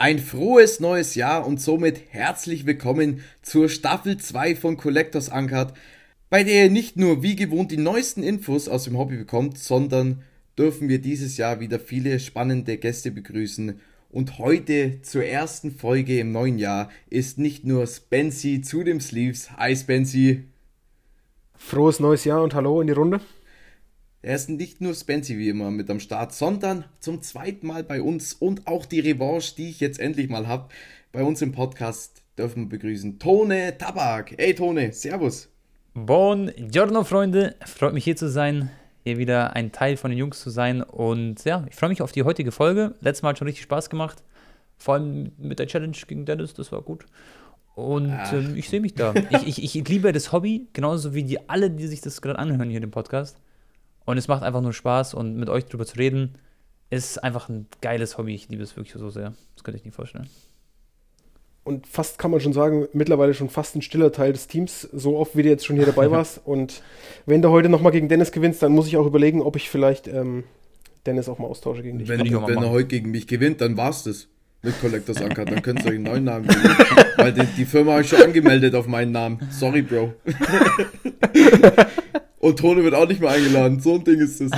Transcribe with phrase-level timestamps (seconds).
[0.00, 5.74] Ein frohes neues Jahr und somit herzlich willkommen zur Staffel 2 von Collectors Uncut,
[6.30, 10.22] bei der ihr nicht nur wie gewohnt die neuesten Infos aus dem Hobby bekommt, sondern
[10.56, 13.78] dürfen wir dieses Jahr wieder viele spannende Gäste begrüßen.
[14.08, 19.50] Und heute zur ersten Folge im neuen Jahr ist nicht nur Spency zu dem Sleeves.
[19.58, 20.44] Hi Spency.
[21.58, 23.20] Frohes neues Jahr und hallo in die Runde.
[24.22, 28.02] Er ist nicht nur Spency wie immer mit am Start, sondern zum zweiten Mal bei
[28.02, 30.68] uns und auch die Revanche, die ich jetzt endlich mal habe,
[31.10, 34.34] bei uns im Podcast dürfen wir begrüßen Tone Tabak.
[34.36, 35.48] Hey Tone, Servus.
[35.94, 38.68] Buongiorno Freunde, freut mich hier zu sein,
[39.04, 42.12] hier wieder ein Teil von den Jungs zu sein und ja, ich freue mich auf
[42.12, 42.96] die heutige Folge.
[43.00, 44.22] Letztes Mal hat schon richtig Spaß gemacht,
[44.76, 47.06] vor allem mit der Challenge gegen Dennis, das war gut.
[47.74, 49.14] Und ähm, ich sehe mich da.
[49.30, 52.68] Ich, ich, ich liebe das Hobby, genauso wie die alle, die sich das gerade anhören
[52.68, 53.40] hier im Podcast.
[54.04, 56.34] Und es macht einfach nur Spaß und mit euch drüber zu reden,
[56.90, 58.34] ist einfach ein geiles Hobby.
[58.34, 59.34] Ich liebe es wirklich so sehr.
[59.54, 60.28] Das könnte ich nicht vorstellen.
[61.62, 65.16] Und fast kann man schon sagen, mittlerweile schon fast ein stiller Teil des Teams, so
[65.18, 66.40] oft wie du jetzt schon hier dabei warst.
[66.44, 66.82] Und
[67.26, 70.08] wenn du heute nochmal gegen Dennis gewinnst, dann muss ich auch überlegen, ob ich vielleicht
[70.08, 70.44] ähm,
[71.06, 72.08] Dennis auch mal austausche gegen dich.
[72.08, 74.26] Wenn, du, wenn er heute gegen mich gewinnt, dann war's das
[74.62, 75.44] mit Collectors Anker.
[75.44, 76.76] Dann könnt ihr euch einen neuen Namen geben.
[77.16, 79.38] Weil die, die Firma habe ich schon angemeldet auf meinen Namen.
[79.50, 80.14] Sorry, Bro.
[82.40, 83.80] Und Tone wird auch nicht mehr eingeladen.
[83.80, 84.50] So ein Ding ist das.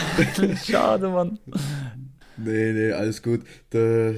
[0.67, 1.39] Schade, Mann.
[2.37, 3.41] Nee, nee, alles gut.
[3.71, 4.13] Da,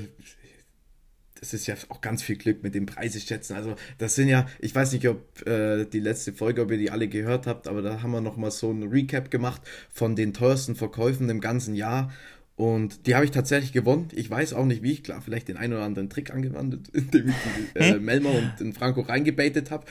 [1.40, 3.54] das ist ja auch ganz viel Glück mit dem Preise schätzen.
[3.54, 6.90] Also, das sind ja, ich weiß nicht, ob äh, die letzte Folge, ob ihr die
[6.90, 10.76] alle gehört habt, aber da haben wir nochmal so ein Recap gemacht von den teuersten
[10.76, 12.12] Verkäufen im ganzen Jahr.
[12.56, 14.08] Und die habe ich tatsächlich gewonnen.
[14.12, 14.92] Ich weiß auch nicht wie.
[14.92, 17.34] Ich klar, vielleicht den einen oder anderen Trick angewandt, indem ich
[17.74, 19.86] die äh, Melmer und den Franco reingebaitet habe.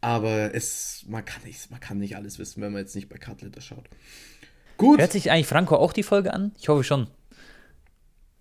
[0.00, 3.18] Aber es, man, kann nicht, man kann nicht alles wissen, wenn man jetzt nicht bei
[3.18, 3.88] Cutletter schaut.
[4.76, 5.00] Gut.
[5.00, 6.52] Hört sich eigentlich Franco auch die Folge an?
[6.58, 7.08] Ich hoffe schon.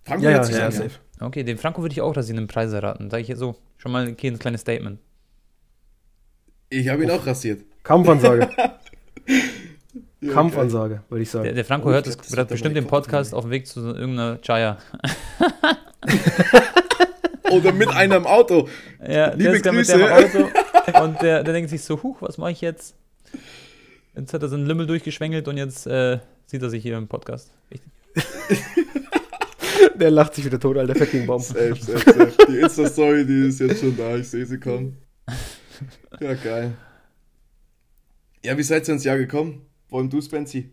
[0.03, 1.25] Franco ja, hört sich ja, an, ja.
[1.25, 3.09] Okay, den Franco würde ich auch, dass sie einen Preis erraten.
[3.09, 3.55] Sag ich jetzt so.
[3.77, 4.99] Schon mal okay, ein kleines Statement.
[6.69, 7.21] Ich habe ihn Uff.
[7.21, 7.63] auch rasiert.
[7.83, 8.49] Kampfansage.
[10.21, 11.45] ja, Kampfansage, würde ich sagen.
[11.45, 14.39] Der, der Franco oh, hört, das, hört bestimmt den Podcast auf dem Weg zu irgendeiner
[14.41, 14.77] Chaya.
[17.49, 18.67] Oder mit einem Auto.
[19.07, 20.49] Ja, Liebe der Grüße.
[21.01, 22.95] Und der, der denkt sich so, huch, was mache ich jetzt?
[24.15, 27.51] Jetzt hat er seinen Lümmel durchgeschwängelt und jetzt äh, sieht er sich hier im Podcast.
[29.95, 31.41] der lacht sich wieder tot, alter fucking Baum.
[31.41, 32.33] Safe, safe, safe.
[32.49, 34.97] Die Insta-Story, die ist jetzt schon da, ich sehe sie kommen.
[36.19, 36.73] Ja, geil.
[38.43, 39.65] Ja, wie seid ihr ins Jahr gekommen?
[39.89, 40.71] Vor allem du, Spency?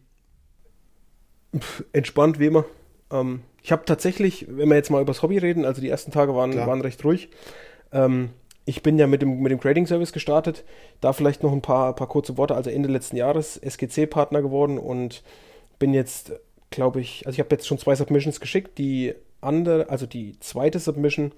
[1.92, 2.64] Entspannt wie immer.
[3.10, 6.12] Ähm, ich habe tatsächlich, wenn wir jetzt mal über das Hobby reden, also die ersten
[6.12, 7.30] Tage waren, waren recht ruhig.
[7.92, 8.30] Ähm,
[8.66, 10.64] ich bin ja mit dem, mit dem Grading Service gestartet.
[11.00, 12.54] Da vielleicht noch ein paar, paar kurze Worte.
[12.54, 15.22] Also Ende letzten Jahres SGC-Partner geworden und
[15.78, 16.32] bin jetzt,
[16.70, 18.78] glaube ich, also ich habe jetzt schon zwei Submissions geschickt.
[18.78, 21.32] Die andere, also die zweite Submission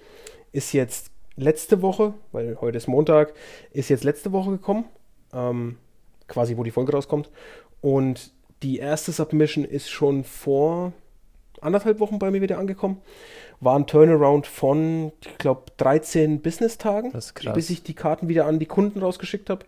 [0.52, 3.34] ist jetzt letzte Woche, weil heute ist Montag,
[3.72, 4.84] ist jetzt letzte Woche gekommen.
[5.32, 5.76] Ähm,
[6.28, 7.30] quasi, wo die Folge rauskommt.
[7.80, 8.32] Und
[8.62, 10.92] die erste Submission ist schon vor
[11.62, 13.00] anderthalb Wochen bei mir wieder angekommen.
[13.60, 17.12] War ein Turnaround von, ich glaube, 13 Business-Tagen,
[17.54, 19.64] bis ich die Karten wieder an die Kunden rausgeschickt habe.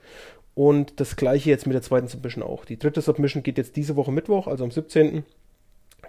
[0.54, 2.64] Und das gleiche jetzt mit der zweiten Submission auch.
[2.64, 5.24] Die dritte Submission geht jetzt diese Woche Mittwoch, also am 17.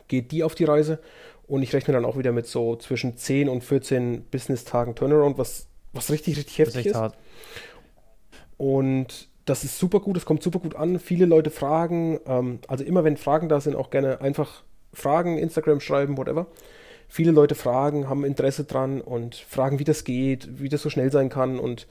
[0.07, 0.99] geht die auf die Reise.
[1.47, 5.67] Und ich rechne dann auch wieder mit so zwischen 10 und 14 Business-Tagen Turnaround, was,
[5.93, 6.95] was richtig, richtig heftig ist.
[6.95, 7.15] Hart.
[8.57, 10.99] Und das ist super gut, es kommt super gut an.
[10.99, 14.63] Viele Leute fragen, ähm, also immer wenn Fragen da sind, auch gerne einfach
[14.93, 16.47] Fragen, Instagram schreiben, whatever.
[17.07, 21.11] Viele Leute fragen, haben Interesse dran und fragen, wie das geht, wie das so schnell
[21.11, 21.87] sein kann und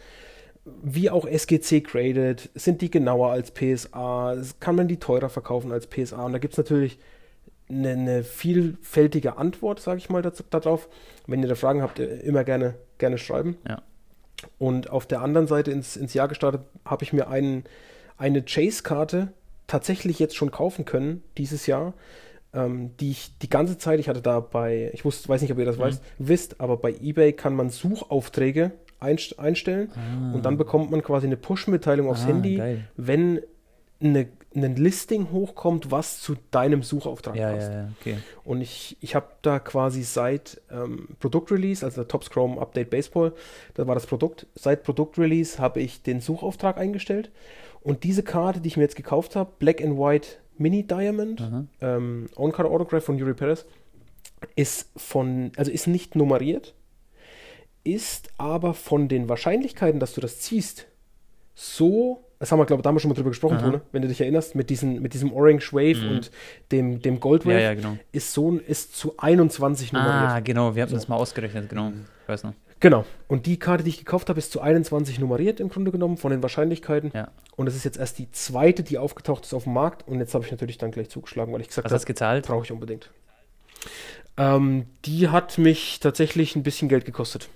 [0.82, 5.86] wie auch SGC graded, sind die genauer als PSA, kann man die teurer verkaufen als
[5.86, 6.98] PSA und da gibt es natürlich
[7.68, 10.88] eine, eine, vielfältige Antwort, sage ich mal, darauf.
[11.26, 13.58] Wenn ihr da Fragen habt, immer gerne, gerne schreiben.
[13.68, 13.82] Ja.
[14.58, 17.64] Und auf der anderen Seite ins, ins Jahr gestartet habe ich mir einen,
[18.16, 19.32] eine Chase-Karte
[19.66, 21.92] tatsächlich jetzt schon kaufen können dieses Jahr
[22.58, 25.58] ähm, die ich die ganze Zeit, ich hatte da bei, ich wusste, weiß nicht, ob
[25.58, 25.82] ihr das mhm.
[25.82, 30.34] weißt, wisst, aber bei eBay kann man Suchaufträge einstellen ah.
[30.34, 32.84] und dann bekommt man quasi eine Push-Mitteilung aufs ah, Handy, geil.
[32.96, 33.40] wenn
[34.00, 37.70] eine, ein Listing hochkommt, was zu deinem Suchauftrag ja, passt.
[37.70, 38.18] Ja, ja, okay.
[38.42, 43.34] Und ich, ich habe da quasi seit ähm, Produktrelease, also der Top Chrome Update Baseball,
[43.74, 47.30] da war das Produkt, seit Produktrelease habe ich den Suchauftrag eingestellt
[47.80, 52.28] und diese Karte, die ich mir jetzt gekauft habe, Black and White Mini Diamond, ähm,
[52.36, 53.64] On-Card Autograph von Yuri Perez,
[54.56, 56.74] ist von, also ist nicht nummeriert,
[57.84, 60.86] ist aber von den Wahrscheinlichkeiten, dass du das ziehst,
[61.54, 64.20] so das haben wir, glaube ich, damals schon mal drüber gesprochen, Tone, wenn du dich
[64.20, 66.10] erinnerst, mit, diesen, mit diesem Orange Wave mhm.
[66.10, 66.30] und
[66.70, 67.98] dem, dem Gold Wave, ja, ja, genau.
[68.12, 70.30] ist so ist zu 21 nummeriert.
[70.30, 70.96] Ah, genau, wir haben so.
[70.96, 71.92] das mal ausgerechnet, genau.
[72.22, 72.54] Ich weiß noch.
[72.80, 73.04] Genau.
[73.26, 76.30] Und die Karte, die ich gekauft habe, ist zu 21 nummeriert im Grunde genommen von
[76.30, 77.10] den Wahrscheinlichkeiten.
[77.14, 77.28] Ja.
[77.56, 80.06] Und das ist jetzt erst die zweite, die aufgetaucht ist auf dem Markt.
[80.06, 82.46] Und jetzt habe ich natürlich dann gleich zugeschlagen, weil ich gesagt habe, gezahlt?
[82.46, 83.10] Brauche ich unbedingt.
[84.36, 87.48] Ähm, die hat mich tatsächlich ein bisschen Geld gekostet.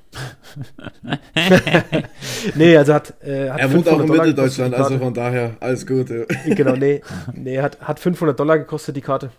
[2.56, 3.14] nee, also hat.
[3.22, 6.26] Äh, hat er wohnt auch in Mitteldeutschland, also von daher alles Gute.
[6.44, 7.00] genau, nee,
[7.34, 9.30] nee hat, hat 500 Dollar gekostet, die Karte.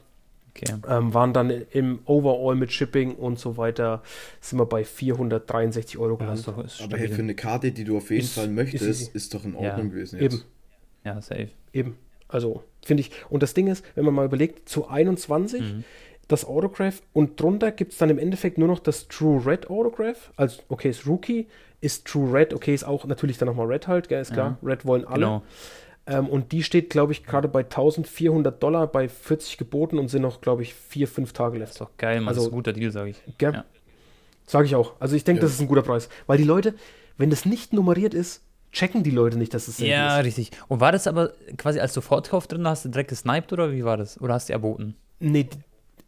[0.68, 0.98] Okay.
[0.98, 4.02] Ähm, waren dann im Overall mit Shipping und so weiter,
[4.42, 6.46] sind wir bei 463 Euro gelandet.
[6.46, 9.34] Ja, Aber hey, für eine Karte, die du auf jeden ist, Fall möchtest, ist, ist,
[9.34, 9.92] doch in Ordnung ja.
[9.92, 10.34] gewesen jetzt.
[10.34, 10.44] Eben.
[11.06, 11.50] Ja, safe.
[11.74, 11.98] Eben.
[12.28, 13.12] Also, finde ich.
[13.30, 15.84] Und das Ding ist, wenn man mal überlegt, zu 21 mhm
[16.28, 20.32] das Autograph und drunter gibt es dann im Endeffekt nur noch das True Red Autograph.
[20.36, 21.48] Also, okay, ist Rookie,
[21.82, 24.58] ist True Red, okay, ist auch natürlich dann nochmal Red halt, gell, ist klar.
[24.62, 25.26] Ja, Red wollen alle.
[25.26, 25.44] Genau.
[26.06, 30.22] Ähm, und die steht, glaube ich, gerade bei 1400 Dollar bei 40 geboten und sind
[30.22, 31.70] noch, glaube ich, vier, fünf Tage left.
[31.70, 32.30] Das ist doch geil, man.
[32.30, 33.22] Also, das ist ein guter Deal, sage ich.
[33.38, 33.54] Gell?
[33.54, 33.66] Ja.
[34.46, 34.94] Sage ich auch.
[35.00, 35.46] Also ich denke, ja.
[35.46, 36.10] das ist ein guter Preis.
[36.28, 36.76] Weil die Leute,
[37.18, 38.42] wenn das nicht nummeriert ist,
[38.74, 40.26] checken die Leute nicht, dass es das Ja, ist.
[40.26, 40.52] richtig.
[40.68, 43.98] Und war das aber quasi als Sofortkauf drin, hast du direkt gesniped oder wie war
[43.98, 44.20] das?
[44.20, 44.96] Oder hast du erboten?
[45.20, 45.48] Nee,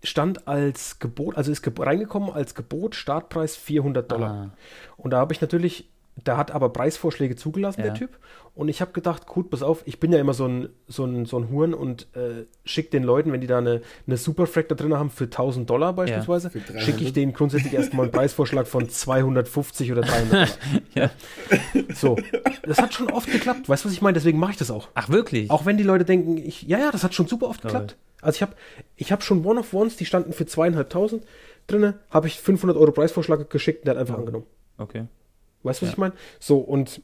[0.04, 4.32] stand als Gebot, also ist ge reingekommen als Gebot, Startpreis 400 Dollar.
[4.32, 4.58] Ah.
[4.98, 5.90] Und da habe ich natürlich,
[6.24, 7.88] da hat aber Preisvorschläge zugelassen, ja.
[7.88, 8.18] der Typ.
[8.54, 11.26] Und ich habe gedacht, gut, pass auf, ich bin ja immer so ein, so ein,
[11.26, 14.76] so ein Huren und äh, schicke den Leuten, wenn die da eine, eine Superfrack da
[14.76, 18.88] drin haben für 1000 Dollar beispielsweise, ja, schicke ich denen grundsätzlich erstmal einen Preisvorschlag von
[18.88, 20.48] 250 oder 300 Dollar.
[20.96, 21.10] ja.
[21.94, 22.16] So,
[22.64, 24.14] das hat schon oft geklappt, weißt du, was ich meine?
[24.14, 24.88] Deswegen mache ich das auch.
[24.94, 25.52] Ach, wirklich?
[25.52, 27.98] Auch wenn die Leute denken, ich, ja, ja, das hat schon super oft geklappt.
[28.22, 28.54] Also ich habe
[28.96, 31.26] ich hab schon One-of-Ones, die standen für zweieinhalbtausend
[31.68, 34.46] drin, habe ich 500 Euro Preisvorschlag geschickt und der hat einfach angenommen.
[34.78, 35.06] Okay.
[35.66, 35.94] Weißt du, was ja.
[35.94, 36.14] ich meine?
[36.40, 37.02] So, und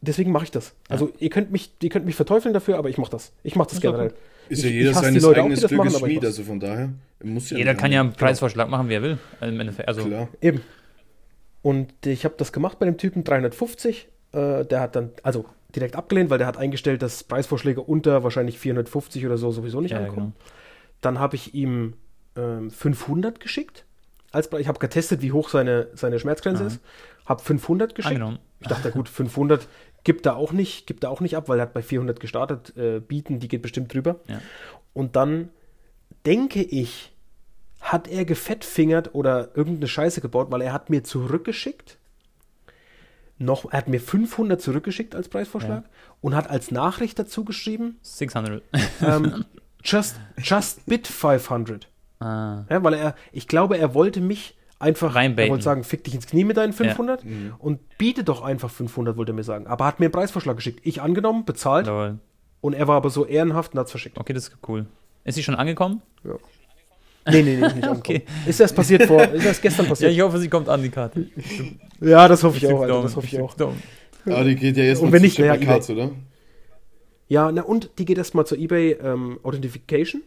[0.00, 0.74] deswegen mache ich das.
[0.88, 3.32] Also ihr könnt mich, ihr könnt mich verteufeln dafür, aber ich mache das.
[3.42, 4.14] Ich mache das, das generell.
[4.48, 6.90] Ist ja jeder seines eigenes auch, Glückes Schmied, also von daher
[7.22, 9.18] muss ja Jeder kann ja einen Preisvorschlag machen, wie er will.
[9.40, 9.88] Im Endeffekt.
[9.88, 10.28] Also Klar.
[10.40, 10.60] Eben.
[11.62, 14.08] Und ich habe das gemacht bei dem Typen 350.
[14.32, 18.58] Äh, der hat dann, also direkt abgelehnt, weil der hat eingestellt, dass Preisvorschläge unter wahrscheinlich
[18.58, 20.34] 450 oder so sowieso nicht ja, ankommen.
[20.36, 20.50] Genau.
[21.00, 21.94] Dann habe ich ihm
[22.36, 23.84] ähm, 500 geschickt.
[24.30, 26.68] Als, ich habe getestet, wie hoch seine, seine Schmerzgrenze Aha.
[26.68, 26.80] ist.
[27.26, 28.14] Habe 500 geschickt.
[28.14, 28.38] Angenommen.
[28.60, 29.68] Ich dachte, gut, 500
[30.04, 32.76] gibt er auch nicht, gibt er auch nicht ab, weil er hat bei 400 gestartet.
[32.76, 34.20] Äh, bieten, die geht bestimmt drüber.
[34.28, 34.40] Ja.
[34.94, 35.50] Und dann
[36.24, 37.12] denke ich,
[37.80, 41.98] hat er gefettfingert oder irgendeine Scheiße gebaut, weil er hat mir zurückgeschickt
[43.38, 45.90] noch, er hat mir 500 zurückgeschickt als Preisvorschlag ja.
[46.20, 48.62] und hat als Nachricht dazu geschrieben 600.
[49.02, 49.44] Ähm,
[49.84, 51.88] just, just bid 500.
[52.20, 52.64] Ah.
[52.70, 55.48] Ja, weil er, ich glaube, er wollte mich einfach, Reinbaiten.
[55.48, 57.30] er wollte sagen, fick dich ins Knie mit deinen 500 ja.
[57.30, 57.54] mhm.
[57.58, 59.66] und biete doch einfach 500, wollte er mir sagen.
[59.66, 60.80] Aber hat mir einen Preisvorschlag geschickt.
[60.84, 62.18] Ich angenommen, bezahlt Lol.
[62.60, 64.18] und er war aber so ehrenhaft und hat es verschickt.
[64.18, 64.86] Okay, das ist cool.
[65.24, 66.02] Ist sie schon angekommen?
[66.24, 66.34] Ja.
[67.28, 68.22] Nee, nee, nee, nicht okay.
[68.46, 70.12] Ist das passiert vor, ist das gestern passiert?
[70.12, 71.26] Ja, ich hoffe, sie kommt an, die Karte.
[72.00, 73.54] ja, das hoffe ich, auch, Alter, das hoffe ich auch.
[74.24, 76.10] Aber die geht ja jetzt und wenn nicht, ja, Cards, oder?
[77.28, 80.22] Ja, na und die geht erstmal zur eBay ähm, Authentification.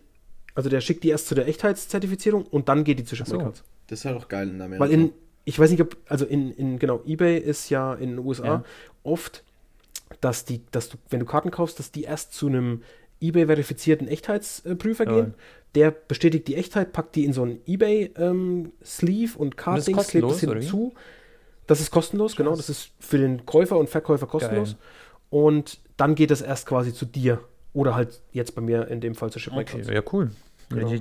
[0.56, 3.64] Also der schickt die erst zu der Echtheitszertifizierung und dann geht die zu Shipment Cards.
[3.90, 4.86] Das ist halt auch geil in Amerika.
[4.86, 5.12] Weil in,
[5.46, 8.64] ich weiß nicht, ob, also in, in genau, eBay ist ja in den USA ja.
[9.04, 9.44] oft,
[10.22, 12.84] dass die, dass du, wenn du Karten kaufst, dass die erst zu einem
[13.22, 15.12] eBay-verifizierten Echtheitsprüfer ja.
[15.12, 15.34] gehen
[15.76, 20.40] der bestätigt die Echtheit, packt die in so ein Ebay-Sleeve ähm, und Card-Dings, klebt es
[20.40, 20.94] hinzu.
[21.68, 22.56] Das ist kostenlos, genau.
[22.56, 24.70] Das ist für den Käufer und Verkäufer kostenlos.
[24.72, 24.80] Geil.
[25.30, 27.40] Und dann geht es erst quasi zu dir.
[27.74, 29.72] Oder halt jetzt bei mir in dem Fall zu Shipwreck.
[29.76, 30.32] Okay, ja, cool.
[30.70, 30.92] Genau.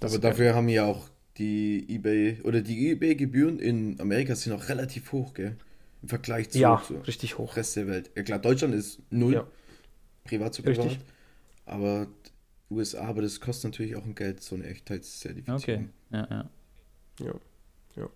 [0.00, 0.54] Aber dafür geil.
[0.54, 5.56] haben ja auch die eBay oder die eBay-Gebühren in Amerika sind auch relativ hoch, gell?
[6.02, 7.56] Im Vergleich zu, ja, zu richtig hoch.
[7.56, 8.10] Rest der Welt.
[8.16, 9.34] Ja klar, Deutschland ist null.
[9.34, 9.46] Ja.
[10.24, 10.86] Privat zu privat.
[10.86, 11.04] Richtig.
[11.66, 12.06] Aber
[12.70, 15.60] USA, aber das kostet natürlich auch ein Geld, so eine Echtheitszertifizierung.
[15.60, 16.50] Okay, ja, ja.
[17.20, 17.34] Ja,
[17.96, 18.08] ja.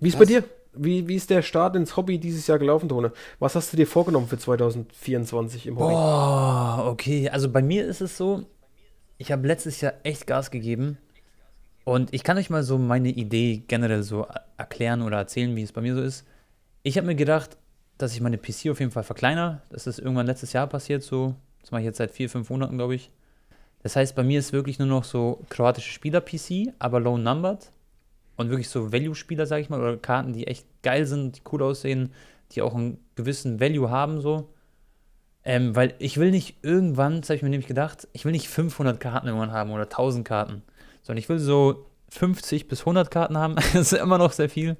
[0.00, 0.44] Wie ist bei dir?
[0.76, 3.12] Wie, wie ist der Start ins Hobby dieses Jahr gelaufen, Tone?
[3.38, 5.94] Was hast du dir vorgenommen für 2024 im Hobby?
[5.94, 7.28] Oh, okay.
[7.30, 8.44] Also bei mir ist es so,
[9.18, 10.98] ich habe letztes Jahr echt Gas gegeben.
[11.84, 14.26] Und ich kann euch mal so meine Idee generell so
[14.56, 16.26] erklären oder erzählen, wie es bei mir so ist.
[16.82, 17.58] Ich habe mir gedacht,
[17.98, 19.62] dass ich meine PC auf jeden Fall verkleinere.
[19.70, 21.34] Das ist irgendwann letztes Jahr passiert, so.
[21.60, 23.10] Das mache ich jetzt seit vier, fünf Monaten, glaube ich.
[23.82, 27.70] Das heißt, bei mir ist wirklich nur noch so kroatische Spieler-PC, aber low numbered.
[28.36, 31.62] Und wirklich so Value-Spieler, sage ich mal, oder Karten, die echt geil sind, die cool
[31.62, 32.12] aussehen,
[32.52, 34.48] die auch einen gewissen Value haben, so.
[35.44, 38.48] Ähm, weil ich will nicht irgendwann, das habe ich mir nämlich gedacht, ich will nicht
[38.48, 40.62] 500 Karten irgendwann haben oder 1000 Karten,
[41.04, 43.54] sondern ich will so 50 bis 100 Karten haben.
[43.72, 44.76] das ist immer noch sehr viel.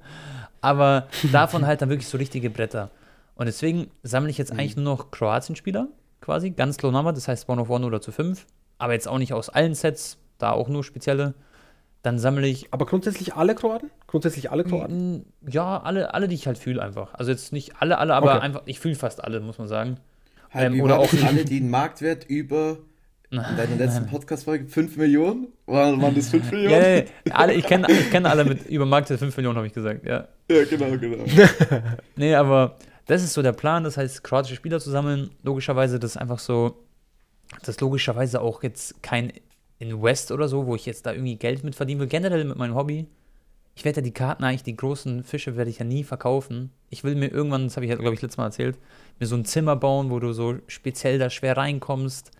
[0.60, 2.90] Aber davon halt dann wirklich so richtige Bretter.
[3.36, 4.58] Und deswegen sammle ich jetzt mhm.
[4.58, 5.88] eigentlich nur noch Kroatien-Spieler,
[6.20, 8.46] quasi, ganz low number, das heißt One of One oder zu fünf.
[8.78, 11.34] Aber jetzt auch nicht aus allen Sets, da auch nur spezielle.
[12.02, 12.68] Dann sammle ich.
[12.70, 13.90] Aber grundsätzlich alle Kroaten?
[14.06, 15.24] Grundsätzlich alle Kroaten?
[15.48, 17.14] Ja, alle, alle, die ich halt fühle einfach.
[17.14, 18.40] Also jetzt nicht alle, alle, aber okay.
[18.40, 19.98] einfach, ich fühle fast alle, muss man sagen.
[20.50, 22.78] Halt, ähm, oder auch alle, die einen Marktwert über
[23.38, 25.48] in deiner letzten Podcast-Folge 5 Millionen?
[25.66, 26.72] Waren, waren das 5 Millionen?
[26.72, 27.34] Ja, ja, ja.
[27.34, 30.28] Alle, ich kenne ich kenn alle mit über Marktwert 5 Millionen, habe ich gesagt, ja.
[30.50, 31.24] Ja, genau, genau.
[32.16, 32.76] nee, aber
[33.06, 35.30] das ist so der Plan, das heißt, kroatische Spieler zu sammeln.
[35.42, 36.84] Logischerweise, das ist einfach so,
[37.60, 39.32] das ist logischerweise auch jetzt kein
[39.78, 42.06] Invest oder so, wo ich jetzt da irgendwie Geld mit verdienen will.
[42.06, 43.06] Generell mit meinem Hobby.
[43.76, 46.70] Ich werde ja die Karten eigentlich, die großen Fische werde ich ja nie verkaufen.
[46.90, 48.78] Ich will mir irgendwann, das habe ich ja, glaube ich, letztes Mal erzählt,
[49.18, 52.30] mir so ein Zimmer bauen, wo du so speziell da schwer reinkommst.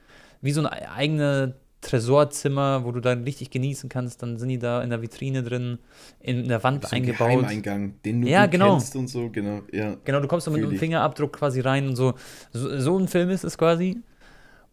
[0.45, 4.23] Wie so ein eigenes Tresorzimmer, wo du dann richtig genießen kannst.
[4.23, 5.79] Dann sind die da in der Vitrine drin,
[6.21, 7.29] in der Wand so ein eingebaut.
[7.29, 8.73] Geheimeingang, den du ja, genau.
[8.73, 9.63] kennst und so, genau.
[9.71, 12.15] Ja, genau, du kommst da mit einem Fingerabdruck quasi rein und so.
[12.53, 14.01] So, so ein Film ist es quasi.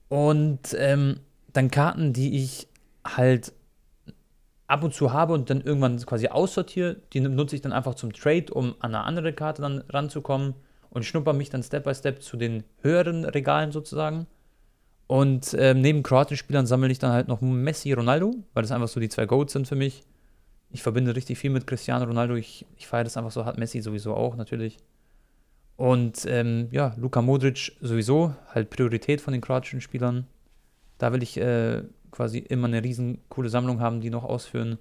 [0.10, 1.20] Und ähm,
[1.54, 2.68] dann Karten, die ich
[3.06, 3.54] halt
[4.68, 8.14] ab und zu habe und dann irgendwann quasi aussortiere, die nutze ich dann einfach zum
[8.14, 10.54] Trade, um an eine andere Karte dann ranzukommen
[10.90, 14.28] und schnupper mich dann Step by Step zu den höheren Regalen sozusagen.
[15.12, 19.02] Und ähm, neben Kroatisch-Spielern sammle ich dann halt noch Messi, Ronaldo, weil das einfach so
[19.02, 20.04] die zwei Goats sind für mich.
[20.70, 22.36] Ich verbinde richtig viel mit Cristiano Ronaldo.
[22.36, 24.78] Ich, ich feiere das einfach so, hat Messi sowieso auch natürlich.
[25.76, 30.28] Und ähm, ja, Luka Modric sowieso, halt Priorität von den kroatischen Spielern.
[30.98, 34.78] Da will ich äh, quasi immer eine riesen coole Sammlung haben, die noch ausführen.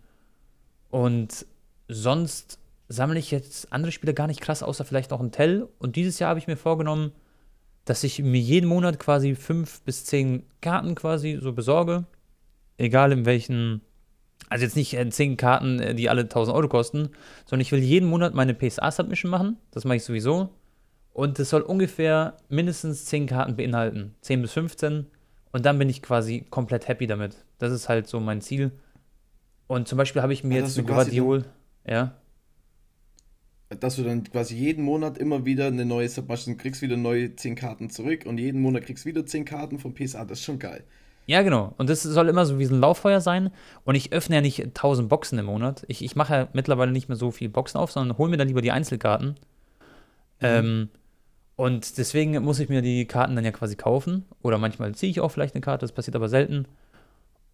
[0.90, 1.44] Und
[1.88, 5.66] sonst sammle ich jetzt andere Spiele gar nicht krass, außer vielleicht noch ein Tell.
[5.80, 7.10] Und dieses Jahr habe ich mir vorgenommen,
[7.84, 12.04] dass ich mir jeden Monat quasi fünf bis zehn Karten quasi so besorge.
[12.76, 13.82] Egal in welchen,
[14.48, 17.10] also jetzt nicht äh, zehn Karten, äh, die alle 1000 Euro kosten,
[17.46, 19.56] sondern ich will jeden Monat meine PSA-Submission machen.
[19.70, 20.50] Das mache ich sowieso.
[21.12, 24.14] Und es soll ungefähr mindestens zehn Karten beinhalten.
[24.20, 25.06] 10 bis 15.
[25.52, 27.44] Und dann bin ich quasi komplett happy damit.
[27.58, 28.70] Das ist halt so mein Ziel.
[29.66, 31.44] Und zum Beispiel habe ich mir ja, jetzt ein Guardiol,
[31.86, 32.16] ja.
[33.78, 37.54] Dass du dann quasi jeden Monat immer wieder eine neue Submission kriegst, wieder neue 10
[37.54, 40.24] Karten zurück und jeden Monat kriegst du wieder 10 Karten vom PSA.
[40.24, 40.82] Das ist schon geil.
[41.26, 41.74] Ja, genau.
[41.78, 43.52] Und das soll immer so wie so ein Lauffeuer sein.
[43.84, 45.84] Und ich öffne ja nicht 1000 Boxen im Monat.
[45.86, 48.48] Ich, ich mache ja mittlerweile nicht mehr so viel Boxen auf, sondern hole mir dann
[48.48, 49.36] lieber die Einzelkarten.
[50.40, 50.40] Mhm.
[50.40, 50.88] Ähm,
[51.54, 54.24] und deswegen muss ich mir die Karten dann ja quasi kaufen.
[54.42, 56.66] Oder manchmal ziehe ich auch vielleicht eine Karte, das passiert aber selten.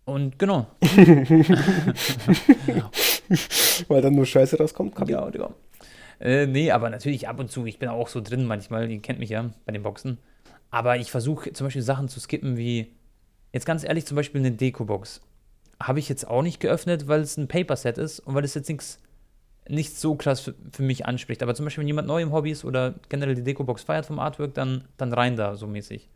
[0.07, 0.69] Und genau.
[3.89, 5.13] Weil dann nur Scheiße rauskommt, Kapi.
[5.13, 5.51] Ja, ja.
[6.21, 7.67] Äh, nee, aber natürlich ab und zu.
[7.67, 8.91] Ich bin auch so drin manchmal.
[8.91, 10.19] Ihr kennt mich ja bei den Boxen.
[10.71, 12.93] Aber ich versuche zum Beispiel Sachen zu skippen, wie,
[13.53, 15.21] jetzt ganz ehrlich, zum Beispiel eine Deko-Box.
[15.81, 18.69] Habe ich jetzt auch nicht geöffnet, weil es ein Paper-Set ist und weil es jetzt
[18.69, 18.99] nichts
[19.69, 21.43] nicht so krass für, für, mich anspricht.
[21.43, 24.19] Aber zum Beispiel, wenn jemand neu im Hobby ist oder generell die Deko-Box feiert vom
[24.19, 26.09] Artwork, dann, dann rein da, so mäßig.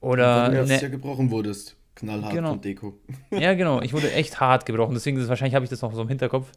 [0.00, 0.52] Oder.
[0.52, 1.76] Weil du ne, ja gebrochen wurdest.
[1.94, 2.50] Knallhart genau.
[2.50, 2.98] von Deko.
[3.30, 3.80] Ja, genau.
[3.80, 4.92] Ich wurde echt hart gebrochen.
[4.92, 6.50] Deswegen ist wahrscheinlich habe ich das noch so im Hinterkopf.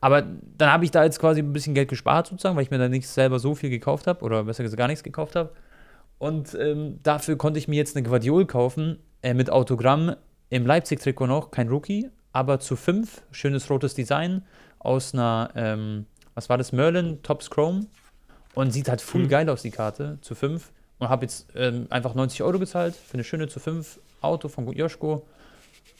[0.00, 2.78] Aber dann habe ich da jetzt quasi ein bisschen Geld gespart, sozusagen, weil ich mir
[2.78, 4.24] da nicht selber so viel gekauft habe.
[4.24, 5.52] Oder besser gesagt gar nichts gekauft habe.
[6.18, 8.98] Und ähm, dafür konnte ich mir jetzt eine Guardiol kaufen.
[9.22, 10.16] Äh, mit Autogramm
[10.50, 11.50] im Leipzig-Trikot noch.
[11.50, 12.10] Kein Rookie.
[12.32, 13.22] Aber zu fünf.
[13.30, 14.42] Schönes rotes Design
[14.78, 17.86] aus einer, ähm, was war das, Merlin Tops Chrome
[18.54, 19.28] und sieht halt full mhm.
[19.28, 20.72] geil aus, die Karte, zu 5.
[20.98, 24.66] Und habe jetzt ähm, einfach 90 Euro gezahlt für eine schöne zu 5 Auto von
[24.72, 25.26] Joschko.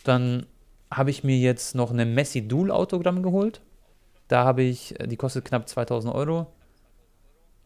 [0.04, 0.46] Dann
[0.90, 3.60] habe ich mir jetzt noch eine Messi Dual Autogramm geholt.
[4.28, 6.46] Da habe ich, äh, die kostet knapp 2000 Euro.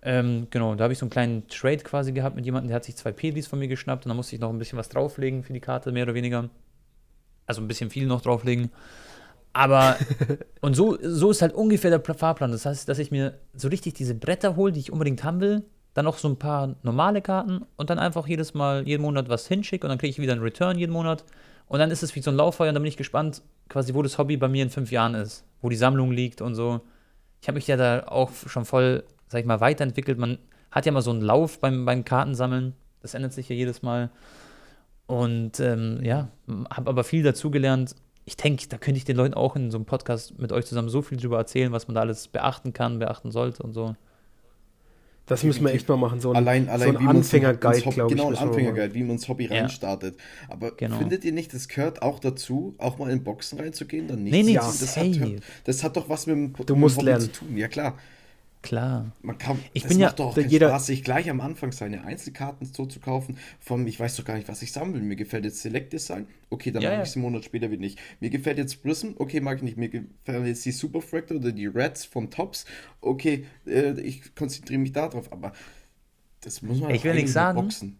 [0.02, 2.85] Ähm, genau, da habe ich so einen kleinen Trade quasi gehabt mit jemandem, der hat
[2.85, 5.43] sich zwei Pedis von mir geschnappt und da musste ich noch ein bisschen was drauflegen
[5.43, 6.49] für die Karte, mehr oder weniger.
[7.47, 8.71] Also ein bisschen viel noch drauflegen.
[9.52, 9.97] Aber,
[10.61, 12.52] und so, so ist halt ungefähr der Fahrplan.
[12.52, 15.64] Das heißt, dass ich mir so richtig diese Bretter hole, die ich unbedingt haben will,
[15.95, 19.49] dann noch so ein paar normale Karten und dann einfach jedes Mal, jeden Monat was
[19.49, 21.25] hinschicke und dann kriege ich wieder einen Return jeden Monat.
[21.70, 24.02] Und dann ist es wie so ein Lauffeuer und dann bin ich gespannt, quasi, wo
[24.02, 26.80] das Hobby bei mir in fünf Jahren ist, wo die Sammlung liegt und so.
[27.40, 30.18] Ich habe mich ja da auch schon voll, sag ich mal, weiterentwickelt.
[30.18, 30.38] Man
[30.70, 32.74] hat ja mal so einen Lauf beim, beim Kartensammeln.
[33.00, 34.10] Das ändert sich ja jedes Mal.
[35.06, 37.94] Und ähm, ja, habe aber viel dazugelernt
[38.30, 40.88] ich denke, da könnte ich den Leuten auch in so einem Podcast mit euch zusammen
[40.88, 43.96] so viel drüber erzählen, was man da alles beachten kann, beachten sollte und so.
[45.30, 48.18] Das müssen wir echt mal machen, so ein, allein, allein so ein Anfängerguide, glaube ich.
[48.18, 49.60] Genau, ein Anfängerguide, wie man ins Hobby ja.
[49.60, 50.16] reinstartet.
[50.49, 50.99] Aber genau.
[50.99, 54.08] findet ihr nicht, das gehört auch dazu, auch mal in Boxen reinzugehen?
[54.08, 55.06] Dann nicht nee, nee, das, hat,
[55.62, 57.20] das hat doch was mit dem, du musst lernen.
[57.20, 57.56] zu tun.
[57.56, 57.96] Ja, klar.
[58.62, 59.12] Klar.
[59.23, 62.67] Man kann, ich bin macht ja, doch jeder, Spaß, sich gleich am Anfang seine Einzelkarten
[62.67, 63.38] so zu kaufen.
[63.59, 65.09] Vom, ich weiß doch gar nicht, was ich sammeln.
[65.09, 66.26] Mir gefällt jetzt Select Design.
[66.50, 67.99] Okay, dann ja, mag ich es einen Monat später wieder nicht.
[68.21, 69.12] Mir gefällt jetzt Prism.
[69.17, 69.79] Okay, mag ich nicht.
[69.79, 72.67] Mir gefällt jetzt die Super Fractal oder die Reds vom Tops.
[73.00, 75.33] Okay, äh, ich konzentriere mich darauf.
[75.33, 75.52] Aber
[76.43, 77.62] Das muss man Ich will nicht sagen.
[77.62, 77.99] Boxen.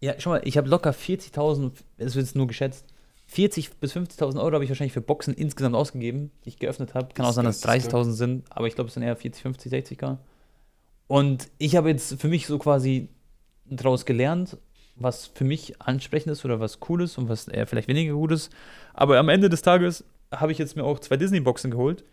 [0.00, 2.84] Ja, schau mal, ich habe locker 40.000, es wird nur geschätzt,
[3.32, 7.12] 40.000 bis 50.000 Euro habe ich wahrscheinlich für Boxen insgesamt ausgegeben, die ich geöffnet habe.
[7.14, 9.72] Kann auch sein, dass es 30.000 sind, aber ich glaube, es sind eher 40, 50,
[9.72, 10.18] 60k.
[11.08, 13.08] Und ich habe jetzt für mich so quasi
[13.64, 14.56] daraus gelernt,
[14.96, 18.32] was für mich ansprechend ist oder was cool ist und was eher vielleicht weniger gut
[18.32, 18.50] ist.
[18.94, 22.04] Aber am Ende des Tages habe ich jetzt mir auch zwei Disney-Boxen geholt.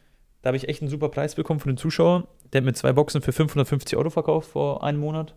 [0.41, 2.25] Da habe ich echt einen super Preis bekommen von den Zuschauern.
[2.51, 5.35] Der hat mir zwei Boxen für 550 Euro verkauft vor einem Monat.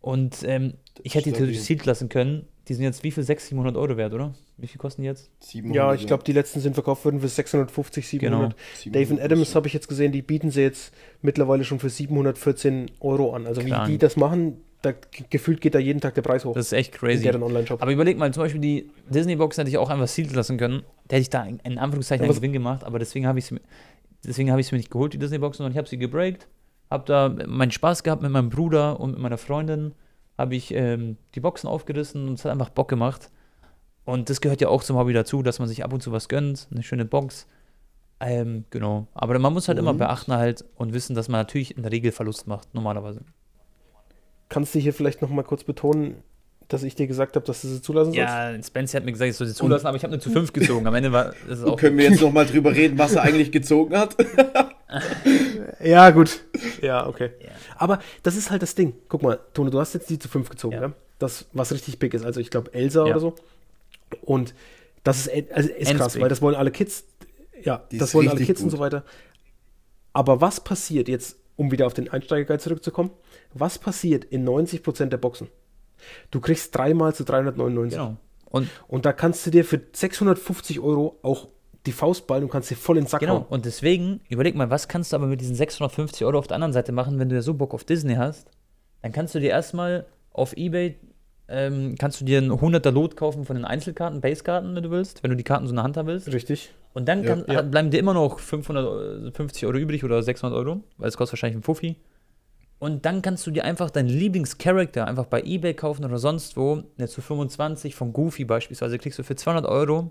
[0.00, 2.46] Und ähm, ich hätte die theoretisch sealed lassen können.
[2.68, 3.24] Die sind jetzt wie viel?
[3.24, 4.32] 600, 700 Euro wert, oder?
[4.56, 5.30] Wie viel kosten die jetzt?
[5.40, 8.54] 700, ja, ich glaube, die letzten sind verkauft worden für 650, 700.
[8.84, 8.94] Genau.
[8.94, 10.92] Dave Adams habe ich jetzt gesehen, die bieten sie jetzt
[11.22, 13.46] mittlerweile schon für 714 Euro an.
[13.46, 13.86] Also Klar.
[13.86, 14.94] wie die das machen, da,
[15.28, 16.54] gefühlt geht da jeden Tag der Preis hoch.
[16.54, 17.28] Das ist echt crazy.
[17.28, 20.82] Aber überleg mal, zum Beispiel die Disney-Box hätte ich auch einfach sealed lassen können.
[21.08, 23.56] Da hätte ich da in Anführungszeichen einen Gewinn gemacht, aber deswegen habe ich sie
[24.26, 26.46] deswegen habe ich sie mir nicht geholt, die Disney-Box, sondern ich habe sie gebreakt,
[26.90, 29.94] habe da meinen Spaß gehabt mit meinem Bruder und mit meiner Freundin,
[30.36, 33.30] habe ich ähm, die Boxen aufgerissen und es hat einfach Bock gemacht.
[34.04, 36.28] Und das gehört ja auch zum Hobby dazu, dass man sich ab und zu was
[36.28, 37.46] gönnt, eine schöne Box.
[38.18, 39.06] Ähm, genau.
[39.14, 39.84] Aber man muss halt und?
[39.84, 43.20] immer beachten halt und wissen, dass man natürlich in der Regel Verlust macht, normalerweise.
[44.48, 46.22] Kannst du hier vielleicht noch mal kurz betonen,
[46.68, 48.18] dass ich dir gesagt habe, dass du sie zulassen sollst?
[48.18, 50.52] Ja, Spencer hat mir gesagt, ich soll sie zulassen, aber ich habe nur zu fünf
[50.52, 50.86] gezogen.
[50.86, 51.76] Am Ende war es auch.
[51.76, 54.16] Können wir jetzt noch mal drüber reden, was er eigentlich gezogen hat?
[55.82, 56.40] ja, gut.
[56.80, 57.30] Ja, okay.
[57.40, 57.50] Ja.
[57.76, 58.94] Aber das ist halt das Ding.
[59.08, 60.82] Guck mal, Tone, du hast jetzt die zu fünf gezogen, ja.
[60.82, 60.92] ja?
[61.18, 62.24] Das, was richtig big ist.
[62.24, 63.10] Also ich glaube Elsa ja.
[63.10, 63.34] oder so.
[64.22, 64.54] Und
[65.04, 67.04] das ist, also ist krass, weil das wollen alle Kids.
[67.62, 68.64] Ja, die das wollen alle Kids gut.
[68.64, 69.04] und so weiter.
[70.12, 73.10] Aber was passiert jetzt, um wieder auf den Einsteigerguide zurückzukommen?
[73.52, 75.48] Was passiert in 90% der Boxen?
[76.30, 77.98] Du kriegst dreimal zu 399.
[77.98, 78.16] Genau.
[78.46, 81.48] Und, und da kannst du dir für 650 Euro auch
[81.86, 83.34] die Faust ballen und kannst dir voll in den Sack genau.
[83.34, 83.44] hauen.
[83.48, 86.72] Und deswegen, überleg mal, was kannst du aber mit diesen 650 Euro auf der anderen
[86.72, 88.50] Seite machen, wenn du ja so Bock auf Disney hast?
[89.02, 90.96] Dann kannst du dir erstmal auf Ebay,
[91.48, 95.22] ähm, kannst du dir einen 100er Lot kaufen von den Einzelkarten, Basekarten, wenn du willst,
[95.22, 96.30] wenn du die Karten so in der Hand haben willst.
[96.32, 96.72] Richtig.
[96.92, 97.62] Und dann kann, ja, ja.
[97.62, 101.62] bleiben dir immer noch 550 Euro übrig oder 600 Euro, weil es kostet wahrscheinlich ein
[101.62, 101.96] Fuffi.
[102.78, 106.82] Und dann kannst du dir einfach deinen Lieblingscharakter einfach bei Ebay kaufen oder sonst wo.
[107.06, 110.10] Zu 25 von Goofy beispielsweise kriegst du für 200 Euro.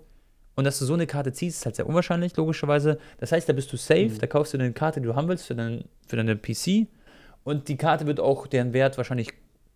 [0.59, 2.99] Und dass du so eine Karte ziehst, ist halt sehr unwahrscheinlich, logischerweise.
[3.17, 4.19] Das heißt, da bist du safe, mhm.
[4.19, 6.87] da kaufst du eine Karte, die du haben willst für, dein, für deine PC.
[7.45, 9.29] Und die Karte wird auch deren Wert wahrscheinlich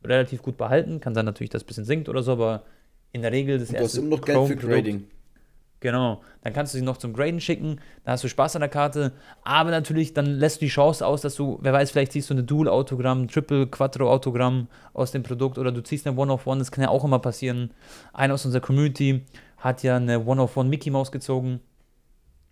[0.03, 0.99] relativ gut behalten.
[0.99, 2.63] Kann sein natürlich, dass es ein bisschen sinkt oder so, aber
[3.13, 4.01] in der Regel das und erste.
[4.01, 5.07] Du hast immer noch Geld für Grading.
[5.79, 6.21] Genau.
[6.41, 9.13] Dann kannst du sie noch zum Graden schicken, dann hast du Spaß an der Karte,
[9.43, 12.33] aber natürlich, dann lässt du die Chance aus, dass du, wer weiß, vielleicht ziehst du
[12.33, 16.89] eine Dual-Autogramm, Triple, Quattro-Autogramm aus dem Produkt oder du ziehst eine One-of-One, das kann ja
[16.89, 17.71] auch immer passieren.
[18.11, 19.23] Einer aus unserer Community
[19.63, 21.59] hat ja eine One-of-One Mickey Mouse gezogen.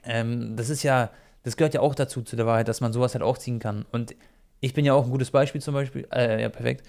[0.04, 1.12] Ähm, das ist ja,
[1.43, 3.86] das gehört ja auch dazu, zu der Wahrheit, dass man sowas halt auch ziehen kann.
[3.91, 4.15] Und
[4.60, 6.86] ich bin ja auch ein gutes Beispiel zum Beispiel, äh, ja, perfekt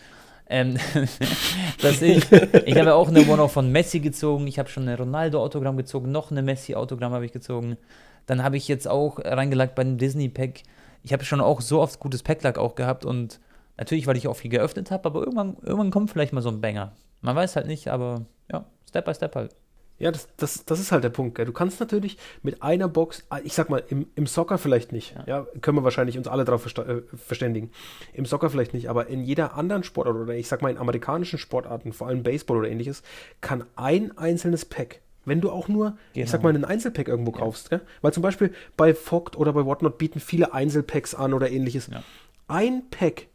[0.52, 0.76] ähm,
[1.82, 4.98] dass ich, ich habe ja auch eine One-Off von Messi gezogen, ich habe schon eine
[4.98, 7.78] Ronaldo-Autogramm gezogen, noch eine Messi-Autogramm habe ich gezogen.
[8.26, 10.62] Dann habe ich jetzt auch reingelagt bei dem Disney-Pack.
[11.02, 13.40] Ich habe schon auch so oft gutes Packlack auch gehabt und
[13.78, 16.61] natürlich, weil ich auch viel geöffnet habe, aber irgendwann, irgendwann kommt vielleicht mal so ein
[16.61, 16.92] Banger.
[17.22, 19.56] Man weiß halt nicht, aber ja, Step by Step halt.
[20.02, 21.36] Ja, das, das, das ist halt der Punkt.
[21.36, 21.46] Gell?
[21.46, 25.14] Du kannst natürlich mit einer Box, ah, ich sag mal, im, im Soccer vielleicht nicht,
[25.14, 25.24] ja.
[25.26, 27.70] ja können wir wahrscheinlich uns alle darauf äh, verständigen.
[28.12, 31.38] Im Soccer vielleicht nicht, aber in jeder anderen Sportart oder ich sag mal in amerikanischen
[31.38, 33.04] Sportarten, vor allem Baseball oder ähnliches,
[33.40, 36.24] kann ein einzelnes Pack, wenn du auch nur, genau.
[36.24, 36.50] ich sag genau.
[36.50, 37.38] mal, einen Einzelpack irgendwo ja.
[37.38, 37.82] kaufst, gell?
[38.00, 41.86] weil zum Beispiel bei Fogt oder bei Whatnot bieten viele Einzelpacks an oder ähnliches.
[41.86, 42.02] Ja.
[42.48, 43.28] Ein Pack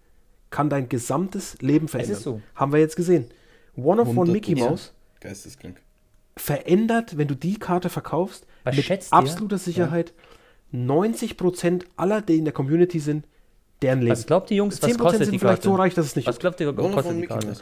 [0.50, 2.12] kann dein gesamtes Leben verändern.
[2.12, 2.42] Es ist so.
[2.56, 3.30] Haben wir jetzt gesehen.
[3.78, 4.94] One of One Mickey Mouse.
[5.22, 5.78] Geisteskrank
[6.38, 10.14] verändert, wenn du die Karte verkaufst, Was mit absoluter Sicherheit
[10.72, 10.80] ja.
[10.80, 13.26] 90% aller, die in der Community sind,
[13.82, 14.12] deren Leben.
[14.12, 15.70] Was glaubt die Jungs, was kostet sind die vielleicht Karte?
[15.70, 17.54] so reich, dass es nicht Was glaubt ihr, was kostet die Karte?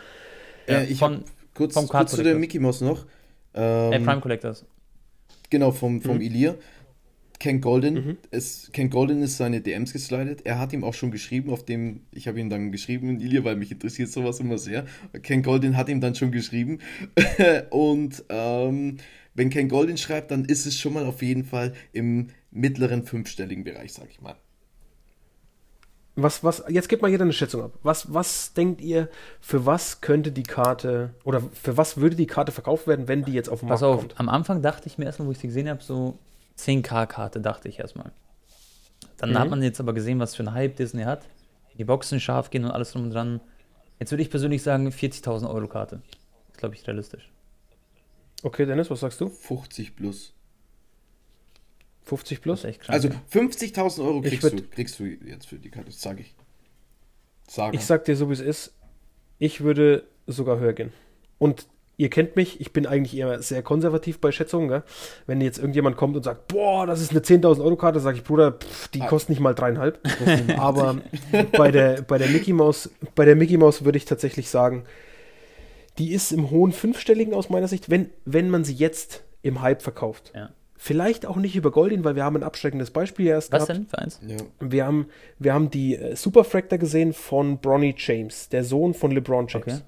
[0.68, 3.06] Ja, äh, ich von, kurz, vom kurz zu der Mickey Mouse noch.
[3.54, 4.66] Ähm, äh, Prime Collectors.
[5.50, 6.22] Genau, vom, vom mhm.
[6.22, 6.58] Ilir.
[7.46, 8.18] Ken Golden, mhm.
[8.32, 10.42] ist, Ken Golden ist seine DMs geslidet.
[10.48, 13.44] Er hat ihm auch schon geschrieben, auf dem, ich habe ihm dann geschrieben in Ilia,
[13.44, 14.86] weil mich interessiert sowas immer sehr.
[15.22, 16.80] Ken Golden hat ihm dann schon geschrieben.
[17.70, 18.98] und ähm,
[19.36, 23.64] wenn Ken Golden schreibt, dann ist es schon mal auf jeden Fall im mittleren fünfstelligen
[23.64, 24.36] Bereich, sag ich mal.
[26.16, 27.74] Was, was, jetzt gebt mal jeder eine Schätzung ab.
[27.84, 29.08] Was, was denkt ihr,
[29.40, 33.34] für was könnte die Karte oder für was würde die Karte verkauft werden, wenn die
[33.34, 34.20] jetzt auf den Markt Pass auf, kommt?
[34.20, 36.18] am Anfang dachte ich mir erstmal, wo ich sie gesehen habe, so
[36.58, 38.12] 10k-Karte, dachte ich erstmal.
[39.18, 39.40] Dann mhm.
[39.40, 41.26] hat man jetzt aber gesehen, was für ein Hype Disney hat.
[41.78, 43.42] Die Boxen scharf gehen und alles drum und dran.
[44.00, 46.02] Jetzt würde ich persönlich sagen, 40.000 Euro Karte.
[46.50, 47.30] Ist, glaube ich, realistisch.
[48.44, 49.30] Okay, Dennis, was sagst du?
[49.30, 50.34] 50 plus.
[52.04, 52.62] 50 plus?
[52.62, 56.36] Krank, also 50.000 Euro kriegst, würd, du, kriegst du jetzt für die Karte, sage ich.
[57.48, 57.76] Sagen.
[57.76, 58.74] Ich sag dir so, wie es ist.
[59.38, 60.94] Ich würde sogar höher gehen.
[61.38, 64.70] Und ihr kennt mich, ich bin eigentlich eher sehr konservativ bei Schätzungen.
[64.70, 64.84] Gell?
[65.28, 68.24] Wenn jetzt irgendjemand kommt und sagt, boah, das ist eine 10.000 Euro Karte, sage ich,
[68.24, 69.08] Bruder, pff, die ah.
[69.08, 70.00] kostet nicht mal dreieinhalb.
[70.58, 70.98] Aber
[71.52, 74.84] bei der, bei der Mickey Mouse, bei der Mickey Mouse würde ich tatsächlich sagen,
[75.98, 79.82] die ist im hohen fünfstelligen aus meiner Sicht, wenn, wenn man sie jetzt im Hype
[79.82, 80.34] verkauft.
[80.36, 80.50] Ja.
[80.78, 83.80] Vielleicht auch nicht über Goldin, weil wir haben ein abschreckendes Beispiel erst Was gehabt.
[83.80, 84.20] denn für eins?
[84.28, 84.38] Ja.
[84.60, 85.08] Wir, haben,
[85.40, 89.68] wir haben die äh, Superfractor gesehen von Bronny James, der Sohn von LeBron James.
[89.68, 89.82] Okay.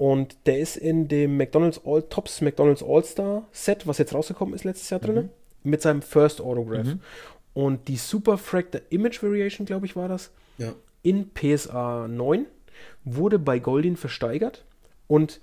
[0.00, 4.64] Und der ist in dem McDonald's All Tops McDonald's All-Star Set, was jetzt rausgekommen ist
[4.64, 5.06] letztes Jahr mhm.
[5.06, 5.28] drin,
[5.62, 6.86] mit seinem First Autograph.
[6.86, 7.00] Mhm.
[7.52, 10.72] Und die Superfractor Image Variation, glaube ich, war das, ja.
[11.02, 12.46] in PSA 9
[13.04, 14.64] wurde bei Goldin versteigert.
[15.06, 15.42] Und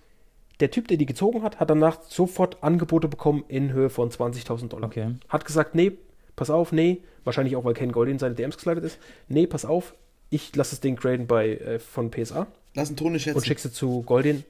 [0.59, 4.69] der Typ, der die gezogen hat, hat danach sofort Angebote bekommen in Höhe von 20.000
[4.69, 4.87] Dollar.
[4.87, 5.17] Okay.
[5.29, 5.99] Hat gesagt, nee,
[6.35, 8.97] pass auf, nee, wahrscheinlich auch, weil Ken Goldin seine DMs geslidet ist.
[9.27, 9.93] Nee, pass auf,
[10.29, 12.47] ich lasse das Ding graden bei, äh, von PSA.
[12.73, 13.37] Lass einen Tone schätzen.
[13.37, 14.43] Und schickst sie zu Goldin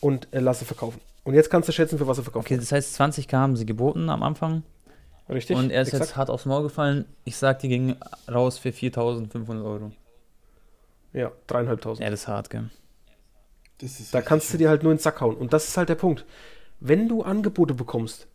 [0.00, 1.00] und äh, lasse verkaufen.
[1.24, 3.66] Und jetzt kannst du schätzen, für was er verkauft Okay, das heißt, 20k haben sie
[3.66, 4.62] geboten am Anfang.
[5.28, 5.56] Richtig.
[5.56, 6.04] Und er ist exakt.
[6.04, 7.04] jetzt hart aufs Maul gefallen.
[7.24, 7.96] Ich sag, die ging
[8.30, 9.92] raus für 4.500 Euro.
[11.12, 12.02] Ja, dreieinhalbtausend.
[12.02, 12.70] Ja, das ist hart, gell.
[14.12, 15.36] da kannst du dir halt nur ins Sack hauen.
[15.36, 16.24] Und das ist halt der Punkt.
[16.80, 18.26] Wenn du Angebote bekommst,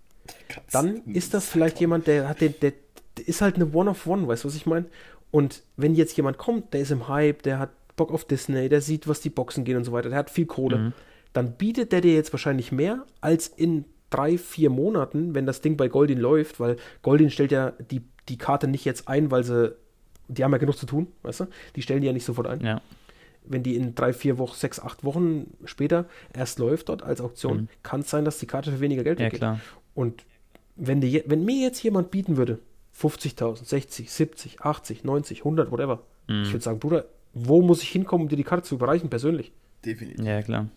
[0.71, 2.73] dann ist das vielleicht jemand, der hat den, der,
[3.17, 4.85] der ist halt eine One-of-One, weißt du, was ich meine?
[5.33, 8.81] Und wenn jetzt jemand kommt, der ist im Hype, der hat Bock auf Disney, der
[8.81, 10.93] sieht, was die Boxen gehen und so weiter, der hat viel Kohle, mhm.
[11.33, 15.75] dann bietet der dir jetzt wahrscheinlich mehr als in drei, vier Monaten, wenn das Ding
[15.75, 19.75] bei Goldin läuft, weil Goldin stellt ja die, die Karte nicht jetzt ein, weil sie,
[20.27, 21.45] die haben ja genug zu tun, weißt du?
[21.75, 22.63] Die stellen die ja nicht sofort ein.
[22.63, 22.81] Ja.
[23.43, 27.57] Wenn die in drei, vier Wochen, sechs, acht Wochen später erst läuft dort als Auktion,
[27.57, 27.67] mhm.
[27.81, 29.39] kann es sein, dass die Karte für weniger Geld ja, weggeht.
[29.39, 29.59] Klar.
[29.95, 30.25] Und
[30.75, 32.59] wenn, die, wenn mir jetzt jemand bieten würde,
[32.99, 36.03] 50.000, 60, 70, 80, 90, 100, whatever.
[36.27, 36.43] Mhm.
[36.43, 39.51] Ich würde sagen, Bruder, wo muss ich hinkommen, um dir die Karte zu überreichen, persönlich?
[39.83, 40.25] Definitiv.
[40.25, 40.67] Ja, klar.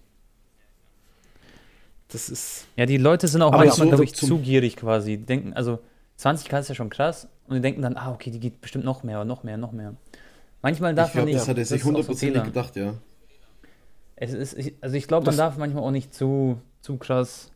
[2.08, 2.66] Das ist.
[2.76, 5.18] Ja, die Leute sind auch Aber manchmal, so glaube ich, zu gierig quasi.
[5.18, 5.80] Die denken, also
[6.18, 9.02] 20k ist ja schon krass und die denken dann, ah, okay, die geht bestimmt noch
[9.02, 9.94] mehr, noch mehr, noch mehr.
[10.62, 11.40] Manchmal darf ich glaub, man nicht.
[11.40, 12.94] Das hat er sich hundertprozentig so gedacht, ja.
[14.16, 17.52] Es ist, also ich glaube, man darf manchmal auch nicht zu, zu krass.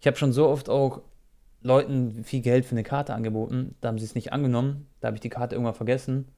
[0.00, 1.02] Ich habe schon so oft auch
[1.64, 5.16] Leuten viel Geld für eine Karte angeboten, da haben sie es nicht angenommen, da habe
[5.16, 6.28] ich die Karte irgendwann vergessen.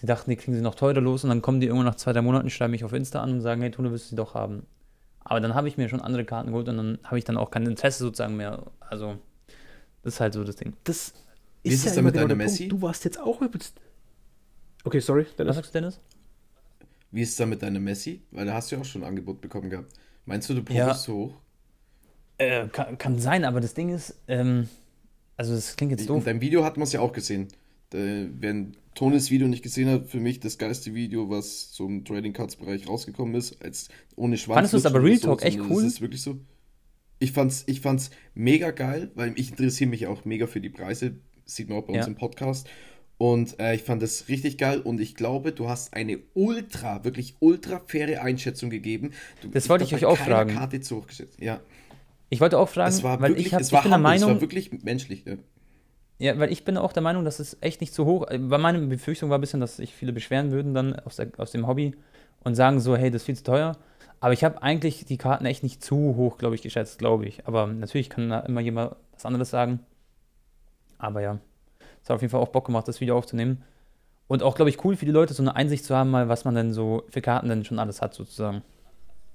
[0.00, 2.12] Die dachten, die kriegen sie noch teurer los und dann kommen die irgendwann nach zwei,
[2.12, 4.34] drei Monaten, schreiben mich auf Insta an und sagen, hey, Tone, willst du sie doch
[4.34, 4.66] haben.
[5.20, 7.50] Aber dann habe ich mir schon andere Karten geholt und dann habe ich dann auch
[7.50, 8.62] kein Interesse sozusagen mehr.
[8.80, 9.18] Also,
[10.02, 10.74] das ist halt so das Ding.
[10.84, 11.12] Das
[11.62, 12.68] ist, ist ja es immer genau der Messi?
[12.68, 12.82] Punkt.
[12.82, 13.78] Du warst jetzt auch übelst.
[14.84, 15.50] Okay, sorry, Dennis.
[15.50, 16.00] Was sagst du, Dennis?
[17.10, 18.22] Wie ist es da mit deiner Messi?
[18.30, 19.92] Weil da hast du ja auch schon ein Angebot bekommen gehabt.
[20.24, 20.94] Meinst du, du probierst ja.
[20.94, 21.34] so hoch?
[22.38, 24.68] Äh, kann, kann, sein, aber das Ding ist, ähm,
[25.36, 26.18] also das klingt jetzt doof.
[26.18, 27.48] In deinem Video hat man es ja auch gesehen.
[27.90, 32.56] Wer Tonis Video nicht gesehen hat, für mich das geilste Video, was zum Trading Cards
[32.56, 34.56] Bereich rausgekommen ist, als ohne Schwanz.
[34.56, 35.84] Fandest du es aber Real Talk echt cool?
[35.84, 36.38] Ist wirklich so.
[37.18, 41.14] Ich fand's, ich fand's mega geil, weil ich interessiere mich auch mega für die Preise,
[41.44, 42.00] sieht man auch bei ja.
[42.00, 42.68] uns im Podcast.
[43.18, 47.36] Und äh, ich fand das richtig geil und ich glaube, du hast eine ultra, wirklich
[47.40, 49.12] ultra faire Einschätzung gegeben.
[49.40, 50.52] Du, das wollte ich, ich euch auch fragen.
[50.52, 51.40] Karte zu hoch gesetzt.
[51.40, 51.60] Ja.
[52.28, 54.82] Ich wollte auch fragen, weil wirklich, ich, hab, ich bin der Meinung, es war wirklich
[54.82, 55.24] menschlich.
[55.24, 55.34] Ja.
[56.18, 56.38] ja.
[56.38, 58.26] weil ich bin auch der Meinung, dass es echt nicht zu hoch.
[58.28, 61.52] Weil meine Befürchtung war ein bisschen, dass sich viele beschweren würden dann aus, der, aus
[61.52, 61.94] dem Hobby
[62.42, 63.76] und sagen so, hey, das ist viel zu teuer.
[64.18, 67.46] Aber ich habe eigentlich die Karten echt nicht zu hoch, glaube ich, geschätzt, glaube ich.
[67.46, 69.80] Aber natürlich kann da immer jemand was anderes sagen.
[70.98, 71.38] Aber ja,
[72.02, 73.62] es hat auf jeden Fall auch Bock gemacht, das Video aufzunehmen.
[74.28, 76.44] Und auch, glaube ich, cool für die Leute, so eine Einsicht zu haben, mal, was
[76.44, 78.62] man denn so für Karten denn schon alles hat, sozusagen.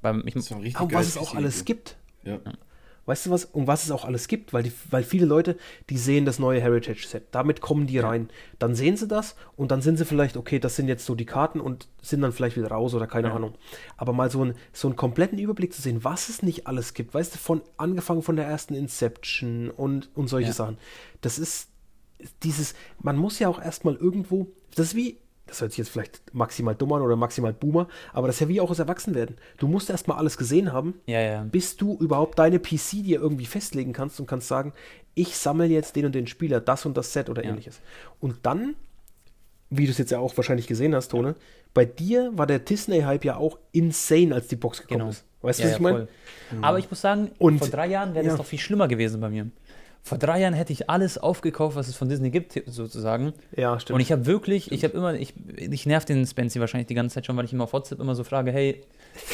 [0.02, 1.96] Weil ich, das war was es auch alles gibt.
[2.24, 2.34] Ja.
[2.34, 2.54] ja.
[3.12, 4.54] Weißt du was, um was es auch alles gibt?
[4.54, 5.58] Weil, die, weil viele Leute,
[5.90, 8.30] die sehen das neue Heritage-Set, damit kommen die rein.
[8.58, 11.26] Dann sehen sie das und dann sind sie vielleicht, okay, das sind jetzt so die
[11.26, 13.34] Karten und sind dann vielleicht wieder raus oder keine ja.
[13.34, 13.56] Ahnung.
[13.98, 17.14] Aber mal so, ein, so einen kompletten Überblick zu sehen, was es nicht alles gibt,
[17.14, 20.54] weißt du, von angefangen von der ersten Inception und, und solche ja.
[20.54, 20.78] Sachen.
[21.20, 21.68] Das ist
[22.44, 25.18] dieses, man muss ja auch erstmal irgendwo, das ist wie,
[25.52, 28.48] das hört sich jetzt vielleicht maximal dumm an oder maximal boomer, aber das ist ja
[28.48, 29.36] wie auch das Erwachsenwerden.
[29.58, 31.44] Du musst erstmal alles gesehen haben, ja, ja.
[31.44, 34.72] bis du überhaupt deine PC dir irgendwie festlegen kannst und kannst sagen,
[35.14, 37.50] ich sammle jetzt den und den Spieler, das und das Set oder ja.
[37.50, 37.82] ähnliches.
[38.22, 38.76] Und dann,
[39.70, 41.36] wie du es jetzt ja auch wahrscheinlich gesehen hast, Tone,
[41.74, 45.12] bei dir war der Disney-Hype ja auch insane, als die Box gekommen genau.
[45.12, 45.26] ist.
[45.42, 46.08] Weißt du, was ich meine?
[46.62, 49.30] Aber ich muss sagen, und, vor drei Jahren wäre das doch viel schlimmer gewesen bei
[49.30, 49.48] mir.
[50.04, 53.34] Vor drei Jahren hätte ich alles aufgekauft, was es von Disney gibt, sozusagen.
[53.56, 53.96] Ja, stimmt.
[53.96, 54.78] Und ich habe wirklich, stimmt.
[54.78, 57.54] ich habe immer, ich, ich nerv den Spency wahrscheinlich die ganze Zeit schon, weil ich
[57.54, 58.82] immer auf WhatsApp immer so frage, hey,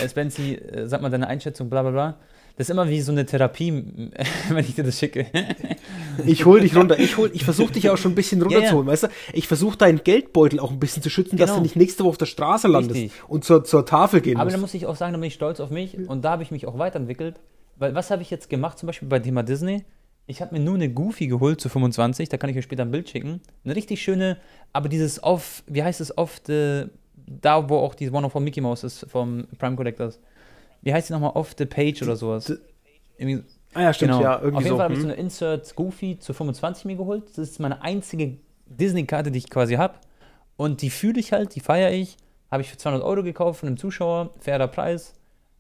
[0.02, 2.18] äh, Spency, äh, sag mal deine Einschätzung, bla bla bla.
[2.58, 3.72] Das ist immer wie so eine Therapie,
[4.50, 5.28] wenn ich dir das schicke.
[6.26, 7.00] Ich hol dich runter.
[7.00, 8.94] Ich, hol, ich versuche dich auch schon ein bisschen runterzuholen, ja, ja.
[8.94, 9.08] weißt du?
[9.34, 11.46] Ich versuche deinen Geldbeutel auch ein bisschen zu schützen, genau.
[11.46, 13.30] dass du nicht nächste Woche auf der Straße landest Richtig.
[13.30, 14.56] und zur, zur Tafel gehen Aber musst.
[14.56, 16.52] da muss ich auch sagen, da bin ich stolz auf mich und da habe ich
[16.52, 17.40] mich auch weiterentwickelt.
[17.78, 19.86] Weil was habe ich jetzt gemacht, zum Beispiel bei Thema Disney?
[20.28, 22.92] Ich habe mir nur eine Goofy geholt zu 25, da kann ich euch später ein
[22.92, 23.42] Bild schicken.
[23.64, 24.38] Eine richtig schöne,
[24.74, 26.86] aber dieses off, wie heißt es, off the,
[27.16, 30.20] da wo auch die One of Mickey Mouse ist, vom Prime Collectors.
[30.82, 32.54] Wie heißt die nochmal, off the page oder sowas?
[33.18, 34.24] Irgendwie, Ah ja, stimmt, genau.
[34.24, 34.78] ja, irgendwie Auf jeden so.
[34.78, 35.12] Fall habe ich so hm.
[35.12, 37.30] eine Insert Goofy zu 25 mir geholt.
[37.30, 39.96] Das ist meine einzige Disney-Karte, die ich quasi habe.
[40.56, 42.18] Und die fühle ich halt, die feiere ich.
[42.50, 45.14] Habe ich für 200 Euro gekauft von einem Zuschauer, fairer Preis.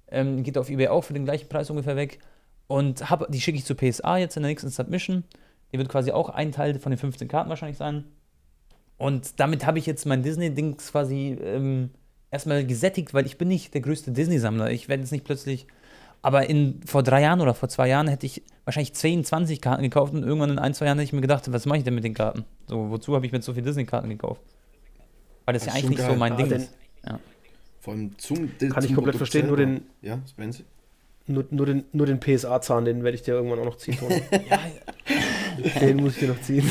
[0.09, 2.19] Ähm, geht auf Ebay auch für den gleichen Preis ungefähr weg.
[2.67, 5.23] Und hab, die schicke ich zu PSA jetzt in der nächsten Submission.
[5.71, 8.05] Die wird quasi auch ein Teil von den 15 Karten wahrscheinlich sein.
[8.97, 11.91] Und damit habe ich jetzt mein Disney-Ding quasi ähm,
[12.31, 14.71] erstmal gesättigt, weil ich bin nicht der größte Disney-Sammler.
[14.71, 15.67] Ich werde jetzt nicht plötzlich
[16.21, 19.83] aber in, vor drei Jahren oder vor zwei Jahren hätte ich wahrscheinlich 10, 20 Karten
[19.83, 21.95] gekauft und irgendwann in ein, zwei Jahren hätte ich mir gedacht, was mache ich denn
[21.95, 22.45] mit den Karten?
[22.67, 24.41] So, wozu habe ich mir so viele Disney-Karten gekauft?
[25.45, 26.73] Weil das, das ja eigentlich nicht so mein ah, Ding ist.
[27.05, 27.19] Ja.
[27.79, 29.83] Vor allem zum Kann zum ich komplett verstehen, nur den.
[30.01, 30.63] Ja, Spencer?
[31.27, 33.97] Nur, nur den, nur den PSA-Zahn, den werde ich dir irgendwann auch noch ziehen.
[34.49, 34.59] ja,
[35.81, 36.69] den muss ich dir noch ziehen.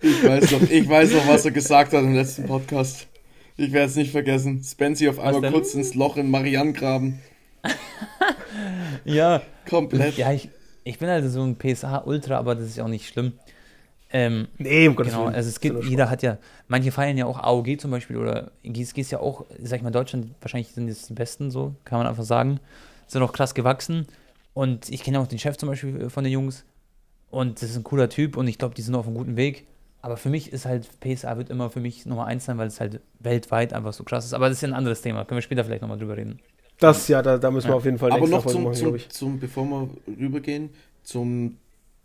[0.00, 3.08] ich, weiß noch, ich weiß noch, was er gesagt hat im letzten Podcast.
[3.58, 4.62] Ich werde es nicht vergessen.
[4.64, 7.20] Spency auf einmal kurz ins Loch in Marianne graben.
[9.04, 9.42] ja.
[9.68, 10.16] Komplett.
[10.16, 10.48] Ja, ich,
[10.84, 13.34] ich bin also so ein PSA-Ultra, aber das ist ja auch nicht schlimm.
[14.14, 15.34] Ähm, nee, um Gottes genau, Willen.
[15.34, 16.36] Also es gibt, jeder hat ja,
[16.68, 19.90] manche feiern ja auch AOG zum Beispiel oder GSG ist ja auch, sag ich mal,
[19.90, 22.60] Deutschland, wahrscheinlich sind es die besten, so, kann man einfach sagen.
[23.06, 24.06] Sind auch krass gewachsen.
[24.52, 26.64] Und ich kenne auch den Chef zum Beispiel von den Jungs.
[27.30, 29.66] Und das ist ein cooler Typ und ich glaube, die sind auf einem guten Weg.
[30.02, 32.80] Aber für mich ist halt, PSA wird immer für mich Nummer eins sein, weil es
[32.80, 34.34] halt weltweit einfach so krass ist.
[34.34, 35.24] Aber das ist ja ein anderes Thema.
[35.24, 36.40] Können wir später vielleicht nochmal drüber reden.
[36.78, 39.38] Das, ja, da, da müssen wir auf jeden Fall Aber noch zum, machen, zum, zum,
[39.38, 40.70] bevor wir rübergehen,
[41.04, 41.56] zum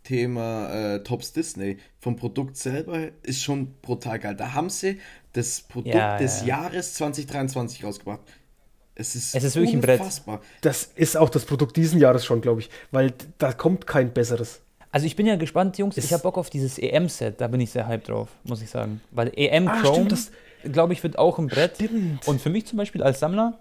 [0.04, 1.78] Thema äh, Tops Disney.
[2.00, 4.34] Vom Produkt selber ist schon brutal geil.
[4.34, 4.98] Da haben sie
[5.32, 6.62] das Produkt ja, des ja.
[6.62, 8.20] Jahres 2023 rausgebracht.
[8.94, 10.36] Es ist, es ist wirklich unfassbar.
[10.36, 10.48] ein Brett.
[10.62, 14.60] Das ist auch das Produkt diesen Jahres schon, glaube ich, weil da kommt kein besseres.
[14.90, 15.96] Also ich bin ja gespannt, Jungs.
[15.96, 17.40] Ist ich habe Bock auf dieses EM-Set.
[17.40, 19.00] Da bin ich sehr hyped drauf, muss ich sagen.
[19.10, 20.08] Weil EM ah, Chrome,
[20.64, 21.76] glaube ich, wird auch ein Brett.
[21.76, 22.26] Stimmt.
[22.26, 23.58] Und für mich zum Beispiel als Sammler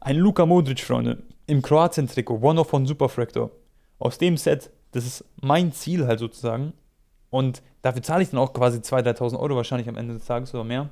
[0.00, 3.50] ein Luka Modric, Freunde, im Kroatien-Trikot, One-Off von Superfractor.
[3.98, 6.72] Aus dem Set, das ist mein Ziel halt sozusagen.
[7.30, 10.54] Und dafür zahle ich dann auch quasi 2.000, 3.000 Euro wahrscheinlich am Ende des Tages
[10.54, 10.90] oder mehr.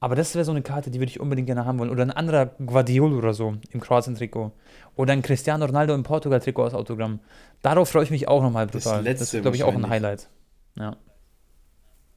[0.00, 1.90] Aber das wäre so eine Karte, die würde ich unbedingt gerne haben wollen.
[1.90, 4.52] Oder ein anderer Guardiol oder so im Kroatien-Trikot.
[4.94, 7.20] Oder ein Cristiano Ronaldo im Portugal-Trikot als Autogramm.
[7.60, 8.96] Darauf freue ich mich auch nochmal brutal.
[8.96, 10.30] Das, letzte das ist, glaube ich, auch ein Highlight.
[10.78, 10.96] Ja.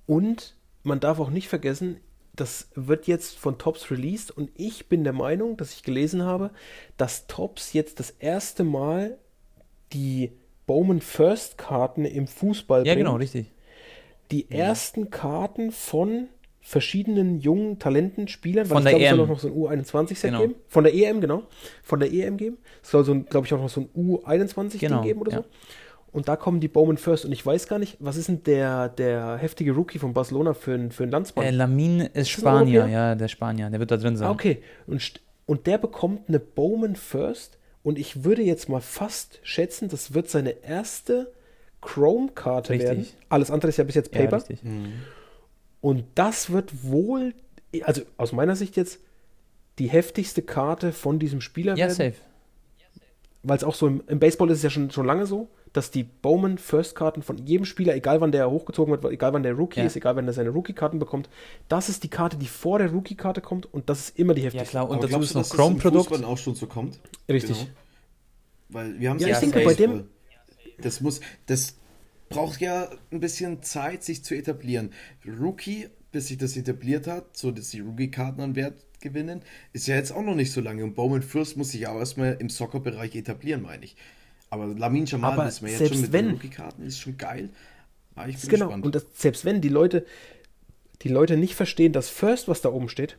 [0.05, 1.97] Und man darf auch nicht vergessen,
[2.33, 6.51] das wird jetzt von Tops released und ich bin der Meinung, dass ich gelesen habe,
[6.95, 9.17] dass Tops jetzt das erste Mal
[9.91, 10.31] die
[10.69, 13.07] Bowman First Karten im Fußball Ja, bringt.
[13.07, 13.47] genau, richtig.
[14.29, 14.57] Die ja.
[14.57, 16.27] ersten Karten von
[16.61, 19.11] verschiedenen jungen Talenten, Spielern, von der glaube, EM.
[19.13, 20.41] es soll auch noch so ein U21-Set genau.
[20.41, 20.55] geben.
[20.67, 21.43] Von der EM, genau.
[21.81, 22.59] Von der EM geben.
[22.83, 25.01] Es soll so, glaube ich, auch noch so ein U21-Ding genau.
[25.01, 25.37] geben oder ja.
[25.39, 25.45] so.
[26.11, 27.25] Und da kommen die Bowman First.
[27.25, 30.91] Und ich weiß gar nicht, was ist denn der, der heftige Rookie von Barcelona für,
[30.91, 31.45] für einen Landsmann?
[31.45, 33.71] Äh, Lamin ist, ist Spanier, ja, der Spanier.
[33.71, 34.27] Der wird da drin sein.
[34.27, 34.61] Ah, okay.
[34.85, 37.58] Und, und der bekommt eine Bowman First.
[37.83, 41.31] Und ich würde jetzt mal fast schätzen, das wird seine erste
[41.81, 43.07] Chrome-Karte werden.
[43.29, 44.43] Alles andere ist ja bis jetzt Paper.
[44.49, 44.93] Ja, mhm.
[45.81, 47.33] Und das wird wohl,
[47.83, 48.99] also aus meiner Sicht jetzt,
[49.77, 51.97] die heftigste Karte von diesem Spieler ja, werden.
[51.97, 52.21] Ja, safe.
[53.43, 55.91] Weil es auch so im, im Baseball ist es ja schon, schon lange so dass
[55.91, 59.53] die Bowman First Karten von jedem Spieler, egal wann der hochgezogen wird, egal wann der
[59.53, 59.85] Rookie ja.
[59.85, 61.29] ist, egal wann er seine Rookie-Karten bekommt,
[61.67, 64.77] das ist die Karte, die vor der Rookie-Karte kommt und das ist immer die heftigste.
[64.77, 66.11] Ja klar, und dazu ist noch Chrome-Produkt.
[66.11, 66.99] Das auch schon so kommt.
[67.27, 67.59] Richtig.
[67.59, 67.69] Genau.
[68.69, 70.05] Weil wir haben ja, ich denke bei dem
[70.81, 71.75] das muss das
[72.29, 74.93] braucht ja ein bisschen Zeit sich zu etablieren.
[75.25, 79.41] Rookie, bis sich das etabliert hat, so dass die Rookie-Karten an Wert gewinnen,
[79.73, 82.37] ist ja jetzt auch noch nicht so lange und Bowman First muss sich auch erstmal
[82.39, 83.95] im Soccer-Bereich etablieren, meine ich.
[84.49, 87.49] Aber Lamin Jamal aber ist mir jetzt schon mit wenn, den Rookie-Karten, ist schon geil.
[88.15, 88.85] Aber ah, ich bin genau, gespannt.
[88.85, 90.05] und das, selbst wenn die Leute,
[91.03, 93.17] die Leute nicht verstehen, das First, was da oben steht,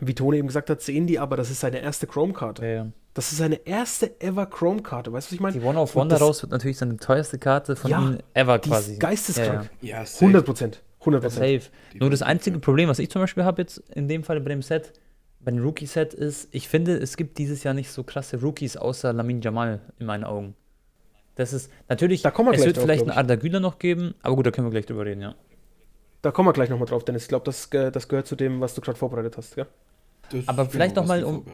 [0.00, 2.62] wie Tone eben gesagt hat, sehen die aber, das ist seine erste Chrome-Karte.
[2.66, 2.86] Ja, ja.
[3.14, 5.10] Das ist seine erste ever Chrome-Karte.
[5.10, 5.58] Weißt du, was ich meine?
[5.58, 8.92] Die One of One daraus wird natürlich seine teuerste Karte von ja, ihm ever quasi.
[8.92, 9.70] Ist geisteskrank.
[9.80, 10.04] Ja, ja.
[10.20, 10.82] 100 Prozent.
[11.00, 11.62] 100 Safe.
[11.94, 14.60] Nur das einzige Problem, was ich zum Beispiel habe jetzt in dem Fall bei dem
[14.60, 14.92] Set,
[15.46, 19.40] beim Rookie-Set ist, ich finde, es gibt dieses Jahr nicht so krasse Rookies außer Lamin
[19.40, 20.56] Jamal in meinen Augen.
[21.36, 24.16] Das ist natürlich, da kommen wir es wird drauf, vielleicht einen Arda Güler noch geben,
[24.22, 25.36] aber gut, da können wir gleich drüber reden, ja.
[26.20, 27.22] Da kommen wir gleich nochmal drauf, Dennis.
[27.22, 29.68] Ich glaube, das, das gehört zu dem, was du gerade vorbereitet hast, ja?
[30.30, 31.44] Das aber vielleicht genau, nochmal, um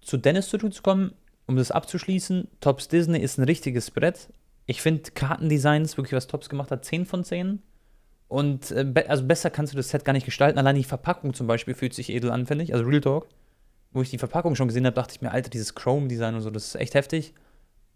[0.00, 1.12] zu Dennis zu kommen,
[1.46, 2.48] um das abzuschließen.
[2.60, 4.30] Tops Disney ist ein richtiges Brett.
[4.66, 7.62] Ich finde Kartendesigns wirklich was Tops gemacht hat, 10 von 10.
[8.32, 10.58] Und äh, be also besser kannst du das Set gar nicht gestalten.
[10.58, 12.72] Allein die Verpackung zum Beispiel fühlt sich edel an, finde ich.
[12.72, 13.28] Also Real Talk.
[13.90, 16.48] Wo ich die Verpackung schon gesehen habe, dachte ich mir, Alter, dieses Chrome-Design und so,
[16.48, 17.34] das ist echt heftig.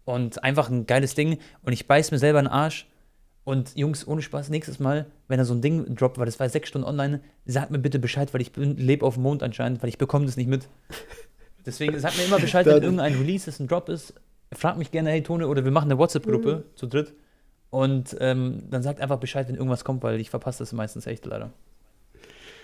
[0.05, 1.39] Und einfach ein geiles Ding.
[1.63, 2.87] Und ich beiß mir selber in den Arsch.
[3.45, 6.47] Und Jungs, ohne Spaß, nächstes Mal, wenn er so ein Ding droppt, weil das war
[6.49, 9.89] sechs Stunden online, sagt mir bitte Bescheid, weil ich lebe auf dem Mond anscheinend, weil
[9.89, 10.69] ich bekomme das nicht mit.
[11.65, 14.13] Deswegen sagt mir immer Bescheid, wenn irgendein Release ist, ein Drop ist.
[14.53, 16.75] Frag mich gerne, hey Tone, oder wir machen eine WhatsApp-Gruppe mhm.
[16.77, 17.15] zu dritt.
[17.69, 21.25] Und ähm, dann sagt einfach Bescheid, wenn irgendwas kommt, weil ich verpasse das meistens echt
[21.25, 21.51] leider.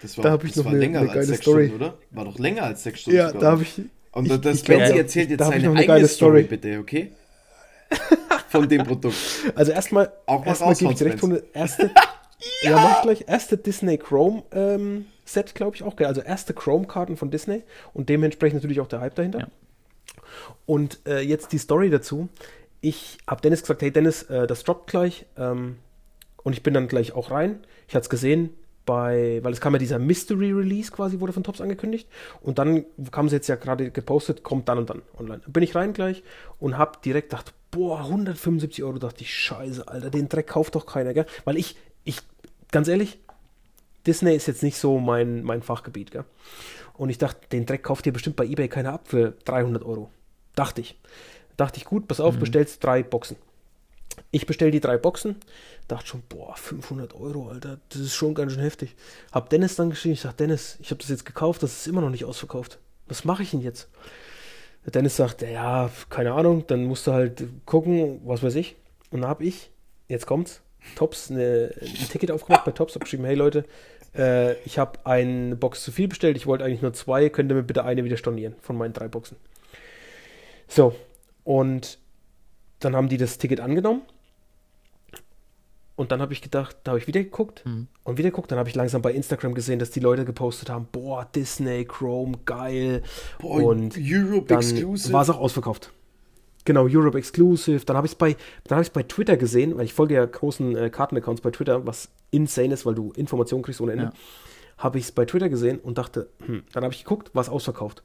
[0.01, 1.67] Das war, da habe ich noch eine, länger eine als sechs Story.
[1.67, 1.97] Stunden, oder?
[2.11, 3.17] War doch länger als sechs Stunden.
[3.17, 3.81] Ja, da habe ich.
[4.11, 6.07] Und ich, das Benzi erzählt jetzt seine eigene Story.
[6.07, 7.11] Story, bitte, okay?
[8.49, 9.15] Von dem Produkt.
[9.55, 11.91] Also erstmal, auch erstmal gebe ich dir recht, von der erste,
[12.63, 12.71] ja.
[12.71, 17.17] ja, mach ich gleich, erste Disney Chrome ähm, Set, glaube ich auch, also erste Chrome-Karten
[17.17, 17.63] von Disney
[17.93, 19.39] und dementsprechend natürlich auch der Hype dahinter.
[19.39, 19.47] Ja.
[20.65, 22.29] Und äh, jetzt die Story dazu.
[22.83, 25.25] Ich habe Dennis gesagt, hey Dennis, äh, das droppt gleich.
[25.37, 25.77] Ähm,
[26.43, 27.65] und ich bin dann gleich auch rein.
[27.87, 28.49] Ich hatte es gesehen,
[28.85, 32.09] bei, weil es kam ja dieser Mystery Release quasi, wurde von Tops angekündigt.
[32.41, 35.41] Und dann kam es jetzt ja gerade gepostet, kommt dann und dann online.
[35.47, 36.23] Bin ich rein gleich
[36.59, 40.85] und habe direkt gedacht, boah, 175 Euro, dachte ich, scheiße, Alter, den Dreck kauft doch
[40.85, 41.25] keiner, gell?
[41.45, 42.17] Weil ich, ich,
[42.69, 43.17] ganz ehrlich,
[44.05, 46.25] Disney ist jetzt nicht so mein, mein Fachgebiet, gell?
[46.95, 50.11] Und ich dachte, den Dreck kauft ihr bestimmt bei eBay keiner ab für 300 Euro.
[50.53, 50.99] Dachte ich.
[51.57, 52.39] Dachte ich, gut, pass auf, mhm.
[52.41, 53.37] bestellst drei Boxen.
[54.31, 55.37] Ich bestell die drei Boxen,
[55.87, 58.95] dachte schon, boah, 500 Euro, Alter, das ist schon ganz schön heftig.
[59.31, 62.01] Hab Dennis dann geschrieben, ich sag, Dennis, ich habe das jetzt gekauft, das ist immer
[62.01, 62.79] noch nicht ausverkauft.
[63.07, 63.89] Was mache ich denn jetzt?
[64.85, 68.75] Dennis sagt, ja, keine Ahnung, dann musst du halt gucken, was weiß ich.
[69.11, 69.71] Und dann habe ich,
[70.07, 70.61] jetzt kommt's,
[70.95, 73.65] Tops, eine, ein Ticket aufgemacht bei Tops, habe geschrieben, hey Leute,
[74.15, 77.55] äh, ich habe eine Box zu viel bestellt, ich wollte eigentlich nur zwei, könnt ihr
[77.55, 79.37] mir bitte eine wieder stornieren von meinen drei Boxen.
[80.67, 80.95] So,
[81.43, 81.99] und
[82.79, 84.01] dann haben die das Ticket angenommen.
[85.95, 87.87] Und dann habe ich gedacht, da habe ich wieder geguckt mhm.
[88.03, 88.51] und wieder geguckt.
[88.51, 92.39] Dann habe ich langsam bei Instagram gesehen, dass die Leute gepostet haben: Boah, Disney, Chrome,
[92.45, 93.03] geil.
[93.39, 95.13] Boah, und Europe dann Exclusive.
[95.13, 95.91] War es auch ausverkauft.
[96.65, 97.85] Genau, Europe Exclusive.
[97.85, 98.35] Dann habe ich es bei,
[98.67, 102.85] bei Twitter gesehen, weil ich folge ja großen äh, Kartenaccounts bei Twitter, was insane ist,
[102.85, 104.05] weil du Informationen kriegst ohne Ende.
[104.05, 104.13] Ja.
[104.77, 107.49] Habe ich es bei Twitter gesehen und dachte, hm, dann habe ich geguckt, war es
[107.49, 108.01] ausverkauft.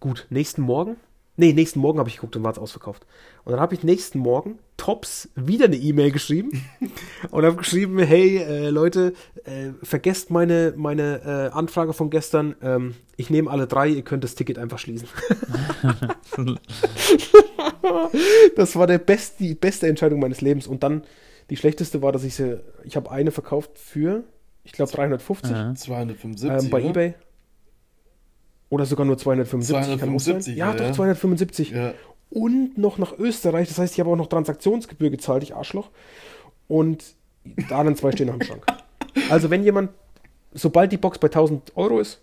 [0.00, 0.96] Gut, nächsten Morgen
[1.40, 3.06] Nee, nächsten Morgen habe ich geguckt und war es ausverkauft.
[3.44, 6.66] Und dann habe ich nächsten Morgen Tops wieder eine E-Mail geschrieben
[7.30, 12.56] und habe geschrieben, hey äh, Leute, äh, vergesst meine, meine äh, Anfrage von gestern.
[12.60, 15.08] Ähm, ich nehme alle drei, ihr könnt das Ticket einfach schließen.
[18.56, 20.66] das war der best, die beste Entscheidung meines Lebens.
[20.66, 21.04] Und dann
[21.48, 24.24] die schlechteste war, dass ich sie, ich habe eine verkauft für,
[24.62, 25.50] ich glaube 350.
[25.74, 26.50] 275.
[26.50, 26.90] Ähm, bei oder?
[26.90, 27.14] eBay.
[28.70, 29.84] Oder sogar nur 275.
[29.84, 31.70] 275 ja, ja, doch, 275.
[31.70, 31.92] Ja.
[32.30, 33.68] Und noch nach Österreich.
[33.68, 35.90] Das heißt, ich habe auch noch Transaktionsgebühr gezahlt, ich Arschloch.
[36.68, 37.04] Und
[37.68, 38.64] da dann zwei stehen noch im Schrank.
[39.28, 39.90] Also, wenn jemand,
[40.54, 42.20] sobald die Box bei 1000 Euro ist,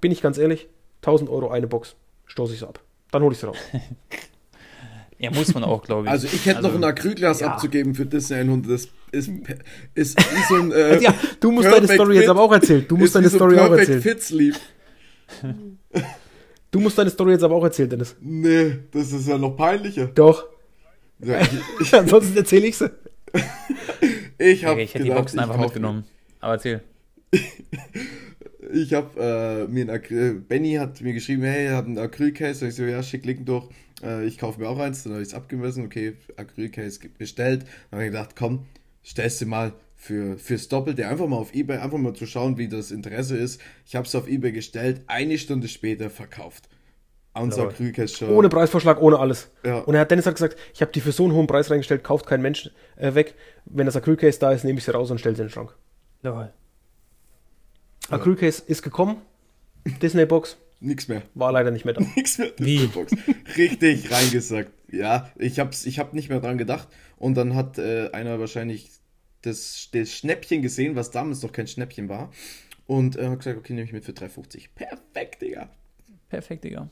[0.00, 0.66] bin ich ganz ehrlich,
[1.02, 2.80] 1000 Euro eine Box, stoße ich sie ab.
[3.10, 3.58] Dann hole ich sie raus.
[5.18, 6.10] Ja, muss man auch, glaube ich.
[6.10, 7.48] Also ich hätte also, noch ein Acrylglas ja.
[7.48, 8.70] abzugeben für Disney 100.
[8.70, 9.30] Das ist,
[9.94, 10.72] ist wie so ein.
[10.76, 12.84] Äh, ja, du musst deine Story fit, jetzt aber auch erzählen.
[12.86, 14.02] Du musst deine Story so auch erzählen.
[14.02, 14.56] Fit Sleep.
[16.76, 18.16] Du musst deine Story jetzt aber auch erzählen, Dennis.
[18.20, 20.08] Nee, das ist ja noch peinlicher.
[20.08, 20.44] Doch.
[21.20, 21.48] Ja, ich,
[21.80, 22.90] ich, Ansonsten erzähle ich sie.
[24.38, 24.74] ich habe.
[24.74, 26.04] Okay, ich hätte die Boxen einfach mitgenommen.
[26.40, 26.82] Aber erzähl.
[28.72, 32.64] ich habe äh, mir ein Acryl, Benny hat mir geschrieben, hey, er hat ein Acrylcase.
[32.64, 33.68] Und ich so, ja, schick Link durch.
[34.02, 35.04] Äh, ich kaufe mir auch eins.
[35.04, 35.84] Dann habe ich es abgemessen.
[35.86, 37.62] Okay, Acrylcase bestellt.
[37.90, 38.66] Dann habe ich gedacht, komm,
[39.04, 39.72] stellst du mal
[40.06, 43.60] für, fürs Doppelte einfach mal auf Ebay, einfach mal zu schauen, wie das Interesse ist.
[43.84, 46.68] Ich habe es auf Ebay gestellt, eine Stunde später verkauft.
[47.34, 47.70] Unser
[48.08, 48.30] schon.
[48.30, 49.50] Ohne Preisvorschlag, ohne alles.
[49.62, 49.80] Ja.
[49.80, 52.26] Und Herr Dennis hat gesagt, ich habe die für so einen hohen Preis reingestellt, kauft
[52.26, 53.34] kein Mensch äh, weg.
[53.66, 55.74] Wenn das Acrylcase da ist, nehme ich sie raus und stelle sie in den Schrank.
[56.22, 56.52] Jawohl.
[58.08, 59.16] Acrylcase ist gekommen.
[60.00, 60.56] Disney Box.
[60.80, 61.22] Nix mehr.
[61.34, 62.00] War leider nicht mehr da.
[62.16, 62.52] Nix mehr.
[62.52, 63.12] Disney Box.
[63.56, 64.70] Richtig reingesagt.
[64.90, 66.88] Ja, ich habe ich hab nicht mehr dran gedacht.
[67.18, 68.90] Und dann hat äh, einer wahrscheinlich
[69.46, 72.30] das, das Schnäppchen gesehen, was damals noch kein Schnäppchen war.
[72.86, 74.68] Und äh, hat gesagt, okay, nehme ich mit für 3,50.
[74.74, 75.68] Perfekt, Digga.
[76.28, 76.88] Perfekt, Digga.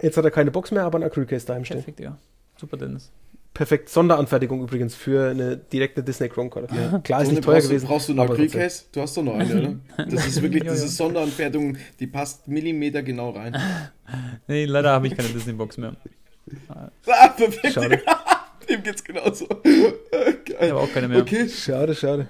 [0.00, 1.78] Jetzt hat er keine Box mehr, aber ein Acrylcase daheim stehen.
[1.78, 2.18] Perfekt, Digga.
[2.56, 3.10] Super, Dennis.
[3.54, 3.90] Perfekt.
[3.90, 6.72] Sonderanfertigung übrigens für eine direkte Disney Chromecard.
[6.72, 6.98] Ja.
[7.00, 7.86] Klar, ist nicht teuer gewesen.
[7.86, 8.84] Brauchst du einen Acrylcase?
[8.92, 10.06] Du hast doch noch eine, oder?
[10.10, 13.56] Das ist wirklich, diese Sonderanfertigung, die passt Millimeter genau rein.
[14.48, 15.96] nee, leider habe ich keine Disney-Box mehr.
[17.06, 17.72] Ah, perfekt.
[17.74, 18.02] Schade.
[18.68, 19.46] Dem geht's genauso.
[19.62, 20.46] Geil.
[20.60, 21.20] Ich habe auch keine mehr.
[21.20, 21.48] Okay.
[21.48, 22.28] Schade, schade.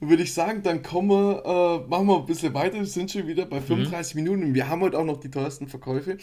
[0.00, 1.42] Würde ich sagen, dann kommen wir,
[1.84, 2.76] äh, machen wir ein bisschen weiter.
[2.76, 4.22] Wir sind schon wieder bei 35 mhm.
[4.22, 6.18] Minuten wir haben heute auch noch die teuersten Verkäufe.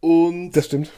[0.00, 0.90] Und das stimmt.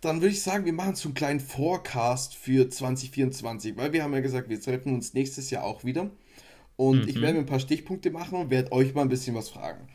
[0.00, 4.12] dann würde ich sagen, wir machen so einen kleinen Forecast für 2024, weil wir haben
[4.12, 6.10] ja gesagt, wir treffen uns nächstes Jahr auch wieder.
[6.76, 7.08] Und mhm.
[7.08, 9.88] ich werde mir ein paar Stichpunkte machen und werde euch mal ein bisschen was fragen.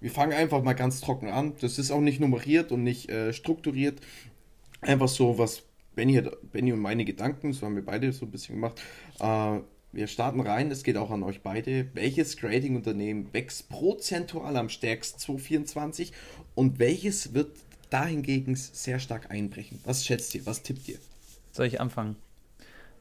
[0.00, 1.54] Wir fangen einfach mal ganz trocken an.
[1.60, 4.00] Das ist auch nicht nummeriert und nicht äh, strukturiert.
[4.80, 5.64] Einfach so, was
[5.98, 8.80] Benny, hat, Benny und meine Gedanken, so haben wir beide so ein bisschen gemacht.
[9.18, 9.58] Äh,
[9.90, 11.88] wir starten rein, es geht auch an euch beide.
[11.92, 16.12] Welches Grading-Unternehmen wächst prozentual am stärksten 2024
[16.54, 17.50] und welches wird
[17.90, 19.80] dahingegen sehr stark einbrechen?
[19.84, 20.46] Was schätzt ihr?
[20.46, 20.98] Was tippt ihr?
[21.50, 22.14] Soll ich anfangen?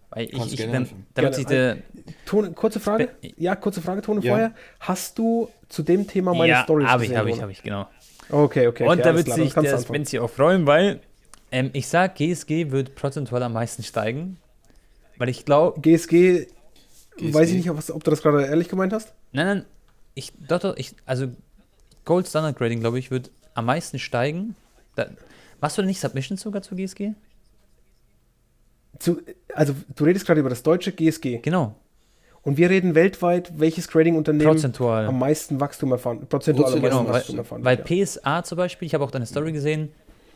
[0.09, 1.77] Weil ich, ich dann, damit sich der
[2.25, 3.09] Ton, kurze Frage.
[3.37, 4.31] Ja, kurze Frage, Tone, ja.
[4.31, 4.55] vorher.
[4.79, 7.87] Hast du zu dem Thema meine ja, Story habe ich, habe ich, habe ich, genau.
[8.29, 8.85] Okay, okay.
[8.85, 11.01] Und okay, da wird sich der Spenzi auch freuen, weil
[11.51, 14.37] ähm, ich sage, GSG wird prozentual am meisten steigen.
[15.17, 15.79] Weil ich glaube.
[15.81, 16.47] GSG,
[17.17, 19.13] GSG, weiß ich nicht, ob, ob du das gerade ehrlich gemeint hast?
[19.31, 19.65] Nein, nein.
[20.13, 21.27] Ich, doch, doch, ich, also
[22.05, 24.55] Gold Standard Grading, glaube ich, wird am meisten steigen.
[24.95, 25.07] Da,
[25.61, 27.13] machst du denn nicht Submissions sogar zu GSG?
[28.99, 29.21] Zu,
[29.53, 31.39] also, du redest gerade über das deutsche GSG.
[31.39, 31.75] Genau.
[32.41, 35.05] Und wir reden weltweit, welches Grading-Unternehmen Prozentual.
[35.05, 36.27] am meisten Wachstum erfahren.
[36.27, 37.63] Prozentual am meisten genau, Wachstum erfahren.
[37.63, 39.91] Weil, weil PSA zum Beispiel, ich habe auch deine Story gesehen,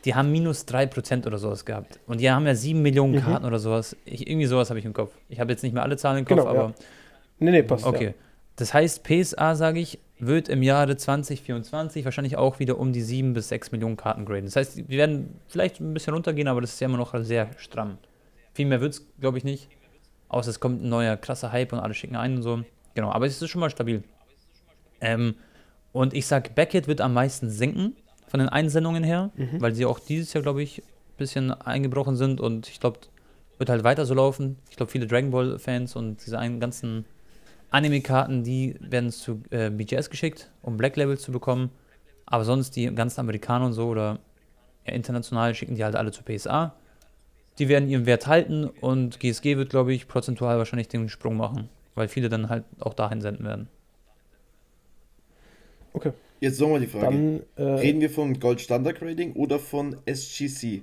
[0.06, 2.00] die haben minus 3% oder sowas gehabt.
[2.08, 3.22] Und die haben ja 7 Millionen mhm.
[3.22, 3.48] Karten mhm.
[3.48, 3.96] oder sowas.
[4.06, 5.14] Ich, irgendwie sowas habe ich im Kopf.
[5.30, 6.64] Ich habe jetzt nicht mehr alle Zahlen im Kopf, genau, aber.
[6.64, 6.74] Ja.
[7.40, 7.86] Nee, nee, passt.
[7.86, 8.06] Okay.
[8.06, 8.14] Ja.
[8.56, 13.34] Das heißt, PSA, sage ich, wird im Jahre 2024 wahrscheinlich auch wieder um die 7
[13.34, 14.46] bis 6 Millionen Karten graden.
[14.46, 17.50] Das heißt, wir werden vielleicht ein bisschen runtergehen, aber das ist ja immer noch sehr
[17.58, 17.98] stramm.
[18.54, 19.70] Viel mehr wird es, glaube ich, nicht.
[20.30, 22.64] Außer es kommt ein neuer krasser Hype und alle schicken ein und so.
[22.94, 24.04] Genau, aber es ist schon mal stabil.
[25.00, 25.36] Ähm,
[25.92, 27.96] und ich sage, Beckett wird am meisten sinken
[28.32, 29.60] von den Einsendungen her, mhm.
[29.60, 33.02] weil sie auch dieses Jahr, glaube ich, ein bisschen eingebrochen sind und ich glaube,
[33.58, 34.58] wird halt weiter so laufen.
[34.70, 37.06] Ich glaube, viele Dragon Ball-Fans und diese einen ganzen
[37.72, 41.72] Anime-Karten, die werden zu äh, BGS geschickt, um Black Level zu bekommen.
[42.26, 44.20] Aber sonst die ganzen Amerikaner und so oder
[44.88, 46.74] ja, international schicken die halt alle zu PSA.
[47.60, 51.68] Die werden ihren Wert halten und GSG wird, glaube ich, prozentual wahrscheinlich den Sprung machen,
[51.96, 53.68] weil viele dann halt auch dahin senden werden.
[55.92, 56.14] Okay.
[56.42, 57.06] Jetzt nochmal die Frage.
[57.06, 60.82] Dann, äh, Reden wir von Gold Standard Grading oder von SGC?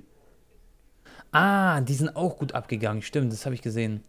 [1.33, 3.01] Ah, die sind auch gut abgegangen.
[3.01, 4.01] Stimmt, das habe ich gesehen.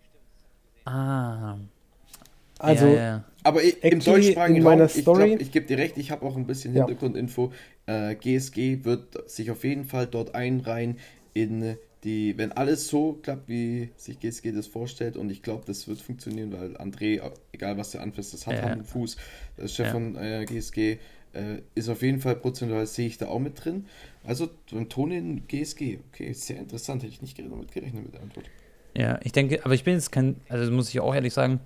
[0.84, 1.56] Ah.
[2.58, 3.24] Also, ja, ja.
[3.42, 6.72] aber im deutschsprachigen Raum, ich, glaub, ich gebe dir recht, ich habe auch ein bisschen
[6.72, 7.52] Hintergrundinfo.
[7.86, 10.98] Äh, GSG wird sich auf jeden Fall dort einreihen
[11.34, 15.88] in die, wenn alles so klappt, wie sich GSG das vorstellt, und ich glaube, das
[15.88, 17.20] wird funktionieren, weil André,
[17.52, 18.62] egal was der anfasst, das hat ja.
[18.62, 19.16] Hand und Fuß,
[19.56, 20.98] das Chef von äh, GSG,
[21.32, 23.86] äh, ist auf jeden Fall prozentual, sehe ich da auch mit drin.
[24.24, 24.48] Also
[24.88, 28.46] Ton in GSG, okay, sehr interessant, hätte ich nicht damit gerechnet mit der Antwort.
[28.96, 31.60] Ja, ich denke, aber ich bin jetzt kein, also muss ich auch ehrlich sagen,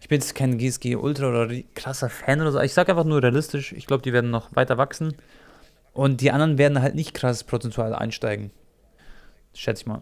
[0.00, 2.60] ich bin jetzt kein GSG Ultra oder krasser Fan oder so.
[2.60, 5.14] Ich sage einfach nur realistisch, ich glaube, die werden noch weiter wachsen.
[5.92, 8.52] Und die anderen werden halt nicht krass prozentual einsteigen.
[9.54, 10.00] Schätze ich mal.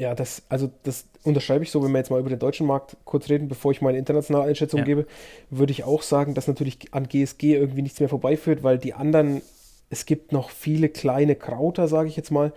[0.00, 2.96] Ja, das, also das unterschreibe ich so, wenn wir jetzt mal über den deutschen Markt
[3.04, 4.86] kurz reden, bevor ich meine internationale Einschätzung ja.
[4.86, 5.06] gebe,
[5.50, 9.42] würde ich auch sagen, dass natürlich an GSG irgendwie nichts mehr vorbeiführt, weil die anderen,
[9.90, 12.54] es gibt noch viele kleine Krauter, sage ich jetzt mal,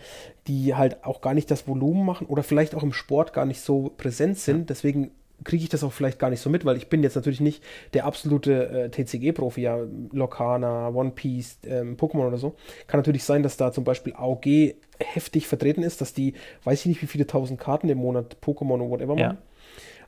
[0.48, 3.60] die halt auch gar nicht das Volumen machen oder vielleicht auch im Sport gar nicht
[3.60, 4.60] so präsent sind.
[4.60, 4.66] Ja.
[4.68, 5.12] Deswegen
[5.44, 7.64] kriege ich das auch vielleicht gar nicht so mit, weil ich bin jetzt natürlich nicht
[7.94, 9.80] der absolute äh, TCG-Profi, ja,
[10.12, 12.56] Lokana, One Piece, ähm, Pokémon oder so.
[12.88, 16.86] Kann natürlich sein, dass da zum Beispiel AOG heftig vertreten ist, dass die, weiß ich
[16.86, 19.28] nicht, wie viele tausend Karten im Monat Pokémon und whatever ja.
[19.30, 19.38] machen.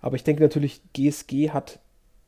[0.01, 1.80] Aber ich denke natürlich, GSG hat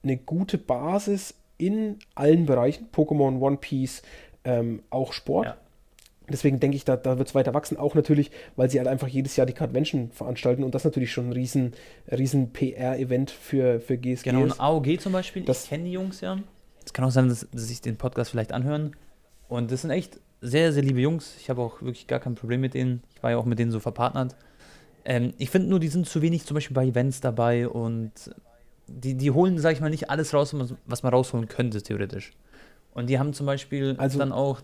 [0.04, 4.02] eine gute Basis in allen Bereichen, Pokémon, One Piece,
[4.44, 5.48] ähm, auch Sport.
[5.48, 5.58] Ja.
[6.30, 7.78] Deswegen denke ich, da, da wird es weiter wachsen.
[7.78, 11.30] Auch natürlich, weil sie halt einfach jedes Jahr die Cardvention veranstalten und das natürlich schon
[11.30, 11.74] ein riesen,
[12.12, 16.22] riesen PR-Event für, für GSG Genau, und AOG zum Beispiel, das, ich kenne die Jungs
[16.22, 16.38] ja.
[16.86, 18.96] Es kann auch sein, dass, dass sich den Podcast vielleicht anhören.
[19.48, 21.36] Und das sind echt sehr, sehr liebe Jungs.
[21.40, 23.04] Ich habe auch wirklich gar kein Problem mit denen.
[23.16, 24.36] Ich war ja auch mit denen so verpartnert.
[25.06, 28.12] Ähm, ich finde nur, die sind zu wenig zum Beispiel bei Events dabei und
[28.88, 30.56] die, die holen, sag ich mal, nicht alles raus,
[30.86, 32.34] was man rausholen könnte, theoretisch.
[32.94, 34.62] Und die haben zum Beispiel also, dann auch,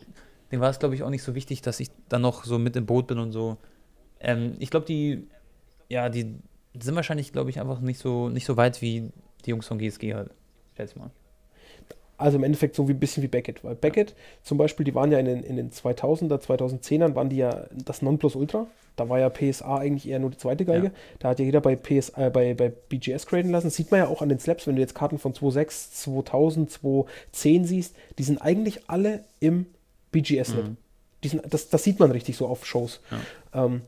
[0.53, 2.75] dem war es, glaube ich, auch nicht so wichtig, dass ich dann noch so mit
[2.75, 3.57] im Boot bin und so.
[4.19, 5.27] Ähm, ich glaube, die,
[5.89, 6.35] ja, die
[6.79, 9.09] sind wahrscheinlich, glaube ich, einfach nicht so, nicht so weit wie
[9.45, 10.29] die Jungs von GSG halt.
[10.77, 11.09] Schätze mal.
[12.17, 13.63] Also im Endeffekt so wie ein bisschen wie Beckett.
[13.63, 17.37] Weil Beckett zum Beispiel, die waren ja in den, in den 2000er, 2010ern, waren die
[17.37, 18.67] ja das Nonplusultra.
[18.95, 20.87] Da war ja PSA eigentlich eher nur die zweite Geige.
[20.87, 20.93] Ja.
[21.17, 23.67] Da hat ja jeder bei, PS, äh, bei, bei BGS graden lassen.
[23.67, 26.71] Das sieht man ja auch an den Slaps, wenn du jetzt Karten von 2.6, 2000,
[26.71, 27.95] 2.10 siehst.
[28.19, 29.65] Die sind eigentlich alle im
[30.13, 30.65] BGS-Net.
[30.69, 30.77] Mhm.
[31.49, 33.01] Das, das, sieht man richtig so auf Shows.
[33.11, 33.65] Ja.
[33.65, 33.81] Ähm,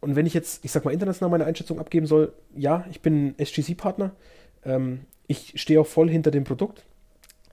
[0.00, 3.34] und wenn ich jetzt, ich sag mal, international meine Einschätzung abgeben soll, ja, ich bin
[3.38, 4.12] SGC-Partner.
[4.64, 6.84] Ähm, ich stehe auch voll hinter dem Produkt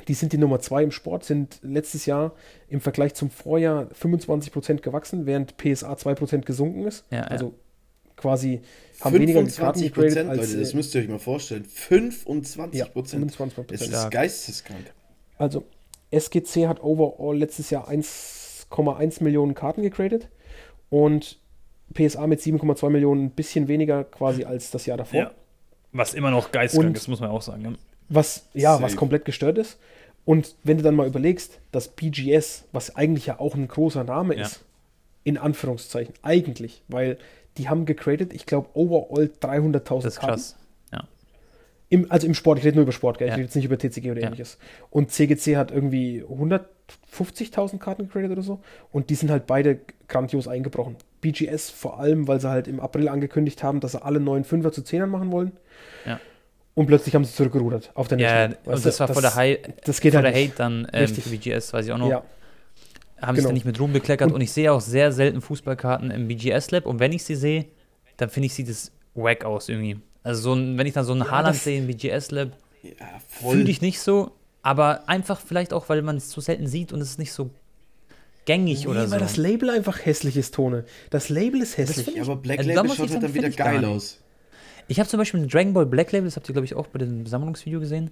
[0.07, 2.33] die sind die Nummer zwei im Sport, sind letztes Jahr
[2.69, 7.05] im Vergleich zum Vorjahr 25% gewachsen, während PSA 2% gesunken ist.
[7.11, 7.55] Ja, also
[8.15, 8.61] quasi
[9.01, 10.49] haben weniger Karten gegradet als.
[10.49, 11.65] Leute, das müsst ihr euch mal vorstellen.
[11.65, 12.75] 25 Prozent.
[12.75, 13.65] Ja, 25%.
[13.67, 14.93] Das ist geisteskrank.
[15.37, 15.65] Also,
[16.11, 20.29] SGC hat overall letztes Jahr 1,1 Millionen Karten gegradet
[20.89, 21.37] und
[21.93, 25.19] PSA mit 7,2 Millionen ein bisschen weniger quasi als das Jahr davor.
[25.19, 25.31] Ja.
[25.91, 27.63] Was immer noch geisteskrank ist, muss man auch sagen.
[27.63, 27.71] Ja.
[28.09, 28.83] Was, ja, Safe.
[28.83, 29.79] was komplett gestört ist.
[30.25, 34.35] Und wenn du dann mal überlegst, dass BGS, was eigentlich ja auch ein großer Name
[34.35, 34.43] ja.
[34.43, 34.65] ist,
[35.23, 37.17] in Anführungszeichen, eigentlich, weil
[37.57, 40.03] die haben gegradet, ich glaube, overall 300.000 Karten.
[40.03, 40.55] Das ist krass.
[41.89, 41.97] Ja.
[41.97, 43.27] Im, also im Sport, ich rede nur über Sport, gell?
[43.27, 44.27] ich rede jetzt nicht über TCG oder ja.
[44.27, 44.57] ähnliches.
[44.89, 48.59] Und CGC hat irgendwie 150.000 Karten gegradet oder so.
[48.91, 50.97] Und die sind halt beide grandios eingebrochen.
[51.21, 54.71] BGS vor allem, weil sie halt im April angekündigt haben, dass sie alle neuen Fünfer
[54.71, 55.53] zu Zehnern machen wollen.
[56.05, 56.19] Ja.
[56.75, 59.99] Und plötzlich haben sie zurückgerudert auf der Ja, und das war vor der, High, das
[59.99, 62.09] geht vor halt der Hate dann ähm, für BGS, weiß ich auch noch.
[62.09, 62.23] Ja
[63.21, 63.47] haben genau.
[63.47, 66.71] sie nicht mit Ruhm bekleckert und, und, ich sehe auch sehr selten Fußballkarten im BGS
[66.71, 67.65] Lab und wenn ich sie sehe,
[68.17, 69.99] dann finde ich, sieht es wack aus irgendwie.
[70.27, 72.49] Also so ein, wenn ich dann so einen ja, Haaland sehe im BGS Lab,
[72.83, 72.91] ja,
[73.29, 76.99] fühle ich nicht so, aber einfach vielleicht auch, weil man es so selten sieht und
[76.99, 77.49] es ist nicht so
[78.43, 79.11] gängig nee, oder so.
[79.11, 80.83] weil das Label einfach hässlich ist, Tone.
[81.11, 82.13] Das Label ist hässlich.
[82.13, 84.19] Ja, aber Black also, Label schaut halt dann wieder geil aus.
[84.89, 86.87] Ich habe zum Beispiel ein Dragon Ball Black Label, das habt ihr, glaube ich, auch
[86.87, 88.11] bei dem Sammlungsvideo gesehen.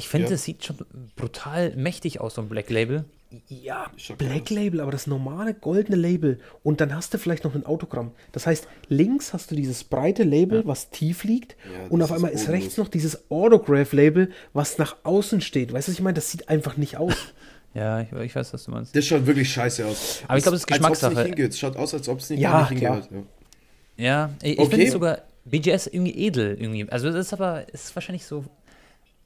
[0.00, 0.36] Ich finde, es ja.
[0.38, 0.78] sieht schon
[1.14, 3.04] brutal mächtig aus, so ein Black Label.
[3.48, 4.48] Ja, Black.
[4.48, 6.40] Label, aber das normale goldene Label.
[6.62, 8.12] Und dann hast du vielleicht noch ein Autogramm.
[8.32, 10.66] Das heißt, links hast du dieses breite Label, ja.
[10.66, 11.54] was tief liegt.
[11.70, 15.70] Ja, und auf einmal ist, ist rechts noch dieses Autograph-Label, was nach außen steht.
[15.70, 16.14] Weißt du, was ich meine?
[16.14, 17.14] Das sieht einfach nicht aus.
[17.74, 18.96] ja, ich, ich, weiß, was du meinst.
[18.96, 20.22] Das schaut wirklich scheiße aus.
[20.26, 21.34] Aber ich glaube, es ist Geschmackssache.
[21.36, 23.10] Es schaut aus, als ob es nicht, ja, nicht hingehört.
[23.12, 24.62] Ja, ja ich, okay.
[24.62, 26.56] ich finde sogar BGS irgendwie edel.
[26.58, 26.88] Irgendwie.
[26.90, 28.44] Also, das ist aber ist wahrscheinlich so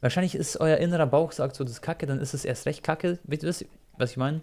[0.05, 2.83] Wahrscheinlich ist euer innerer Bauch sagt so, das ist Kacke, dann ist es erst recht
[2.83, 3.19] Kacke.
[3.23, 4.43] Wisst ihr, was ich meine?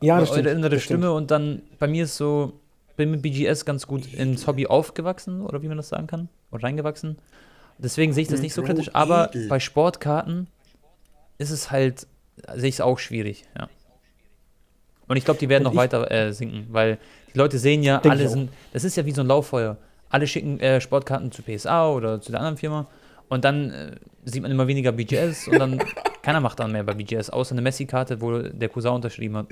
[0.00, 1.14] Ja, das Eure stimmt, innere Stimme stimmt.
[1.14, 2.54] und dann, bei mir ist so,
[2.96, 6.64] bin mit BGS ganz gut ins Hobby aufgewachsen, oder wie man das sagen kann, oder
[6.64, 7.16] reingewachsen.
[7.78, 10.48] Deswegen sehe ich das nicht so kritisch, aber bei Sportkarten
[11.38, 12.08] ist es halt,
[12.56, 13.68] sehe ich es auch schwierig, ja.
[15.06, 16.98] Und ich glaube, die werden noch weiter äh, sinken, weil
[17.32, 19.76] die Leute sehen ja, alle sind, das ist ja wie so ein Lauffeuer.
[20.08, 22.88] Alle schicken äh, Sportkarten zu PSA oder zu der anderen Firma
[23.28, 25.78] und dann äh, sieht man immer weniger BGS und dann
[26.22, 29.46] keiner macht dann mehr bei BGS, außer eine Messi-Karte, wo der Cousin unterschrieben hat.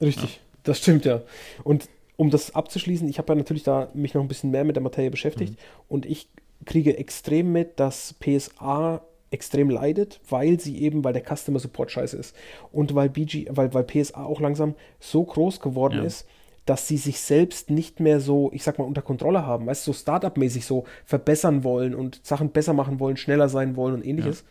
[0.00, 0.40] Richtig, ja.
[0.64, 1.22] das stimmt ja.
[1.64, 4.76] Und um das abzuschließen, ich habe ja natürlich da mich noch ein bisschen mehr mit
[4.76, 5.84] der Materie beschäftigt mhm.
[5.88, 6.28] und ich
[6.64, 12.16] kriege extrem mit, dass PSA extrem leidet, weil sie eben, weil der Customer Support scheiße
[12.16, 12.34] ist
[12.72, 16.04] und weil BG, weil, weil PSA auch langsam so groß geworden ja.
[16.04, 16.26] ist,
[16.68, 19.92] dass sie sich selbst nicht mehr so, ich sag mal, unter Kontrolle haben, weißt du,
[19.92, 24.40] so Startup-mäßig so verbessern wollen und Sachen besser machen wollen, schneller sein wollen und ähnliches.
[24.42, 24.46] Ja.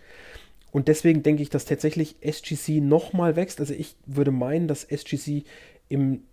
[0.72, 3.60] Und deswegen denke ich, dass tatsächlich SGC nochmal wächst.
[3.60, 5.44] Also ich würde meinen, dass SGC
[5.90, 6.24] in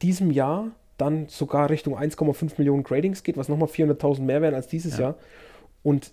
[0.00, 4.68] diesem Jahr dann sogar Richtung 1,5 Millionen Gradings geht, was nochmal 400.000 mehr wären als
[4.68, 5.00] dieses ja.
[5.00, 5.16] Jahr.
[5.82, 6.12] Und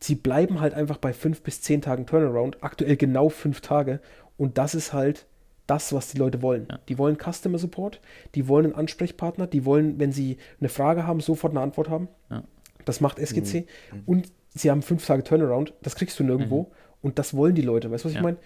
[0.00, 4.00] sie bleiben halt einfach bei 5 bis 10 Tagen Turnaround, aktuell genau 5 Tage.
[4.36, 5.26] Und das ist halt
[5.66, 6.66] das, was die Leute wollen.
[6.70, 6.78] Ja.
[6.88, 8.00] Die wollen Customer Support,
[8.34, 12.08] die wollen einen Ansprechpartner, die wollen, wenn sie eine Frage haben, sofort eine Antwort haben.
[12.30, 12.44] Ja.
[12.84, 13.66] Das macht SGC.
[13.92, 14.02] Mhm.
[14.06, 16.62] Und sie haben fünf Tage Turnaround, das kriegst du nirgendwo.
[16.62, 16.66] Mhm.
[17.02, 17.90] Und das wollen die Leute.
[17.90, 18.20] Weißt du, was ja.
[18.20, 18.38] ich meine?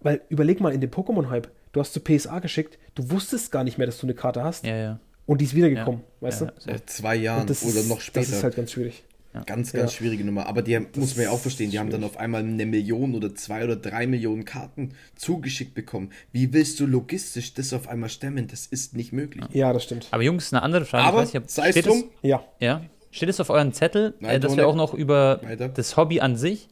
[0.00, 3.78] Weil überleg mal in dem Pokémon-Hype, du hast zu PSA geschickt, du wusstest gar nicht
[3.78, 4.66] mehr, dass du eine Karte hast.
[4.66, 5.00] Ja, ja.
[5.26, 6.52] Und die ist wiedergekommen, weißt du?
[6.58, 8.26] Seit zwei Jahren oder noch später.
[8.26, 9.04] Das ist halt ganz schwierig.
[9.34, 9.42] Ja.
[9.42, 9.98] Ganz, ganz ja.
[9.98, 10.46] schwierige Nummer.
[10.46, 13.16] Aber die das muss man ja auch verstehen, die haben dann auf einmal eine Million
[13.16, 16.12] oder zwei oder drei Millionen Karten zugeschickt bekommen.
[16.30, 18.46] Wie willst du logistisch das auf einmal stemmen?
[18.46, 19.44] Das ist nicht möglich.
[19.52, 20.06] Ja, das stimmt.
[20.12, 21.04] Aber Jungs, eine andere Frage.
[21.04, 22.04] Aber sei es drum.
[22.22, 22.44] Ja.
[22.60, 22.82] ja.
[23.10, 25.68] Steht es auf euren Zettel, Nein, äh, dass wir auch noch über Weiter.
[25.68, 26.68] das Hobby an sich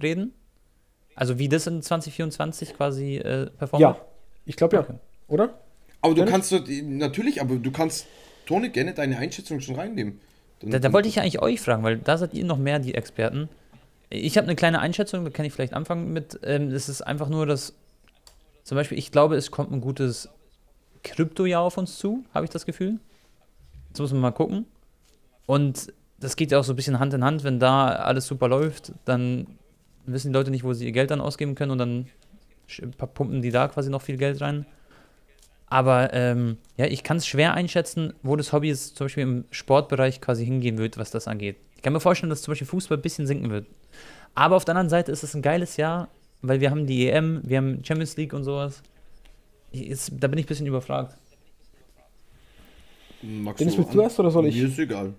[0.00, 0.32] reden?
[1.14, 3.80] Also wie das in 2024 quasi äh, performt?
[3.80, 4.00] Ja,
[4.44, 4.82] ich glaube ja.
[4.82, 4.94] Okay.
[5.28, 5.58] Oder?
[6.00, 8.06] Aber du kannst natürlich, aber du kannst
[8.46, 10.20] Toni gerne deine Einschätzung schon reinnehmen.
[10.60, 12.94] Da, da, wollte ich ja eigentlich euch fragen, weil da seid ihr noch mehr die
[12.94, 13.48] Experten.
[14.10, 16.40] Ich habe eine kleine Einschätzung, da kann ich vielleicht anfangen mit.
[16.42, 17.74] Ähm, es ist einfach nur, dass
[18.64, 20.28] zum Beispiel, ich glaube, es kommt ein gutes
[21.04, 22.98] Kryptojahr auf uns zu, habe ich das Gefühl.
[23.88, 24.66] Jetzt muss man mal gucken.
[25.46, 28.48] Und das geht ja auch so ein bisschen Hand in Hand, wenn da alles super
[28.48, 29.46] läuft, dann
[30.04, 32.06] wissen die Leute nicht, wo sie ihr Geld dann ausgeben können und dann
[32.96, 34.66] pumpen die da quasi noch viel Geld rein.
[35.70, 39.44] Aber ähm, ja, ich kann es schwer einschätzen, wo das Hobby jetzt zum Beispiel im
[39.50, 41.56] Sportbereich quasi hingehen wird, was das angeht.
[41.76, 43.66] Ich kann mir vorstellen, dass zum Beispiel Fußball ein bisschen sinken wird.
[44.34, 46.08] Aber auf der anderen Seite ist es ein geiles Jahr,
[46.42, 48.82] weil wir haben die EM, wir haben Champions League und sowas.
[49.70, 51.16] Jetzt, da bin ich ein bisschen überfragt.
[53.22, 54.56] Magst Dennis, willst du erst oder soll ich?
[54.56, 55.14] Mir ist egal.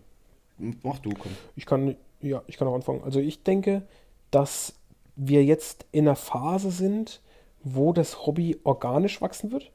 [0.83, 1.31] Mach du, komm.
[1.55, 3.03] Ich kann, ja, ich kann auch anfangen.
[3.03, 3.83] Also ich denke,
[4.31, 4.73] dass
[5.15, 7.21] wir jetzt in einer Phase sind,
[7.63, 9.71] wo das Hobby organisch wachsen wird.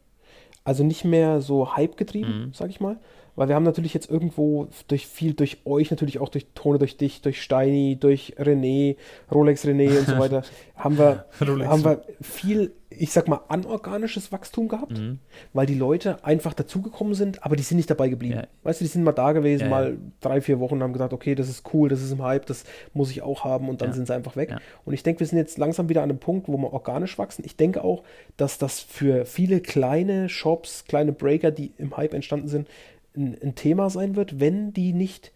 [0.65, 2.53] Also nicht mehr so Hype getrieben, mhm.
[2.55, 2.99] sag ich mal,
[3.37, 6.97] weil wir haben natürlich jetzt irgendwo durch viel durch euch, natürlich auch durch Tone, durch
[6.97, 8.97] dich, durch Steini, durch René,
[9.33, 10.43] Rolex René und so weiter,
[10.77, 15.19] haben wir, haben wir viel, ich sag mal, anorganisches Wachstum gehabt, mhm.
[15.53, 18.37] weil die Leute einfach dazugekommen sind, aber die sind nicht dabei geblieben.
[18.37, 18.47] Ja.
[18.63, 21.13] Weißt du, die sind mal da gewesen, ja, mal drei, vier Wochen und haben gesagt,
[21.13, 23.93] okay, das ist cool, das ist im Hype, das muss ich auch haben und dann
[23.93, 24.55] sind sie einfach weg.
[24.85, 27.45] Und ich denke, wir sind jetzt langsam wieder an einem Punkt, wo wir organisch wachsen.
[27.45, 28.05] Ich denke auch,
[28.37, 32.69] dass das für viele kleine Shops, kleine Breaker, die im Hype entstanden sind,
[33.17, 35.33] ein, ein Thema sein wird, wenn die nicht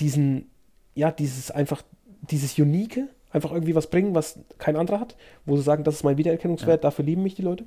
[0.00, 0.50] diesen,
[0.94, 1.82] ja, dieses einfach,
[2.22, 6.04] dieses Unique, einfach irgendwie was bringen, was kein anderer hat, wo sie sagen, das ist
[6.04, 6.88] mein Wiedererkennungswert, ja.
[6.88, 7.64] dafür lieben mich die Leute.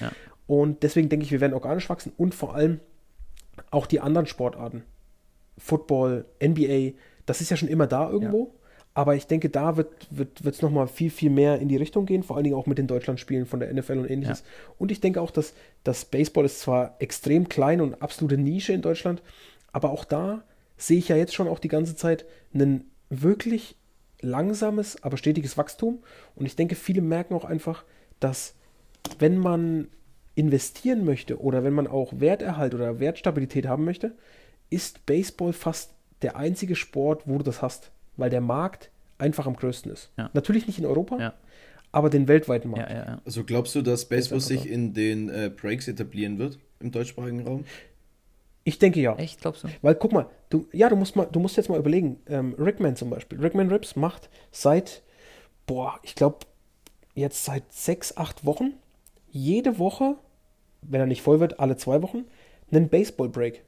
[0.00, 0.12] Ja.
[0.46, 2.80] Und deswegen denke ich, wir werden organisch wachsen und vor allem
[3.70, 4.82] auch die anderen Sportarten.
[5.58, 6.92] Football, NBA,
[7.26, 8.44] das ist ja schon immer da irgendwo.
[8.44, 8.59] Ja.
[8.92, 12.06] Aber ich denke, da wird es wird, wird's nochmal viel, viel mehr in die Richtung
[12.06, 14.40] gehen, vor allen Dingen auch mit den Deutschlandspielen von der NFL und ähnliches.
[14.40, 14.72] Ja.
[14.78, 18.82] Und ich denke auch, dass das Baseball ist zwar extrem klein und absolute Nische in
[18.82, 19.22] Deutschland,
[19.72, 20.42] aber auch da
[20.76, 23.76] sehe ich ja jetzt schon auch die ganze Zeit ein wirklich
[24.20, 26.00] langsames, aber stetiges Wachstum.
[26.34, 27.84] Und ich denke, viele merken auch einfach,
[28.18, 28.54] dass
[29.18, 29.88] wenn man
[30.34, 34.16] investieren möchte oder wenn man auch Werterhalt oder Wertstabilität haben möchte,
[34.68, 39.56] ist Baseball fast der einzige Sport, wo du das hast weil der Markt einfach am
[39.56, 40.12] größten ist.
[40.16, 40.30] Ja.
[40.32, 41.34] Natürlich nicht in Europa, ja.
[41.92, 42.90] aber den weltweiten Markt.
[42.90, 47.46] Ja, also glaubst du, dass Baseball sich in den äh, Breaks etablieren wird im deutschsprachigen
[47.46, 47.64] Raum?
[48.64, 49.16] Ich denke ja.
[49.16, 49.68] Echt, glaubst du?
[49.82, 52.20] Weil guck mal, du, ja, du musst mal, du musst jetzt mal überlegen.
[52.28, 53.40] Ähm, Rickman zum Beispiel.
[53.40, 55.02] Rickman Rips macht seit,
[55.66, 56.46] boah, ich glaube,
[57.14, 58.74] jetzt seit sechs, acht Wochen,
[59.30, 60.16] jede Woche,
[60.82, 62.24] wenn er nicht voll wird, alle zwei Wochen,
[62.70, 63.62] einen Baseball-Break.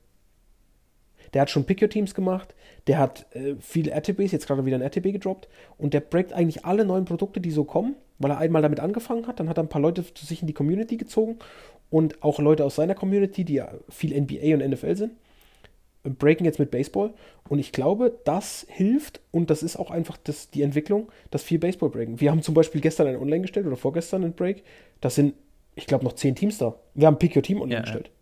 [1.34, 2.54] Der hat schon Pick-Your-Teams gemacht,
[2.86, 6.64] der hat äh, viele RTBs, jetzt gerade wieder ein RTB gedroppt und der breakt eigentlich
[6.64, 9.40] alle neuen Produkte, die so kommen, weil er einmal damit angefangen hat.
[9.40, 11.38] Dann hat er ein paar Leute zu sich in die Community gezogen
[11.90, 15.12] und auch Leute aus seiner Community, die ja viel NBA und NFL sind,
[16.04, 17.12] breaken jetzt mit Baseball.
[17.48, 21.58] Und ich glaube, das hilft und das ist auch einfach das, die Entwicklung, dass viel
[21.58, 22.20] Baseball breaken.
[22.20, 24.64] Wir haben zum Beispiel gestern ein Online gestellt oder vorgestern ein Break.
[25.00, 25.34] Das sind,
[25.74, 26.74] ich glaube, noch zehn Teams da.
[26.94, 28.06] Wir haben Pick Your Team online ja, gestellt.
[28.06, 28.21] Ja.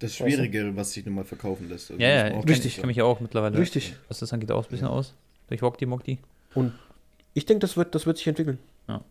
[0.00, 1.90] Das Schwierige, was sich nochmal verkaufen lässt.
[1.90, 2.66] Also ja, ja, richtig.
[2.66, 3.58] Ich kenne mich ja auch mittlerweile.
[3.58, 3.96] Richtig.
[4.06, 4.92] Was das angeht, auch ein bisschen ja.
[4.92, 5.14] aus.
[5.48, 6.18] Durch Wokti Mokti.
[6.54, 6.72] Und
[7.34, 8.58] ich denke, das wird, das wird sich entwickeln.
[8.86, 9.04] Ja.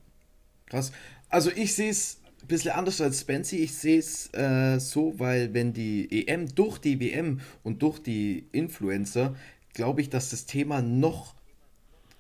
[0.68, 0.92] Krass.
[1.30, 3.58] Also ich sehe es ein bisschen anders als Spency.
[3.58, 8.48] Ich sehe es äh, so, weil wenn die EM durch die WM und durch die
[8.52, 9.36] Influencer,
[9.74, 11.36] glaube ich, dass das Thema noch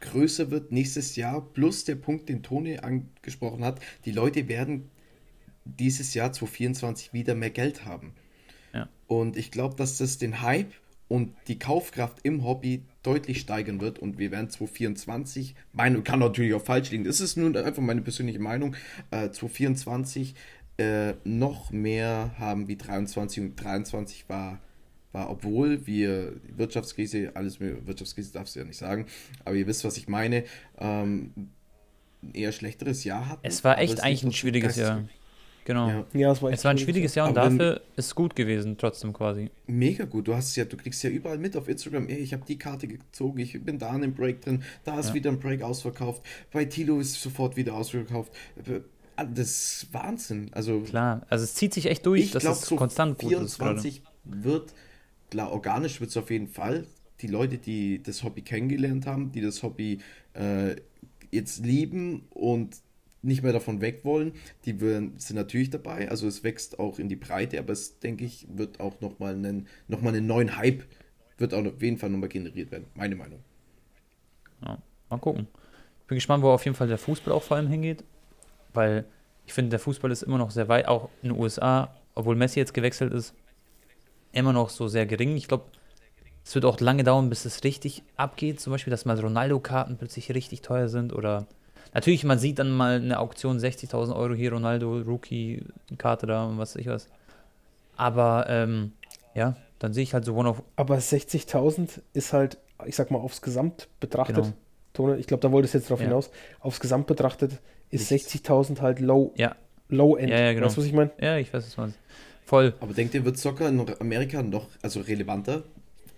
[0.01, 1.41] größer wird nächstes Jahr.
[1.53, 4.89] Plus der Punkt, den Toni angesprochen hat, die Leute werden
[5.65, 8.13] dieses Jahr 2024 wieder mehr Geld haben.
[9.07, 10.71] Und ich glaube, dass das den Hype
[11.07, 16.53] und die Kaufkraft im Hobby deutlich steigern wird und wir werden 2024, Meinung kann natürlich
[16.53, 18.75] auch falsch liegen, das ist nun einfach meine persönliche Meinung,
[19.11, 20.35] äh, 2024
[20.77, 24.59] äh, noch mehr haben wie 23 und 23 war,
[25.13, 29.05] war obwohl wir Wirtschaftskrise, alles mehr, Wirtschaftskrise darfst du ja nicht sagen,
[29.45, 30.43] aber ihr wisst, was ich meine,
[30.77, 31.31] ähm,
[32.21, 33.47] ein eher schlechteres Jahr hatten.
[33.47, 35.07] Es war echt eigentlich ein schwieriges Jahr.
[35.67, 35.89] Genau.
[35.89, 38.37] Ja, ja es war, es war ein schwieriges Jahr und dafür wenn, ist es gut
[38.37, 39.51] gewesen, trotzdem quasi.
[39.65, 40.25] Mega gut.
[40.25, 42.87] Du hast ja, du kriegst ja überall mit auf Instagram, ey, ich habe die Karte
[42.87, 45.15] gezogen, ich bin da in einem Break drin, da ist ja.
[45.15, 48.31] wieder ein Break ausverkauft, bei Tilo ist sofort wieder ausverkauft.
[49.17, 50.51] Das ist Wahnsinn.
[50.53, 53.31] Also, klar, also es zieht sich echt durch, ich dass glaub, es so konstant gut
[53.31, 54.03] 24 ist.
[54.23, 54.73] wird,
[55.29, 56.87] klar, organisch wird es auf jeden Fall.
[57.19, 59.99] Die Leute, die das Hobby kennengelernt haben, die das Hobby
[60.33, 60.77] äh,
[61.29, 62.77] jetzt lieben und
[63.27, 64.33] nicht mehr davon weg wollen,
[64.65, 66.09] die sind natürlich dabei.
[66.09, 69.67] Also es wächst auch in die Breite, aber es, denke ich, wird auch nochmal einen,
[69.87, 70.83] noch einen neuen Hype,
[71.37, 72.87] wird auch auf jeden Fall nochmal generiert werden.
[72.95, 73.39] Meine Meinung.
[74.65, 75.47] Ja, mal gucken.
[76.01, 78.03] Ich bin gespannt, wo auf jeden Fall der Fußball auch vor allem hingeht,
[78.73, 79.05] weil
[79.45, 82.59] ich finde, der Fußball ist immer noch sehr weit, auch in den USA, obwohl Messi
[82.59, 83.33] jetzt gewechselt ist,
[84.31, 85.35] immer noch so sehr gering.
[85.35, 85.65] Ich glaube,
[86.43, 88.61] es wird auch lange dauern, bis es richtig abgeht.
[88.61, 91.45] Zum Beispiel, dass mal Ronaldo-Karten plötzlich richtig teuer sind oder
[91.93, 96.75] Natürlich, man sieht dann mal eine Auktion 60.000 Euro hier, Ronaldo, Rookie-Karte da und was
[96.75, 97.07] weiß ich was.
[97.95, 98.91] Aber ähm,
[99.33, 100.63] ja, dann sehe ich halt so One of.
[100.75, 104.35] Aber 60.000 ist halt, ich sag mal, aufs Gesamt betrachtet.
[104.35, 104.53] Genau.
[104.93, 106.07] Tone, ich glaube, da wolltest du jetzt drauf ja.
[106.07, 106.29] hinaus.
[106.59, 107.53] Aufs Gesamt betrachtet
[107.89, 109.55] ist 60.000 halt low, ja.
[109.89, 110.29] low end.
[110.29, 110.65] Ja, ja, genau.
[110.65, 111.11] Weißt du, was ich meine?
[111.21, 111.99] Ja, ich weiß, was du meinst.
[112.45, 112.73] Voll.
[112.79, 115.63] Aber denkt ihr, wird Soccer in Amerika noch also relevanter?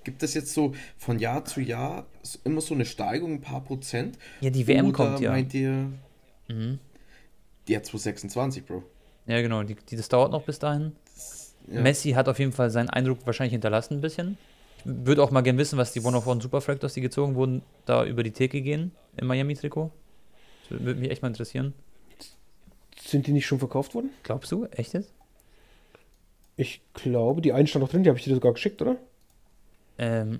[0.10, 2.08] Gibt es jetzt so von Jahr zu Jahr
[2.44, 4.18] immer so eine Steigung, ein paar Prozent?
[4.42, 5.30] Ja, die WM Oder kommt ja.
[5.30, 5.92] meint ihr,
[6.48, 6.80] mhm.
[7.68, 8.82] die hat 226, Bro?
[9.28, 10.94] Ja, genau, die, die, das dauert noch bis dahin.
[11.72, 11.82] Ja.
[11.82, 14.40] Messi hat auf jeden Fall seinen Eindruck wahrscheinlich hinterlassen ein bisschen.
[14.80, 17.36] Ich würde auch mal gerne wissen, was die One of One Super Fractors, die gezogen
[17.36, 19.92] wurden, da über die Theke gehen im Miami-Trikot.
[20.72, 21.76] Das Würde mich echt mal interessieren.
[23.00, 24.10] Sind die nicht schon verkauft worden?
[24.24, 24.66] Glaubst du?
[24.72, 25.14] Echt jetzt?
[26.56, 28.98] Ich glaube, die einen stand noch drin, die habe ich dir sogar geschickt, oder?
[30.00, 30.40] Ähm,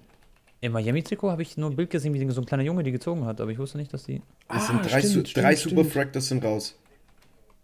[0.62, 3.26] im Miami-Trikot habe ich nur ein Bild gesehen, wie so ein kleiner Junge die gezogen
[3.26, 4.22] hat, aber ich wusste nicht, dass die.
[4.54, 5.94] Es sind drei, stimmt, Su- drei stimmt, Super stimmt.
[5.94, 6.78] Fractors sind raus.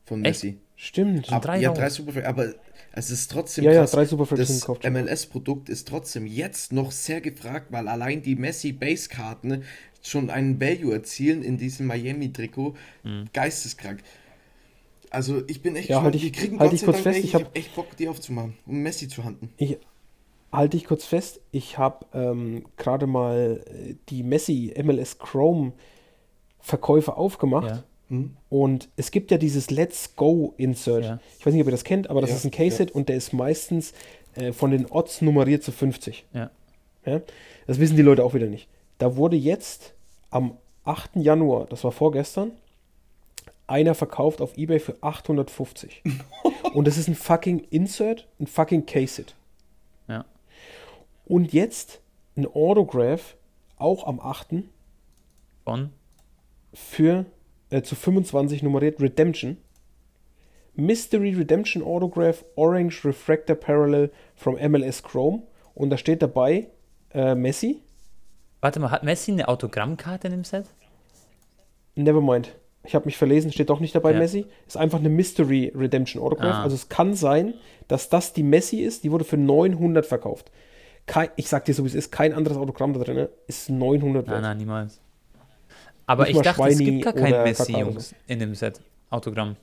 [0.06, 0.44] Von Echt?
[0.44, 0.58] Messi.
[0.78, 1.32] Stimmt.
[1.32, 1.78] Ab, drei ja, raus.
[1.78, 2.30] drei Super Fractors.
[2.34, 2.54] Aber
[2.94, 3.92] es ist trotzdem Ja, ja, krass.
[3.92, 4.94] drei Super Fractors sind das gekauft schon.
[4.94, 9.64] MLS-Produkt ist trotzdem jetzt noch sehr gefragt, weil allein die Messi-Base-Karten
[10.02, 12.76] schon einen Value erzielen in diesem Miami-Trikot.
[13.04, 13.26] Mhm.
[13.34, 14.04] Geisteskrank.
[15.10, 16.16] Also ich bin echt Ja, halt gespannt.
[16.16, 17.20] ich- die kriegen halt Gott ich sei kurz Dank fest, welche.
[17.28, 19.50] ich ich hab- habe echt Bock, die aufzumachen, um Messi zu handeln.
[19.58, 19.78] Ich
[20.52, 25.74] halte ich kurz fest, ich habe ähm, gerade mal äh, die Messi MLS Chrome
[26.60, 27.84] Verkäufe aufgemacht Ja.
[28.10, 28.38] Hm?
[28.50, 31.04] und es gibt ja dieses Let's Go Insert.
[31.04, 31.20] Ja.
[31.40, 33.16] Ich weiß nicht, ob ihr das kennt, aber das Ja, ist ein Case-Hit und der
[33.16, 33.94] ist meistens
[34.36, 36.26] äh, von den Odds nummeriert zu 50.
[36.34, 36.52] Ja.
[37.06, 37.22] Ja?
[37.68, 38.68] Das wissen die Leute auch wieder nicht.
[39.00, 39.94] Da wurde jetzt
[40.30, 41.16] am 8.
[41.16, 42.52] Januar, das war vorgestern,
[43.68, 46.04] einer verkauft auf Ebay für 850.
[46.74, 49.34] und das ist ein fucking Insert, ein fucking Case-Hit.
[51.26, 52.02] Und jetzt
[52.38, 53.36] ein Autograph,
[53.78, 54.64] auch am 8.
[55.64, 55.92] Von?
[56.76, 57.26] für
[57.70, 59.58] äh, zu 25 nummeriert Redemption.
[60.76, 65.44] Mystery Redemption Autograph Orange Refractor Parallel from MLS Chrome.
[65.74, 66.68] Und da steht dabei
[67.14, 67.82] äh, Messi.
[68.62, 70.66] Warte mal, hat Messi eine Autogrammkarte in dem Set?
[71.96, 72.56] Nevermind.
[72.84, 74.20] Ich habe mich verlesen, steht doch nicht dabei Ja.
[74.20, 74.46] Messi.
[74.68, 76.56] Ist einfach eine Mystery Redemption Autograph.
[76.56, 76.64] Ah.
[76.64, 77.54] Also es kann sein,
[77.88, 79.04] dass das die Messi ist.
[79.06, 80.52] Die wurde für 900 verkauft.
[81.06, 84.26] Kein, ich sag dir so, wie es ist, kein anderes Autogramm da drin ist 900
[84.26, 84.42] Nein, wert.
[84.44, 85.00] nein, niemals.
[86.08, 88.80] Aber Nicht ich dachte, es Schweini gibt gar kein Messi, Jungs, in dem Set.
[89.10, 89.56] Autogramm.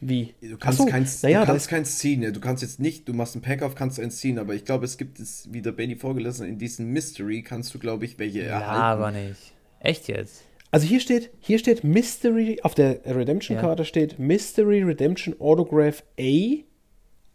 [0.00, 0.34] Wie?
[0.42, 2.22] Du kannst, so, keins, naja, du kannst keins ziehen.
[2.22, 2.30] ja.
[2.30, 4.64] Du kannst jetzt nicht, du machst einen Pack auf, kannst du eins ziehen, aber ich
[4.66, 8.04] glaube, es gibt es, wie der Benny vorgelesen hat, in diesem Mystery kannst du, glaube
[8.04, 8.82] ich, welche Ja, erhalten.
[8.82, 9.54] aber nicht.
[9.80, 10.42] Echt jetzt?
[10.70, 16.62] Also hier steht, hier steht Mystery, auf der Redemption-Karte steht Mystery Redemption Autograph A,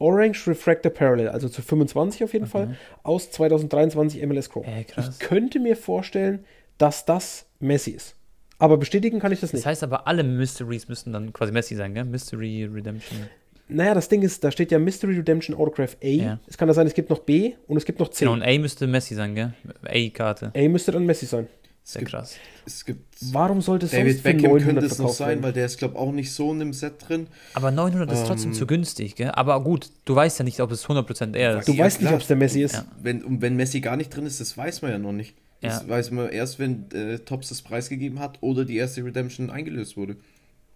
[0.02, 4.66] Orange Refractor Parallel, also zu 25 auf jeden Fall, aus 2023 MLS Chrome.
[4.88, 5.18] Krass.
[5.20, 6.44] Ich könnte mir vorstellen,
[6.78, 8.16] dass das Messi ist.
[8.58, 9.66] Aber bestätigen kann ich das Das nicht.
[9.66, 12.06] heißt aber, alle Mysteries müssten dann quasi Messi sein, gell?
[12.06, 13.20] Mystery Redemption.
[13.68, 16.08] Naja, das Ding ist, da steht ja Mystery Redemption Autograph A.
[16.08, 16.40] Ja.
[16.48, 18.26] Es kann ja sein, es gibt noch B und es gibt noch C.
[18.26, 19.54] Genau, und A müsste Messi sein, gell?
[19.86, 20.52] A-Karte.
[20.56, 21.48] A müsste dann Messi sein.
[21.84, 22.36] Es Sehr gibt, krass.
[22.66, 25.44] es gibt Warum sollte es sonst David für Beckham 900 könnte es noch sein, werden?
[25.44, 27.28] weil der ist, glaube ich, auch nicht so in dem Set drin.
[27.56, 29.32] Aber 900 ist trotzdem Ähm, zu günstig, gell?
[29.32, 31.68] Aber gut, du weißt ja nicht, ob es 100% er ist.
[31.68, 32.14] Du Ja, weißt nicht, klar.
[32.16, 32.76] ob es der Messi ist.
[32.76, 32.86] Ja.
[33.02, 35.36] Wenn, und wenn Messi gar nicht drin ist, das weiß man ja noch nicht.
[35.62, 35.90] Das Ja.
[35.90, 40.18] weiß man erst, wenn äh, Tops das preisgegeben hat oder die erste Redemption eingelöst wurde.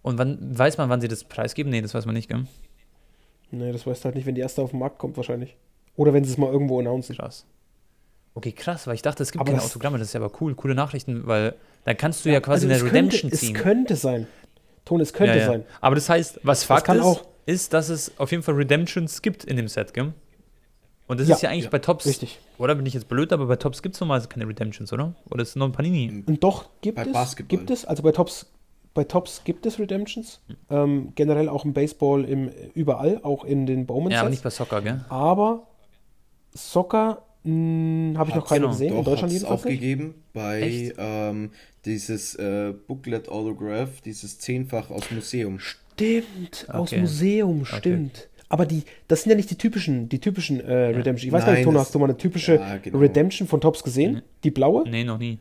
[0.01, 1.71] Und wann weiß man, wann sie das preisgeben?
[1.71, 2.45] Nee, das weiß man nicht, gell?
[3.51, 5.55] Nee, das weißt du halt nicht, wenn die erste auf den Markt kommt wahrscheinlich.
[5.95, 7.15] Oder wenn sie es mal irgendwo announcen.
[7.15, 7.45] Krass.
[8.37, 10.31] Okay, krass, weil ich dachte, es gibt Aber keine das- Autogramme, das ist ja aber
[10.41, 11.55] cool, coole Nachrichten, weil
[11.85, 13.55] dann kannst du ja, quasi also eine es Redemption könnte, ziehen.
[13.55, 14.27] Es könnte sein.
[14.83, 15.45] Ton, es könnte ja, ja.
[15.47, 15.63] sein.
[15.81, 19.21] Aber das heißt, was Fakt kann ist, auch- ist, dass es auf jeden Fall Redemptions
[19.21, 20.13] gibt in dem Set, gell?
[21.07, 22.39] Und das Ja, ist ja eigentlich ja, bei Tops, Richtig.
[22.57, 25.13] oder bin ich jetzt blöd, aber bei Tops gibt es normalerweise keine Redemptions, oder?
[25.29, 26.23] Oder ist es nur ein Panini?
[26.25, 27.57] Und doch gibt Bei es, Basketball.
[27.59, 28.47] gibt es, also bei Tops,
[28.95, 30.41] bei Tops gibt es Redemptions.
[30.47, 30.55] Hm.
[30.71, 34.49] Ähm, generell auch im Baseball, im, überall, auch in den Bowman Ja, aber nicht bei
[34.49, 35.05] Soccer, gell?
[35.09, 35.67] Aber
[36.55, 38.71] Soccer habe ich noch keine genau.
[38.71, 39.79] gesehen, in Doch, Deutschland hat's jedenfalls auch nicht.
[39.79, 41.51] gegeben bei ähm,
[41.85, 45.59] dieses äh, Booklet Autograph, dieses zehnfach aus Museum.
[45.59, 47.01] Stimmt, aus Okay.
[47.01, 48.29] Museum, stimmt.
[48.49, 51.27] Aber die, das sind ja nicht die typischen, die typischen äh, Redemption.
[51.27, 52.99] Ich weiß gar nicht, Tono, hast du mal eine typische Ja, genau.
[52.99, 54.21] Redemption von Tops gesehen?
[54.43, 54.87] Die blaue?
[54.89, 55.39] Nee, noch nie.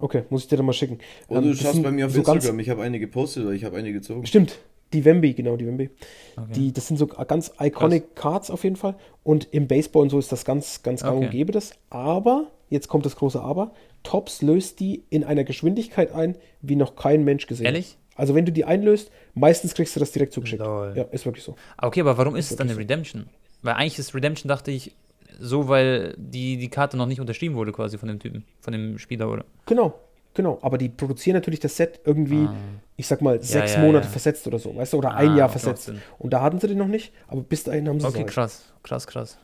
[0.00, 0.98] Okay, muss ich dir dann mal schicken.
[1.28, 3.52] Oder Ähm, du schaust bei mir auf so ganz- Instagram, ich habe eine gepostet oder
[3.54, 4.24] ich habe eine gezogen.
[4.26, 4.58] Stimmt,
[4.92, 5.90] die Wemby, genau, die Wemby.
[6.36, 6.52] Okay.
[6.54, 8.96] Die, das sind so ganz iconic Cards auf jeden Fall.
[9.22, 11.24] Und im Baseball und so ist das ganz, ganz gang Okay.
[11.26, 11.72] und gäbe das.
[11.90, 13.72] Aber, jetzt kommt das große Aber,
[14.02, 17.74] Tops löst die in einer Geschwindigkeit ein, wie noch kein Mensch gesehen hat.
[17.74, 17.98] Ehrlich?
[18.14, 20.62] Also wenn du die einlöst, meistens kriegst du das direkt zugeschickt.
[20.62, 20.92] Lol.
[20.96, 21.54] Ja, ist wirklich so.
[21.80, 23.26] Okay, aber warum ist es dann eine Redemption?
[23.62, 24.92] Weil eigentlich ist Redemption, dachte ich,
[25.38, 28.98] so, weil die, die Karte noch nicht unterschrieben wurde quasi von dem Typen, von dem
[28.98, 29.44] Spieler, oder?
[29.66, 29.94] Genau,
[30.38, 30.58] genau.
[30.62, 32.48] Aber die produzieren natürlich das Set irgendwie,
[32.96, 34.10] ich sag mal, sechs ja, Monate ja.
[34.10, 35.92] versetzt oder so, weißt du, oder ein Ah, Jahr okay, versetzt.
[36.18, 38.72] Und da hatten sie den noch nicht, aber bis dahin haben sie es Okay, krass,
[38.82, 39.36] krass, krass.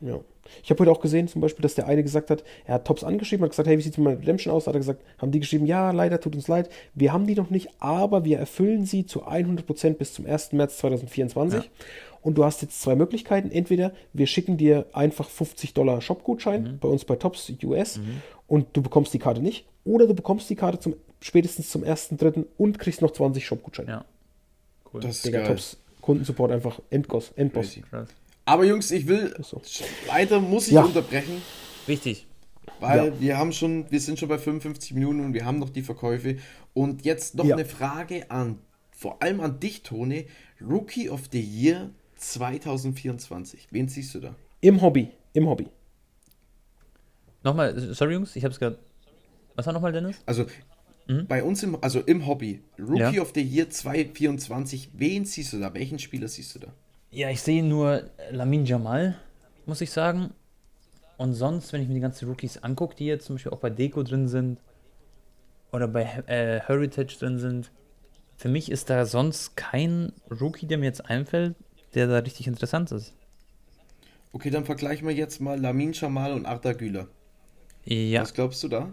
[0.00, 0.20] Ja.
[0.62, 3.04] Ich habe heute auch gesehen, zum Beispiel, dass der eine gesagt hat, er hat Tops
[3.04, 4.66] angeschrieben, hat gesagt, hey, wie sieht es mit meiner Redemption aus?
[4.66, 7.50] Hat er gesagt, haben die geschrieben, ja, leider, tut uns leid, wir haben die noch
[7.50, 10.52] nicht, aber wir erfüllen sie zu 100% bis zum 1.
[10.52, 11.64] März 2024.
[11.64, 11.70] Ja.
[12.22, 13.50] Und du hast jetzt zwei Möglichkeiten.
[13.50, 16.78] Entweder wir schicken dir einfach 50 Dollar Shopgutschein Mhm.
[16.80, 18.00] bei uns bei Tops US
[18.46, 19.66] und du bekommst die Karte nicht.
[19.88, 22.44] Oder du bekommst die Karte zum, spätestens zum 1.3.
[22.58, 23.90] und kriegst noch 20 Shopgutscheine.
[23.90, 24.04] Ja.
[24.92, 25.00] Cool.
[25.00, 25.48] Das ist Digga, geil.
[25.48, 27.32] Tops Kundensupport einfach Endboss.
[27.36, 27.78] Endboss.
[28.44, 29.62] Aber Jungs, ich will, so.
[30.06, 30.84] leider muss ich Ja.
[30.84, 31.40] unterbrechen.
[31.86, 32.26] Wichtig.
[32.80, 33.20] weil ja.
[33.20, 36.36] wir haben schon, wir sind schon bei 55 Minuten und wir haben noch die Verkäufe.
[36.74, 37.56] Und jetzt noch ja.
[37.56, 38.58] eine Frage an,
[38.90, 40.26] vor allem an dich, Tone.
[40.60, 43.68] Rookie of the Year 2024.
[43.70, 44.34] Wen siehst du da?
[44.60, 45.08] Im Hobby.
[45.32, 45.66] Im Hobby.
[47.42, 48.78] Nochmal, sorry Jungs, ich hab's gerade.
[49.58, 50.22] Was war nochmal, Dennis?
[50.24, 50.46] Also
[51.08, 51.26] mhm.
[51.26, 53.22] bei uns im, also im Hobby, Rookie ja.
[53.22, 55.74] of the Year 2024, wen siehst du da?
[55.74, 56.68] Welchen Spieler siehst du da?
[57.10, 59.18] Ja, ich sehe nur Lamin Jamal,
[59.66, 60.30] muss ich sagen.
[61.16, 63.68] Und sonst, wenn ich mir die ganzen Rookies angucke, die jetzt zum Beispiel auch bei
[63.68, 64.60] Deko drin sind
[65.72, 67.72] oder bei äh, Heritage drin sind,
[68.36, 71.56] für mich ist da sonst kein Rookie, der mir jetzt einfällt,
[71.94, 73.12] der da richtig interessant ist.
[74.32, 77.08] Okay, dann vergleichen wir jetzt mal Lamin Jamal und Arda Güler.
[77.84, 78.22] Ja.
[78.22, 78.92] Was glaubst du da?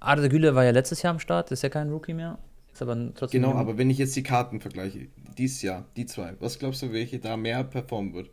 [0.00, 2.38] Arda Güler war ja letztes Jahr am Start, ist ja kein Rookie mehr.
[2.72, 3.42] Ist aber trotzdem.
[3.42, 6.92] Genau, aber wenn ich jetzt die Karten vergleiche, dieses Jahr, die zwei, was glaubst du,
[6.92, 8.30] welche da mehr performen wird?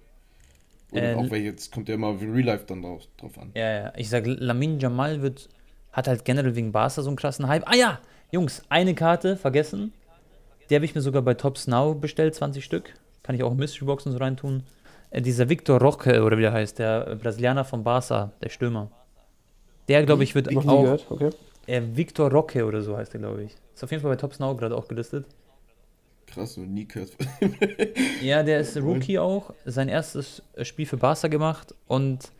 [0.92, 3.52] Oder äh, auch welche, jetzt kommt ja immer Real Life dann drauf, drauf an.
[3.56, 5.50] Ja, ja, ich sag, Lamin Jamal wird,
[5.92, 7.68] hat halt generell wegen Barca so einen krassen Hype.
[7.68, 8.00] Ah ja,
[8.32, 9.94] Jungs, eine Karte vergessen.
[10.70, 12.94] Die habe ich mir sogar bei Tops Now bestellt, 20 Stück.
[13.24, 14.64] Kann ich auch in Mystery Boxen so reintun.
[15.10, 18.92] Äh, dieser Victor Roque, oder wie der heißt, der Brasilianer von Barca, der Stürmer.
[19.88, 21.12] Der, glaube ich, wird Noch auch.
[21.12, 21.30] Okay.
[21.68, 23.56] Äh, Victor Roque oder so heißt der, glaube ich.
[23.74, 25.26] Ist auf jeden Fall bei Tops Now gerade auch gelistet.
[26.28, 27.12] Krass, noch nie gehört.
[28.22, 29.54] ja, der ist Rookie auch.
[29.66, 32.32] Sein erstes Spiel für Barca gemacht und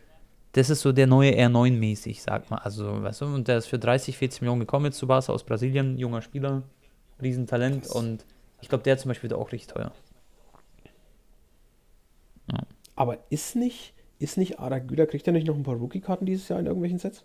[0.52, 2.58] das ist so der neue R9-mäßig, sag mal.
[2.58, 5.44] Also, weißt du, und der ist für 30, 40 Millionen gekommen jetzt zu Barca aus
[5.44, 6.62] Brasilien, junger Spieler,
[7.20, 7.92] Riesentalent Krass.
[7.92, 8.24] und
[8.60, 9.92] ich glaube, der zum Beispiel wird auch richtig teuer.
[12.50, 12.60] Ja.
[12.94, 16.48] Aber ist nicht, ist nicht Ada Güler, kriegt er nicht noch ein paar Rookie-Karten dieses
[16.48, 17.24] Jahr in irgendwelchen Sets?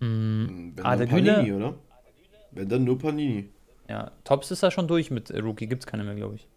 [0.00, 1.74] Mm, Ada Güler, oder?
[2.52, 3.48] Wenn dann nur Panini.
[3.88, 6.48] Ja, Tops ist da schon durch mit Rookie, gibt es keine mehr, glaube ich.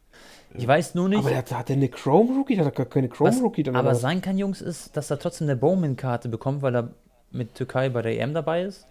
[0.54, 0.60] Ja.
[0.60, 1.20] Ich weiß nur nicht.
[1.20, 2.56] Aber der, hat der eine Chrome Rookie?
[2.56, 3.68] Der hat gar keine Chrome Rookie.
[3.68, 4.00] aber was?
[4.02, 6.94] sein kann, Jungs, ist, dass er trotzdem eine Bowman-Karte bekommt, weil er
[7.32, 8.88] mit Türkei bei der EM dabei ist.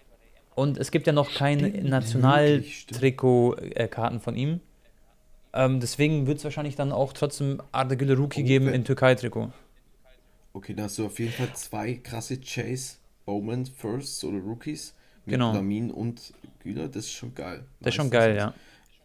[0.55, 4.61] Und es gibt ja noch keine Nationaltrikot-Karten von ihm.
[5.55, 9.51] Ähm, deswegen wird es wahrscheinlich dann auch trotzdem Arda Güler Rookie oh, geben in Türkei-Trikot.
[10.53, 14.95] Okay, da hast du auf jeden Fall zwei krasse Chase Bowman Firsts oder Rookies.
[15.25, 15.53] Mit genau.
[15.53, 17.64] Lamin und Güler, das ist schon geil.
[17.81, 18.55] Das ist schon geil, ja.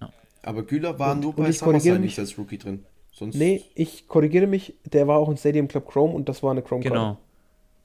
[0.01, 0.09] ja.
[0.43, 2.83] Aber Güler war und, nur bei SummerSlam nicht als Rookie drin.
[3.11, 6.51] Sonst nee, ich korrigiere mich, der war auch in Stadium Club Chrome und das war
[6.51, 6.95] eine Chrome Genau.
[6.95, 7.17] Card.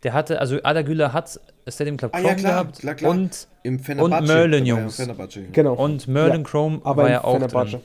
[0.02, 3.10] Der hatte, also Ada Güler hat Stadium Club Chrome ah, ja, klar, gehabt klar, klar.
[3.12, 5.00] und, und Merlin, Jungs.
[5.52, 5.74] Genau.
[5.74, 7.80] Und Merlin Chrome aber war ja auch drin.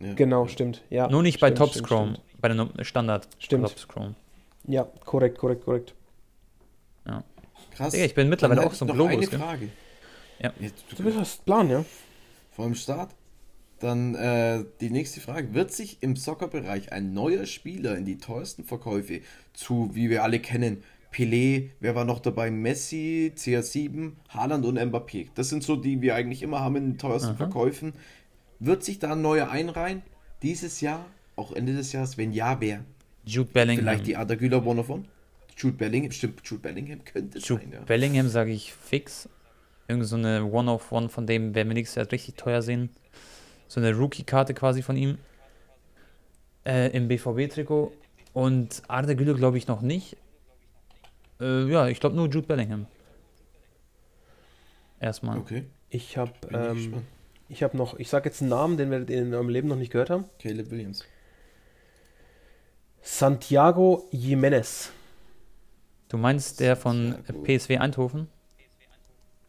[0.00, 0.14] Ja.
[0.14, 0.82] Genau, stimmt.
[0.90, 2.40] Ja, Nur nicht stimmt, bei Tops stimmt, Chrome, stimmt.
[2.40, 3.66] bei der Standard stimmt.
[3.66, 4.14] Tops Chrome.
[4.66, 5.94] Ja, korrekt, korrekt, korrekt.
[7.78, 7.92] Krass.
[7.92, 9.28] Digga, ich bin mittlerweile auch so ein Globus.
[9.28, 9.68] Eine Frage.
[10.40, 10.52] Ja.
[10.58, 11.84] Jetzt, du bist Plan, ja?
[12.50, 13.14] Vor dem Start.
[13.78, 15.54] Dann äh, die nächste Frage.
[15.54, 19.20] Wird sich im Soccer-Bereich ein neuer Spieler in die teuersten Verkäufe
[19.52, 22.50] zu, wie wir alle kennen, Pelé, wer war noch dabei?
[22.50, 25.28] Messi, CR7, Haaland und Mbappé.
[25.36, 27.36] Das sind so die, wir eigentlich immer haben in den teuersten Aha.
[27.36, 27.94] Verkäufen.
[28.58, 30.02] Wird sich da ein neuer einreihen?
[30.42, 31.06] Dieses Jahr?
[31.36, 32.18] Auch Ende des Jahres?
[32.18, 32.84] Wenn ja, wer?
[33.24, 33.84] Jude Bellingham.
[33.84, 35.04] Vielleicht die Ada Güler one?
[35.58, 37.80] Jude Bellingham, stimmt, Jude Bellingham könnte Jude sein, ja.
[37.80, 39.28] Bellingham sage ich fix.
[39.88, 42.90] Irgend so eine One-of-One von dem werden wir nächstes Jahr richtig teuer sehen.
[43.66, 45.18] So eine Rookie-Karte quasi von ihm.
[46.64, 47.92] Äh, Im BVB-Trikot.
[48.34, 50.16] Und Arda Güler glaube ich noch nicht.
[51.40, 52.86] Äh, ja, ich glaube nur Jude Bellingham.
[55.00, 55.38] Erstmal.
[55.38, 55.64] Okay.
[55.90, 57.02] Ich habe ähm,
[57.48, 59.90] ich habe noch, ich sage jetzt einen Namen, den wir in unserem Leben noch nicht
[59.90, 60.26] gehört haben.
[60.38, 61.04] Caleb Williams.
[63.00, 64.92] Santiago Jimenez.
[66.08, 67.42] Du meinst der von Santiago.
[67.42, 68.28] PSW Eindhoven?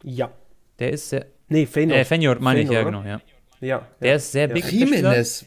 [0.02, 0.30] Ja.
[0.78, 1.26] Der ist sehr.
[1.48, 2.00] Nee, Feyenoord.
[2.00, 3.20] Äh, Feyenoord meine ich, ja, genau, ja.
[3.60, 3.86] Ja.
[4.00, 4.14] Der ja.
[4.16, 4.70] ist sehr big.
[4.70, 5.44] Jimenez.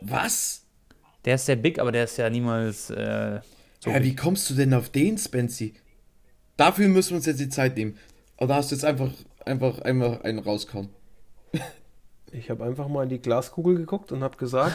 [0.00, 0.64] Was?
[1.24, 2.90] Der ist sehr big, aber der ist ja niemals.
[2.90, 3.40] Äh,
[3.80, 5.74] so ja, wie kommst du denn auf den, Spency?
[6.56, 7.96] Dafür müssen wir uns jetzt die Zeit nehmen.
[8.38, 9.10] Oder hast du jetzt einfach,
[9.44, 10.90] einfach, einfach einen rauskommen?
[12.32, 14.74] Ich habe einfach mal in die Glaskugel geguckt und habe gesagt,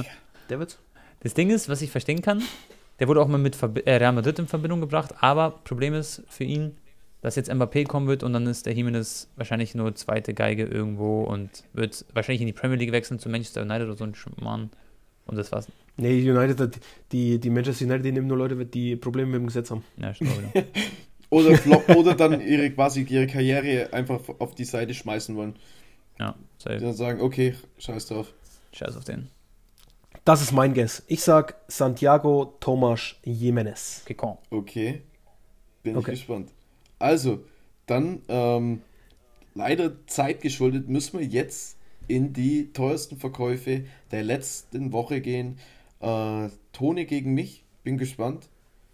[0.48, 0.78] der wird's.
[1.20, 2.42] Das Ding ist, was ich verstehen kann,
[2.98, 6.22] der wurde auch mal mit Verbi äh, Real Madrid in Verbindung gebracht, aber Problem ist
[6.28, 6.76] für ihn,
[7.20, 11.24] dass jetzt Mbappé kommen wird und dann ist der Jimenez wahrscheinlich nur zweite Geige irgendwo
[11.24, 14.70] und wird wahrscheinlich in die Premier League wechseln zu Manchester United oder so ein Schmarrn.
[15.26, 15.68] Und das war's.
[15.96, 16.78] Nee, United,
[17.12, 19.84] die, die Manchester United, die nehmen nur Leute, die Probleme mit dem Gesetz haben.
[19.96, 20.32] Ja, stimmt.
[21.30, 25.56] Oder, flop, oder dann ihre quasi ihre Karriere einfach auf die Seite schmeißen wollen.
[26.20, 26.76] Ja, safe.
[26.76, 28.32] Die dann sagen, okay, scheiß drauf.
[28.72, 29.28] Scheiß auf den.
[30.24, 31.02] Das ist mein Guess.
[31.06, 34.02] Ich sag Santiago Tomas Jimenez.
[34.06, 34.38] Kikon.
[34.48, 35.02] Okay.
[35.82, 36.12] Bin okay.
[36.12, 36.50] ich gespannt.
[36.98, 37.44] Also,
[37.84, 38.80] dann ähm,
[39.54, 41.76] leider zeitgeschuldet müssen wir jetzt
[42.08, 45.58] in die teuersten Verkäufe der letzten Woche gehen.
[46.00, 48.48] Äh, Tone gegen mich, bin gespannt.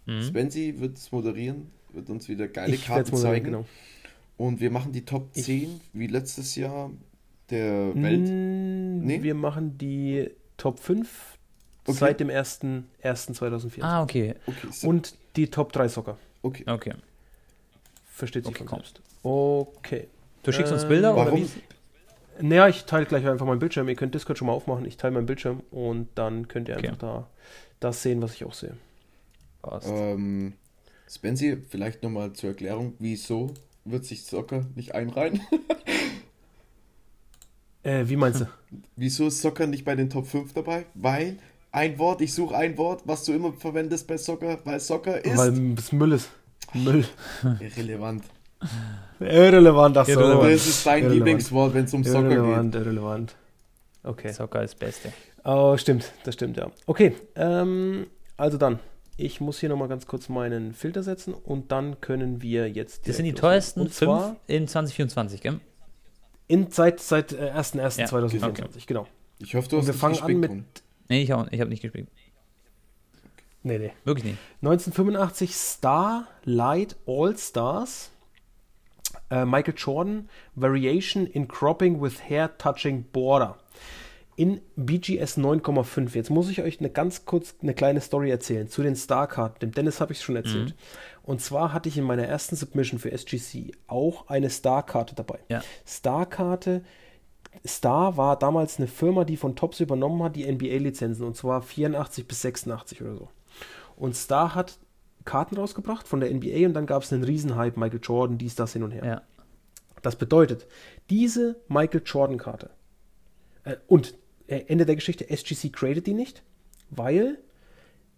[0.07, 0.23] Mhm.
[0.23, 1.71] Spency wird es moderieren.
[1.93, 3.45] wird uns wieder geile ich Karten zeigen.
[3.45, 3.65] Genau.
[4.35, 6.91] Und wir machen die Top 10 ich, wie letztes Jahr
[7.49, 8.29] der Welt.
[8.29, 9.23] Nee?
[9.23, 10.29] Wir machen die
[10.61, 11.37] Top 5
[11.87, 11.97] okay.
[11.97, 13.81] seit dem 1.1.2014.
[13.81, 14.35] Ah, okay.
[14.45, 14.87] okay so.
[14.87, 16.19] Und die Top 3 Soccer.
[16.43, 16.63] Okay.
[16.67, 16.93] Okay.
[18.05, 19.01] Versteht sich okay, selbst.
[19.23, 20.07] Okay.
[20.43, 21.33] Du schickst uns Bilder warum?
[21.33, 21.49] oder wie?
[22.47, 23.89] Naja, ich teile gleich einfach meinen Bildschirm.
[23.89, 24.85] Ihr könnt Discord schon mal aufmachen.
[24.85, 26.89] Ich teile meinen Bildschirm und dann könnt ihr okay.
[26.89, 27.27] einfach da
[27.79, 28.77] das sehen, was ich auch sehe.
[29.63, 29.87] Passt.
[29.89, 30.53] Ähm,
[31.09, 35.41] Spency, vielleicht nochmal zur Erklärung, wieso wird sich Soccer nicht einreihen?
[37.83, 38.47] äh, wie meinst du?
[38.95, 40.85] Wieso ist Soccer nicht bei den Top 5 dabei?
[40.93, 41.37] Weil
[41.71, 45.37] ein Wort, ich suche ein Wort, was du immer verwendest bei Soccer, weil Soccer ist.
[45.37, 46.29] Weil es Müll ist.
[46.73, 47.05] Müll.
[47.59, 48.23] Irrelevant.
[49.19, 50.53] Irrelevant, das irrelevant.
[50.53, 51.15] Das ist dein irrelevant.
[51.15, 52.81] Lieblingswort, wenn es um Soccer irrelevant, geht.
[52.81, 53.35] Irrelevant,
[54.03, 54.33] Okay.
[54.33, 55.13] Soccer ist das Beste.
[55.43, 56.71] Oh, stimmt, das stimmt, ja.
[56.85, 58.07] Okay, ähm,
[58.37, 58.79] also dann.
[59.17, 63.07] Ich muss hier nochmal ganz kurz meinen Filter setzen und dann können wir jetzt.
[63.07, 65.59] Das sind die teuersten und zwar in 2024, gell?
[66.51, 68.65] In seit, seit äh, 1.1.2024, ja, okay.
[68.85, 69.07] genau.
[69.39, 70.51] Ich hoffe, du hast und wir fangen an mit.
[71.07, 72.09] Nee, ich, auch, ich habe nicht gespielt.
[73.63, 73.93] Nee, nee.
[74.03, 74.37] Wirklich nicht.
[74.61, 78.11] 1985 Starlight All Stars.
[79.29, 83.57] Äh, Michael Jordan, Variation in Cropping with Hair Touching Border
[84.35, 86.15] in BGS 9,5.
[86.15, 89.59] Jetzt muss ich euch eine ganz kurz eine kleine Story erzählen zu den Star-Karten.
[89.59, 90.69] Dem Dennis habe ich es schon erzählt.
[90.69, 90.73] Mhm.
[91.23, 95.39] Und zwar hatte ich in meiner ersten Submission für SGC auch eine Star-Karte dabei.
[95.49, 95.61] Ja.
[95.85, 96.83] Star-Karte,
[97.65, 102.27] Star war damals eine Firma, die von Tops übernommen hat, die NBA-Lizenzen, und zwar 84
[102.27, 103.29] bis 86 oder so.
[103.95, 104.79] Und Star hat
[105.25, 108.73] Karten rausgebracht von der NBA und dann gab es einen Riesenhype, Michael Jordan, dies, das
[108.73, 109.05] hin und her.
[109.05, 109.21] Ja.
[110.01, 110.67] Das bedeutet,
[111.09, 112.71] diese Michael Jordan-Karte
[113.63, 114.15] äh, und
[114.47, 116.41] äh, Ende der Geschichte, SGC created die nicht,
[116.89, 117.37] weil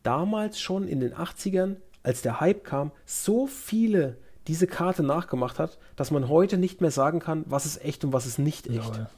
[0.04, 5.80] damals schon in den 80ern, als der Hype kam, so viele diese Karte nachgemacht hat,
[5.95, 8.97] dass man heute nicht mehr sagen kann, was ist echt und was ist nicht echt.
[8.97, 9.10] Ja.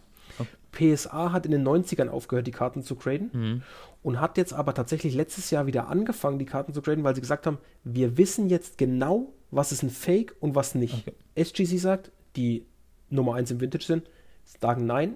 [0.71, 3.61] PSA hat in den 90ern aufgehört, die Karten zu graden mhm.
[4.03, 7.21] und hat jetzt aber tatsächlich letztes Jahr wieder angefangen, die Karten zu graden, weil sie
[7.21, 11.07] gesagt haben, wir wissen jetzt genau, was ist ein Fake und was nicht.
[11.07, 11.43] Okay.
[11.43, 12.65] SGC sagt, die
[13.09, 14.09] Nummer 1 im Vintage sind,
[14.59, 15.15] sagen nein,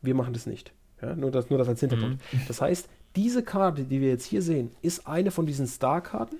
[0.00, 0.72] wir machen das nicht.
[1.02, 2.20] Ja, nur, das, nur das als Hintergrund.
[2.32, 2.40] Mhm.
[2.46, 6.36] Das heißt, diese Karte, die wir jetzt hier sehen, ist eine von diesen Star-Karten,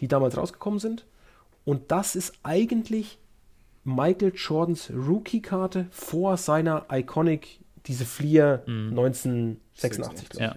[0.00, 1.06] die damals rausgekommen sind.
[1.64, 3.18] Und das ist eigentlich
[3.84, 8.90] Michael Jordans Rookie-Karte vor seiner Iconic, diese Fleer mhm.
[8.90, 10.56] 1986, Ja.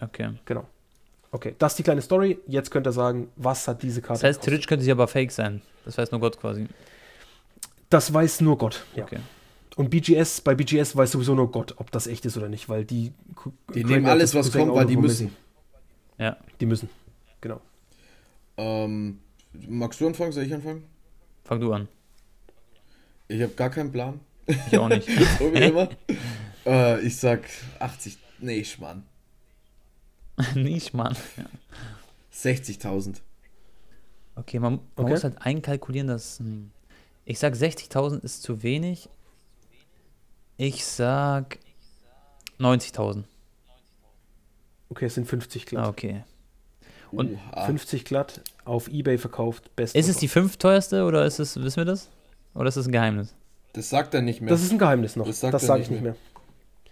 [0.00, 0.30] Okay.
[0.44, 0.66] Genau.
[1.32, 2.38] Okay, das ist die kleine Story.
[2.46, 5.32] Jetzt könnt ihr sagen, was hat diese Karte Das heißt, theoretisch könnte sie aber fake
[5.32, 5.60] sein.
[5.84, 6.66] Das weiß nur Gott quasi.
[7.90, 9.04] Das weiß nur Gott, ja.
[9.04, 9.18] Okay.
[9.76, 12.84] Und BGS, bei BGS weiß sowieso nur Gott, ob das echt ist oder nicht, weil
[12.84, 13.12] die.
[13.74, 15.36] Die nehmen alles, was kommt, weil die müssen.
[16.18, 16.38] Ja.
[16.60, 16.88] Die müssen.
[17.42, 17.60] Genau.
[18.56, 19.20] Ähm,
[19.68, 20.32] magst du anfangen?
[20.32, 20.84] Soll ich anfangen?
[21.44, 21.88] Fang du an.
[23.28, 24.20] Ich habe gar keinen Plan.
[24.46, 25.08] Ich auch nicht.
[25.38, 25.88] so wie immer.
[26.64, 27.48] Äh, ich sag
[27.78, 28.18] 80.
[28.38, 29.04] Nee, Schmarrn.
[30.54, 31.16] nee, Schmarrn.
[31.36, 31.44] Ja.
[32.32, 33.16] 60.000.
[34.34, 35.10] Okay, man, man okay.
[35.10, 36.42] muss halt einkalkulieren, dass.
[37.24, 39.08] Ich sag 60.000 ist zu wenig,
[40.58, 41.58] ich sag
[42.60, 43.24] 90.000.
[44.88, 45.84] Okay, es sind 50 glatt.
[45.84, 46.24] Ah, okay.
[47.16, 47.66] Und Oha.
[47.66, 49.74] 50 glatt auf Ebay verkauft.
[49.76, 52.10] Best ist es die fünfteuerste oder ist es, wissen wir das?
[52.54, 53.34] Oder ist das ein Geheimnis?
[53.72, 54.50] Das sagt er nicht mehr.
[54.50, 55.26] Das ist ein Geheimnis noch.
[55.26, 56.16] Das, das sage ich nicht mehr.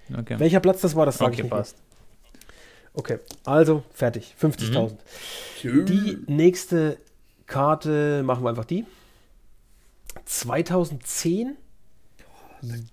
[0.09, 0.19] mehr.
[0.21, 0.39] Okay.
[0.39, 1.77] Welcher Platz das war, das sage okay, ich nicht passt.
[1.77, 1.85] mehr.
[2.97, 4.35] Okay, also fertig.
[4.41, 4.97] 50.000.
[5.65, 5.87] Mhm.
[5.87, 6.99] Die nächste
[7.47, 8.85] Karte machen wir einfach die.
[10.25, 11.57] 2010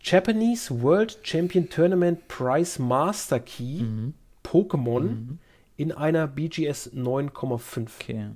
[0.01, 4.13] Japanese World Champion Tournament Prize Master Key mhm.
[4.43, 5.39] Pokémon mhm.
[5.81, 7.89] In einer BGS 9,5.
[7.99, 8.27] Okay.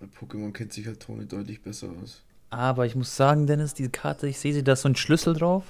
[0.00, 2.22] Bei Pokémon kennt sich halt Tone deutlich besser aus.
[2.48, 5.34] Aber ich muss sagen, Dennis, diese Karte, ich sehe sie, da ist so ein Schlüssel
[5.34, 5.64] drauf.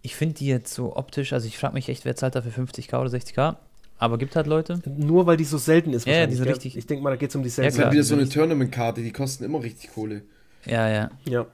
[0.00, 2.98] Ich finde die jetzt so optisch, also ich frage mich echt, wer zahlt dafür 50k
[2.98, 3.56] oder 60k?
[3.98, 4.80] Aber gibt halt Leute.
[4.86, 6.06] Nur weil die so selten ist.
[6.06, 6.76] Ja, die sind richtig.
[6.76, 7.64] Ich denke mal, da geht es um die selten.
[7.64, 10.22] Ja, das ist halt wieder so eine Tournament-Karte, die kosten immer richtig Kohle.
[10.64, 11.10] Ja, ja.
[11.24, 11.46] Ja.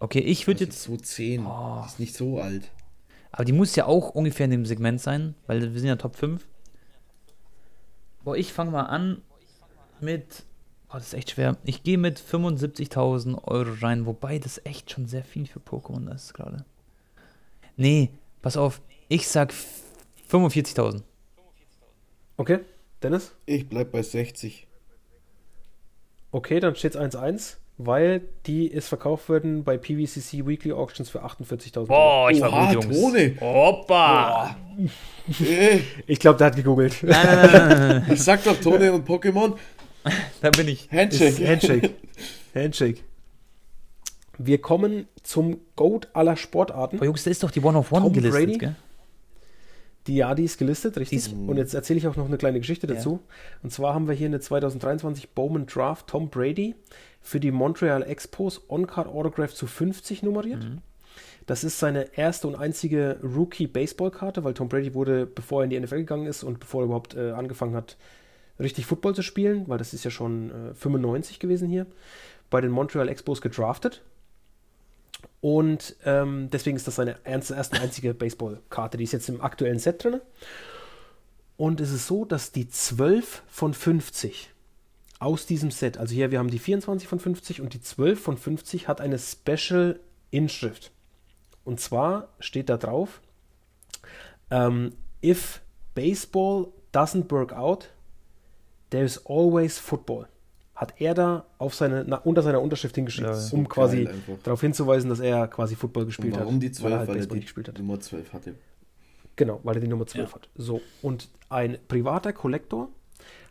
[0.00, 0.82] Okay, ich würde jetzt.
[0.82, 1.46] So 10.
[1.46, 1.84] Oh.
[1.86, 2.70] Ist nicht so alt.
[3.30, 6.16] Aber die muss ja auch ungefähr in dem Segment sein, weil wir sind ja Top
[6.16, 6.44] 5.
[8.24, 9.22] Boah, ich fange mal an
[10.00, 10.44] mit.
[10.88, 11.56] Boah, das ist echt schwer.
[11.64, 16.34] Ich gehe mit 75.000 Euro rein, wobei das echt schon sehr viel für Pokémon ist
[16.34, 16.64] gerade.
[17.76, 18.10] Nee,
[18.42, 18.80] pass auf.
[19.08, 19.54] Ich sag
[20.30, 21.02] 45.000.
[22.36, 22.60] Okay,
[23.02, 23.32] Dennis?
[23.46, 24.66] Ich bleib bei 60.
[26.32, 31.86] Okay, dann steht's 1-1 weil die ist verkauft worden bei PVCC Weekly Auctions für 48.000
[31.86, 33.00] Boah, ich war Oha, gut, Jungs.
[33.00, 33.36] Tone.
[33.40, 34.56] Hoppa!
[36.06, 37.02] ich glaube, der hat gegoogelt.
[37.02, 39.54] Nein, nein, nein, ich sag doch Tone und Pokémon.
[40.40, 40.88] da bin ich.
[40.90, 41.46] Handshake.
[41.46, 41.90] Handshake.
[42.54, 43.02] Handshake.
[44.38, 46.96] Wir kommen zum Goat aller Sportarten.
[46.96, 48.58] Aber Jungs, da ist doch die One-of-One Tom gelistet, Brady?
[48.58, 48.76] gell?
[50.10, 51.24] Die, ja, die ist gelistet, richtig.
[51.24, 53.20] Die ist- und jetzt erzähle ich auch noch eine kleine Geschichte dazu.
[53.62, 56.74] Und zwar haben wir hier eine 2023 Bowman Draft Tom Brady
[57.20, 60.64] für die Montreal Expos On-Card Autograph zu 50 nummeriert.
[60.64, 60.78] Mhm.
[61.46, 65.78] Das ist seine erste und einzige Rookie-Baseball-Karte, weil Tom Brady wurde, bevor er in die
[65.78, 67.96] NFL gegangen ist und bevor er überhaupt äh, angefangen hat,
[68.58, 71.86] richtig Football zu spielen, weil das ist ja schon äh, 95 gewesen hier,
[72.50, 74.02] bei den Montreal Expos gedraftet.
[75.40, 78.98] Und ähm, deswegen ist das seine erste, erste einzige Baseball-Karte.
[78.98, 80.20] Die ist jetzt im aktuellen Set drin.
[81.56, 84.50] Und es ist so, dass die 12 von 50
[85.18, 88.38] aus diesem Set, also hier, wir haben die 24 von 50 und die 12 von
[88.38, 90.90] 50 hat eine Special Inschrift.
[91.64, 93.20] Und zwar steht da drauf,
[94.50, 95.60] ähm, if
[95.94, 97.90] baseball doesn't work out,
[98.88, 100.26] there's always football.
[100.80, 104.08] Hat er da auf seine, na, unter seiner Unterschrift hingeschrieben, Ja, so um quasi
[104.42, 106.62] darauf hinzuweisen, dass er quasi Football gespielt warum hat.
[106.62, 106.92] die weil 12?
[106.92, 107.78] er halt Weil er die gespielt hat.
[107.78, 108.54] Nummer 12 hatte.
[109.36, 110.34] Genau, weil er die Nummer 12 Ja.
[110.36, 110.48] hat.
[110.56, 112.88] So, und ein privater Kollektor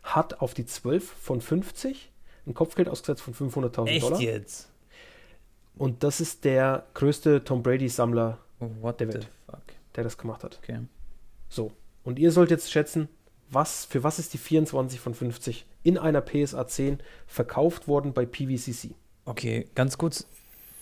[0.02, 2.10] hat auf die 12 von 50
[2.48, 4.20] ein Kopfgeld ausgesetzt von 500.000 Echt Dollar.
[4.20, 4.68] jetzt?
[5.76, 9.62] Und das ist der größte Tom Brady-Sammler, Der fuck?
[9.94, 10.58] der das gemacht hat.
[10.62, 10.80] Okay.
[11.48, 11.70] So,
[12.02, 13.08] und ihr sollt jetzt schätzen,
[13.50, 18.24] was, für was ist die 24 von 50 in einer PSA 10 verkauft worden bei
[18.26, 18.94] PVCC?
[19.24, 20.26] Okay, ganz kurz.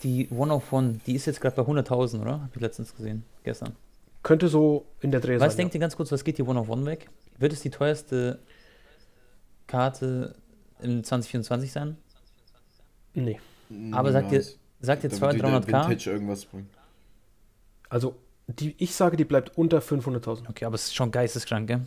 [0.03, 2.41] Die One-of-One, die ist jetzt gerade bei 100.000, oder?
[2.41, 3.23] Hab ich letztens gesehen.
[3.43, 3.75] Gestern.
[4.23, 5.57] Könnte so in der Dreh Was sein.
[5.57, 7.09] denkt ihr ganz kurz, was geht die One-of-One weg?
[7.37, 8.39] Wird es die teuerste
[9.67, 10.35] Karte
[10.81, 11.97] im 2024 sein?
[13.13, 13.23] ja.
[13.23, 13.39] Nee.
[13.91, 14.43] Aber sagt ihr,
[14.81, 15.89] sagt ihr Da 200, wird wieder 300k?
[15.89, 16.69] Vintage irgendwas bringen.
[17.89, 18.15] Also,
[18.47, 20.49] die, ich sage, die bleibt unter 500.000.
[20.49, 21.81] Okay, aber es ist schon geisteskrank, gell?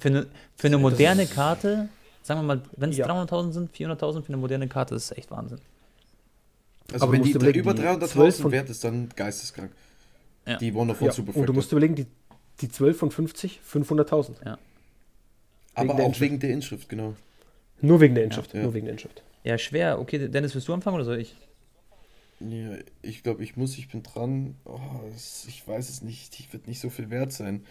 [0.00, 0.26] Für eine,
[0.56, 1.88] für eine moderne Karte,
[2.22, 3.06] sagen wir mal, wenn es Ja.
[3.06, 5.58] 300.000 sind, 400.000 für eine moderne Karte, ist echt Wahnsinn.
[6.92, 9.70] Also Aber wenn die über die 300.000 12 von- wert ist, dann geisteskrank.
[10.46, 10.58] Ja.
[10.58, 12.06] Die of Ja, One Super und du musst überlegen, die,
[12.60, 14.34] die 12 von 50, 500.000.
[15.74, 16.20] Aber wegen der auch Inschrift.
[16.20, 17.14] wegen der Inschrift, genau.
[17.80, 18.52] Nur wegen der Inschrift.
[18.54, 18.62] Ja.
[18.62, 19.22] Nur wegen der Inschrift.
[19.42, 19.98] Ja, schwer.
[19.98, 21.34] Okay, Dennis, willst du anfangen oder soll ich?
[22.40, 24.54] Ja, ich glaube, ich muss, ich bin dran.
[24.64, 24.78] Oh,
[25.48, 26.38] ich weiß es nicht.
[26.38, 27.64] Die wird nicht so viel wert sein.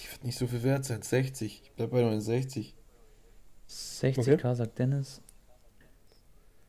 [0.00, 1.02] Die wird nicht so viel wert sein.
[1.02, 1.62] 60.
[1.62, 2.74] Ich bleibe bei 69.
[3.68, 5.20] 60k, sagt Dennis.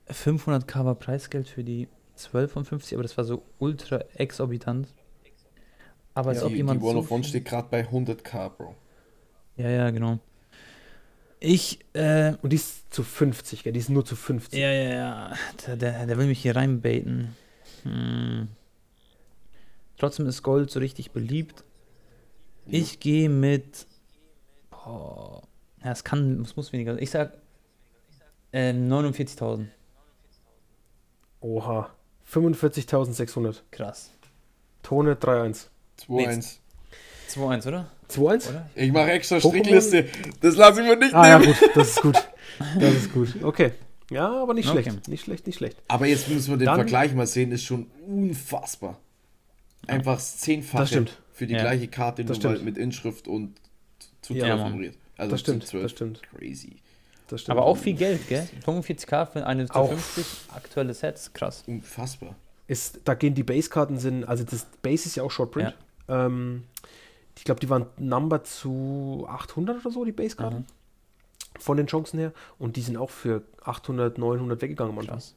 [0.10, 4.88] 500k war Preisgeld für die 12 von 50, aber das war so ultra exorbitant.
[6.14, 8.50] Aber als Ja, ob die, jemand die One so of One steht gerade bei 100k,
[8.50, 8.76] Bro.
[9.56, 10.20] Ja, ja, genau.
[11.40, 13.74] Ich, äh, Und die ist zu 50, gell?
[13.74, 14.60] Die ist nur zu 50.
[14.60, 15.34] ja, ja, ja.
[15.66, 17.36] Der, der, der will mich hier reinbaiten.
[17.84, 18.50] Hm.
[19.98, 21.64] Trotzdem ist Gold so richtig beliebt.
[22.66, 23.86] Ich gehe mit.
[24.70, 25.42] Boah.
[25.84, 26.94] Ja, es kann, es muss weniger.
[26.94, 27.04] sein.
[27.04, 27.34] Ich sag
[28.54, 29.68] ähm, 49.000.
[31.42, 31.90] Oha.
[32.32, 33.62] 45.600.
[33.72, 34.12] Krass.
[34.84, 35.68] Tone 3-1.
[36.08, 36.58] 2-1.
[37.30, 37.92] 2-1, oder?
[38.10, 38.50] 2-1?
[38.50, 38.70] Oder?
[38.76, 40.06] Ich mache extra Pokémon- Strichliste.
[40.42, 41.54] Das lasse ich mir nicht Ah ja, nehmen.
[41.60, 41.70] gut.
[41.76, 42.28] Das ist gut.
[42.80, 43.44] Das ist gut.
[43.44, 43.72] Okay.
[44.10, 44.84] Ja, aber nicht Okay.
[44.84, 45.08] schlecht.
[45.08, 45.78] Nicht schlecht, nicht schlecht.
[45.88, 47.52] Aber jetzt müssen wir den Dann- Vergleich mal sehen.
[47.52, 49.00] Ist schon unfassbar.
[49.88, 51.21] Einfach das zehnfache Das stimmt.
[51.34, 51.62] Für die Ja.
[51.62, 52.66] gleiche Karte, Das nur stimmt.
[52.66, 53.56] mit Inschrift und
[54.22, 54.72] zu Ja, 12 Mann.
[54.72, 54.96] nummeriert.
[55.18, 55.66] Also Das stimmt.
[55.68, 55.84] 12.
[55.84, 56.22] Das stimmt.
[56.24, 56.76] Crazy.
[57.28, 57.58] Das stimmt.
[57.58, 58.48] Aber auch viel Geld, gell?
[58.66, 59.90] 45k für eine zu Auch.
[59.90, 61.64] 50 aktuelle Sets, krass.
[61.68, 62.36] Unfassbar.
[62.68, 65.76] ist, da gehen die Base-Karten sind, also das Base ist ja auch Shortprint.
[66.08, 66.64] Ähm,
[67.38, 70.60] ich glaube, die waren Number zu 800 oder so, die Base-Karten.
[70.60, 70.66] Mhm.
[71.60, 72.32] Von den Chancen her.
[72.60, 75.16] Und die sind auch für 800, 900 weggegangen am Anfang.
[75.16, 75.36] Krass,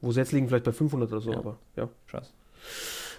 [0.00, 1.38] Wo sie jetzt liegen, vielleicht bei 500 oder so, Ja.
[1.38, 1.88] aber ja.
[2.08, 2.32] krass.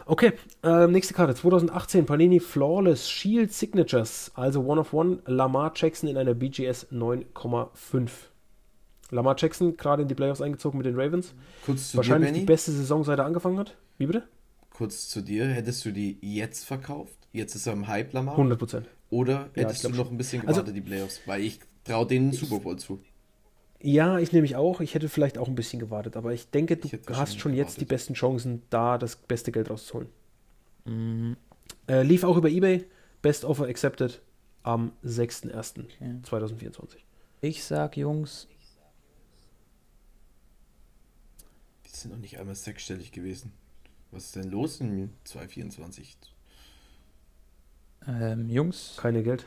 [0.06, 0.34] Okay,
[0.64, 1.34] ähm, nächste Karte.
[1.36, 4.32] 2018 Panini Flawless Shield Signatures.
[4.36, 8.09] Also One of One Lamar Jackson in einer BGS 9,5.
[9.12, 11.34] Lamar Jackson gerade in die Playoffs eingezogen mit den Ravens.
[11.66, 12.46] Kurz zu Wahrscheinlich dir, die Benny.
[12.47, 13.75] beste Saison, seit er angefangen hat.
[13.97, 14.24] Wie bitte?
[14.71, 15.46] Kurz zu dir.
[15.46, 17.17] Hättest du die jetzt verkauft?
[17.32, 18.34] Jetzt ist er im Hype, Lamar?
[18.36, 18.88] 100 Prozent.
[19.09, 21.21] Oder Ja, hättest glaub du noch ein bisschen Also- gewartet, die Playoffs?
[21.28, 23.00] Weil ich traue denen einen Super Bowl zu.
[23.84, 24.80] Ja, ich nehme mich auch.
[24.80, 27.82] Ich hätte vielleicht auch ein bisschen gewartet, aber ich denke, du Ich hast schon jetzt
[27.82, 30.08] die besten Chancen, da das beste Geld rauszuholen.
[30.86, 31.36] Mhm.
[31.88, 32.86] Äh, lief auch über eBay.
[33.22, 34.22] Best Offer accepted
[34.64, 36.80] am 6.1.2024.
[36.82, 36.97] Okay.
[37.42, 38.47] Ich sag, Jungs,
[41.86, 43.51] Die sind noch nicht einmal sechsstellig gewesen.
[44.12, 46.16] Was ist denn los in 2024?
[48.08, 49.46] ähm, Jungs, Keine Geld.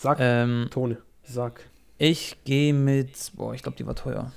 [0.00, 1.68] Sag, ähm, Tone, sag.
[1.98, 4.32] ich gehe mit, boah, ich glaube, die war teuer.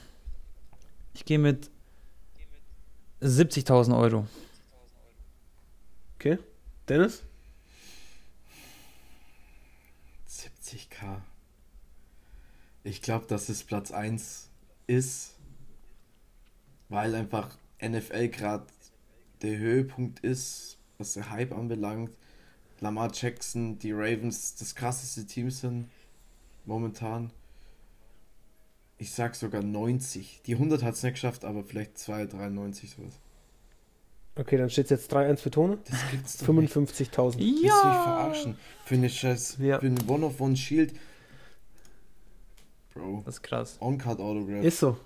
[1.14, 1.70] Ich gehe mit
[3.22, 4.26] 70.000 Euro.
[6.16, 6.40] Okay.
[6.90, 7.22] Dennis?
[10.28, 11.22] 70k.
[12.84, 14.50] Ich glaube, dass es Platz 1
[14.88, 15.36] ist,
[16.90, 18.66] weil einfach NFL gerade
[19.44, 22.18] der Höhepunkt ist, was der Hype anbelangt.
[22.82, 25.90] Lamar Jackson, die Ravens das krasseste Team sind
[26.66, 27.32] momentan.
[28.98, 30.42] Ich sag sogar 90.
[30.46, 33.20] Die 100 hat es nicht geschafft, aber vielleicht 2, 93 sowas.
[34.36, 35.78] Okay, dann steht es jetzt 3-1 für Tone.
[35.90, 37.40] Das gibt's 55.000.
[37.40, 37.40] Ja!
[37.40, 38.58] Willst du mich verarschen?
[38.86, 39.80] Für eine Scheiß, ja.
[39.80, 40.94] für eine One-of-One-Shield.
[42.94, 43.22] Bro.
[43.26, 43.78] Das ist krass.
[43.80, 44.64] On-Card-Autograph.
[44.64, 44.98] Ist so.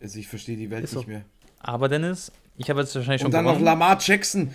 [0.00, 1.10] Also ich verstehe die Welt ist nicht so.
[1.10, 1.24] mehr.
[1.58, 3.60] Aber Dennis, ich habe jetzt wahrscheinlich schon Und dann gewonnen.
[3.60, 4.52] noch Lamar Jackson.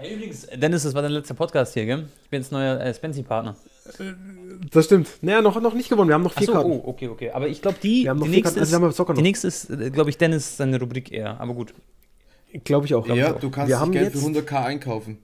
[0.00, 2.08] Hey, übrigens, Dennis, das war dein letzter Podcast hier, gell?
[2.22, 3.54] Ich bin jetzt neuer äh, Spency-Partner.
[4.72, 5.10] Das stimmt.
[5.20, 6.08] Naja, noch, noch nicht gewonnen.
[6.08, 6.70] Wir haben noch vier so, Karten.
[6.70, 7.30] Oh, okay, okay.
[7.32, 10.56] Aber ich glaube, die, die, nächste ist, also die nächste ist, äh, glaube ich, Dennis
[10.56, 11.38] seine Rubrik eher.
[11.38, 11.74] Aber gut.
[12.64, 13.04] Glaube ich auch.
[13.04, 13.40] Glaub ja, ich auch.
[13.40, 14.24] du kannst wir haben Geld jetzt...
[14.24, 15.18] für 100k einkaufen.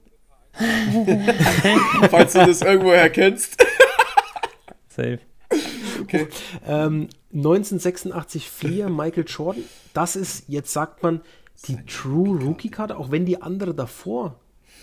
[2.11, 3.59] Falls du das irgendwo erkennst.
[4.89, 5.17] Safe.
[6.03, 6.27] Okay.
[6.67, 9.63] Ähm, 1986 Fleer Michael Jordan.
[9.95, 11.21] Das ist, jetzt sagt man,
[11.67, 14.35] die True Rookie-Karte, auch wenn die andere davor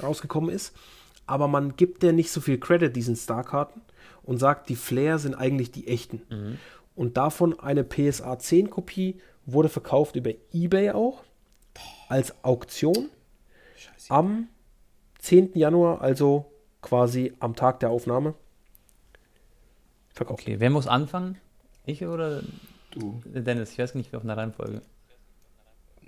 [0.02, 0.74] rausgekommen ist.
[1.26, 3.80] Aber man gibt der nicht so viel Credit, diesen Star-Karten,
[4.22, 6.22] und sagt, die Flair sind eigentlich die echten.
[6.30, 6.58] Mhm.
[6.94, 11.24] Und davon eine PSA 10 Kopie wurde verkauft über Ebay auch
[12.08, 13.08] als Auktion
[13.76, 14.12] Scheiße.
[14.12, 14.48] am
[15.18, 15.52] 10.
[15.54, 16.52] Januar, also
[16.82, 18.34] quasi am Tag der Aufnahme.
[20.10, 20.42] Verkauft.
[20.42, 21.38] Okay, wer muss anfangen?
[21.86, 22.42] Ich oder
[22.92, 23.20] du?
[23.24, 24.82] Dennis, ich weiß nicht, wer auf einer Reihenfolge.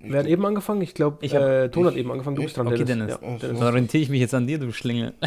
[0.08, 0.82] Wer hat eben angefangen?
[0.82, 2.36] Ich glaube, äh, Ton hat eben angefangen.
[2.36, 3.18] Du bist dran, okay, Dennis.
[3.18, 3.42] Dennis.
[3.42, 5.14] Ja, Dann orientiere ich mich jetzt an dir, du Schlingel.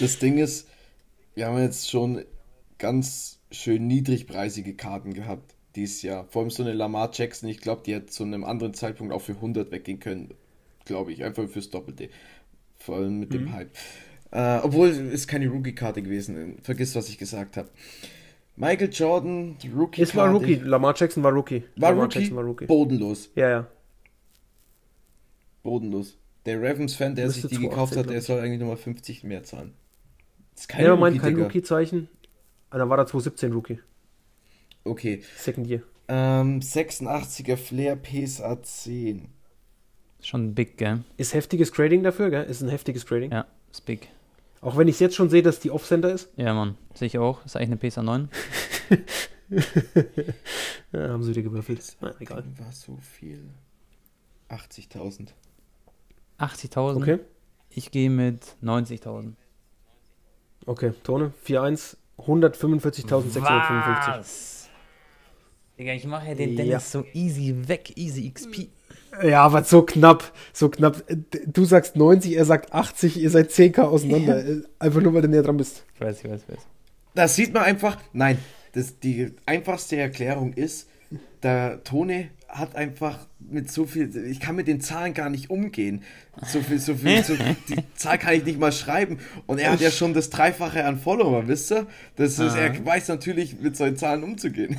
[0.00, 0.68] das Ding ist,
[1.34, 2.24] wir haben jetzt schon
[2.78, 6.26] ganz schön niedrigpreisige Karten gehabt dieses Jahr.
[6.28, 9.22] Vor allem so eine Lamar Jackson, ich glaube, die hätte zu einem anderen Zeitpunkt auch
[9.22, 10.34] für 100 weggehen können.
[10.84, 12.08] Glaube ich, einfach fürs Doppelte.
[12.78, 13.38] Vor allem mit mhm.
[13.38, 13.70] dem Hype.
[14.30, 16.58] Äh, obwohl es keine Rookie-Karte gewesen.
[16.62, 17.68] Vergiss, was ich gesagt habe.
[18.56, 20.02] Michael Jordan, die Rookie.
[20.02, 20.54] Es war Rookie.
[20.56, 21.64] Lamar Jackson war Rookie.
[21.76, 22.18] War, Lamar Rookie?
[22.18, 22.66] Jackson war Rookie.
[22.66, 23.30] Bodenlos.
[23.34, 23.66] Ja, ja.
[25.62, 26.16] Bodenlos.
[26.46, 29.72] Der Ravens-Fan, der sich die gekauft hat, der soll eigentlich nochmal 50 mehr zahlen.
[30.54, 32.08] Das ist kein ja, Rookie, kein Rookie-Zeichen.
[32.70, 33.80] Ah, dann war da 2017 Rookie.
[34.84, 35.22] Okay.
[35.36, 35.82] Second Year.
[36.06, 39.28] Ähm, 86er Flair PSA 10.
[40.20, 41.02] Schon big, gell?
[41.16, 42.44] Ist heftiges Grading dafür, gell?
[42.44, 43.32] Ist ein heftiges Grading.
[43.32, 44.08] Ja, ist big.
[44.64, 46.30] Auch wenn ich jetzt schon sehe, dass die Off-Center ist.
[46.36, 46.78] Ja, Mann.
[46.94, 47.44] Sehe ich auch.
[47.44, 48.30] Ist eigentlich eine PSA 9.
[50.92, 51.96] ja, haben sie wieder gewürfelt.
[52.00, 52.44] Na, egal.
[52.56, 53.50] War so viel.
[54.48, 55.28] 80.000.
[56.38, 56.96] 80.000?
[56.96, 57.18] Okay.
[57.68, 59.34] Ich gehe mit 90.000.
[60.64, 61.34] Okay, Tone.
[61.46, 61.98] 4-1.
[62.16, 64.68] 145.655.
[65.78, 66.80] Digga, ich mache ja den Dennis ja.
[66.80, 68.70] so easy weg, easy XP.
[69.22, 71.04] Ja, aber so knapp, so knapp.
[71.46, 74.48] Du sagst 90, er sagt 80, ihr seid 10k auseinander.
[74.48, 74.60] Ja.
[74.78, 75.84] Einfach nur, weil du näher dran bist.
[75.94, 76.66] Ich weiß, ich weiß, ich weiß.
[77.14, 77.98] Das sieht man einfach.
[78.12, 78.38] Nein,
[78.72, 80.88] das, die einfachste Erklärung ist,
[81.42, 86.02] der Tone hat einfach mit so viel, ich kann mit den Zahlen gar nicht umgehen.
[86.46, 87.34] So viel, so viel, so,
[87.68, 89.18] die Zahl kann ich nicht mal schreiben.
[89.46, 91.86] Und er hat ja schon das Dreifache an Follower, wisst ihr?
[92.16, 94.78] Das ist, er weiß natürlich, mit solchen Zahlen umzugehen.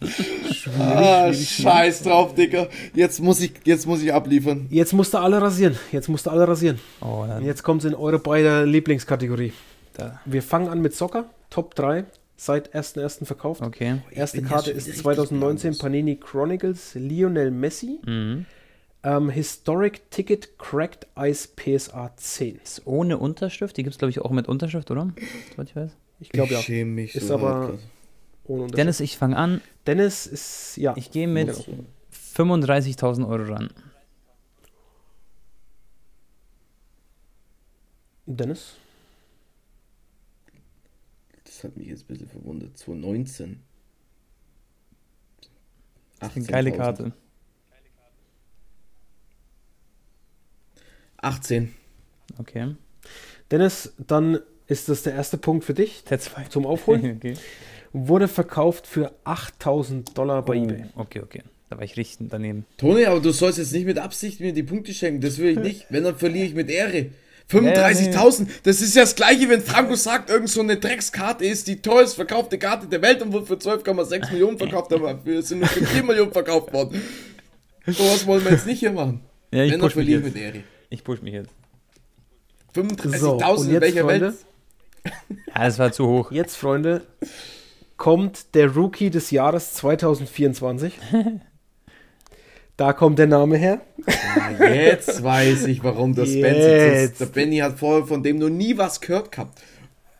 [0.00, 2.68] Schwierig, ah, schwierig, scheiß drauf, Digga.
[2.94, 4.66] Jetzt muss ich, jetzt muss ich abliefern.
[4.70, 5.78] Jetzt musst du alle rasieren.
[5.92, 6.78] Jetzt musst du alle rasieren.
[7.00, 9.52] Oh, Und jetzt kommt es in eure beide Lieblingskategorie.
[9.94, 10.20] Da.
[10.24, 12.04] Wir fangen an mit Soccer, Top 3,
[12.36, 13.24] seit 1.1.
[13.24, 13.62] verkauft.
[13.62, 14.00] Okay.
[14.10, 17.98] Erste Karte ist 2019 Panini Chronicles Lionel Messi.
[18.06, 18.46] Mhm.
[19.04, 22.60] Ähm, Historic Ticket Cracked Ice PSA 10.
[22.62, 23.76] Ist ohne Unterschrift?
[23.76, 25.08] Die gibt es, glaube ich, auch mit Unterschrift, oder?
[25.52, 25.90] Soweit ich weiß.
[26.20, 26.60] Ich glaube ja.
[26.60, 27.78] Schäme mich ist so aber ohne
[28.48, 29.60] Dennis, ich fange an.
[29.86, 30.94] Dennis ist, ja.
[30.96, 31.50] Ich gehe mit
[32.36, 33.70] 35.000 Euro ran.
[38.24, 38.76] Dennis?
[41.44, 42.76] Das hat mich jetzt ein bisschen verwundert.
[42.76, 43.62] 2019.
[46.20, 47.12] Das ist eine geile Karte.
[51.18, 51.74] 18.
[52.38, 52.76] Okay.
[53.50, 56.44] Dennis, dann ist das der erste Punkt für dich der zwei.
[56.44, 57.16] zum Aufholen.
[57.16, 57.36] okay
[57.92, 60.84] wurde verkauft für 8000 Dollar bei oh, eBay.
[60.96, 61.42] Okay, okay.
[61.70, 62.64] Da war ich richtig daneben.
[62.78, 65.20] Toni, aber du sollst jetzt nicht mit Absicht mir die Punkte schenken.
[65.20, 65.86] Das will ich nicht.
[65.90, 67.10] Wenn, dann verliere ich mit Ehre.
[67.50, 71.80] 35.000, das ist ja das gleiche, wenn Franco sagt, irgend so eine Dreckskarte ist die
[71.80, 75.68] teuerst verkaufte Karte der Welt und wurde für 12,6 Millionen verkauft, aber wir sind nur
[75.68, 77.00] für 4 Millionen verkauft worden.
[77.86, 79.22] So was wollen wir jetzt nicht hier machen.
[79.50, 80.62] Ja, ich wenn, dann verliere ich mit Ehre.
[80.90, 81.50] Ich push mich jetzt.
[82.74, 84.36] 35.000 so, in welcher Freunde, Welt?
[85.46, 86.30] Ja, das war zu hoch.
[86.30, 87.06] Jetzt, Freunde,
[87.98, 90.98] kommt der Rookie des Jahres 2024.
[92.76, 93.82] da kommt der Name her.
[94.58, 97.20] Ja, jetzt weiß ich, warum das Spencer ist.
[97.20, 99.60] Der Benny hat vorher von dem noch nie was gehört gehabt.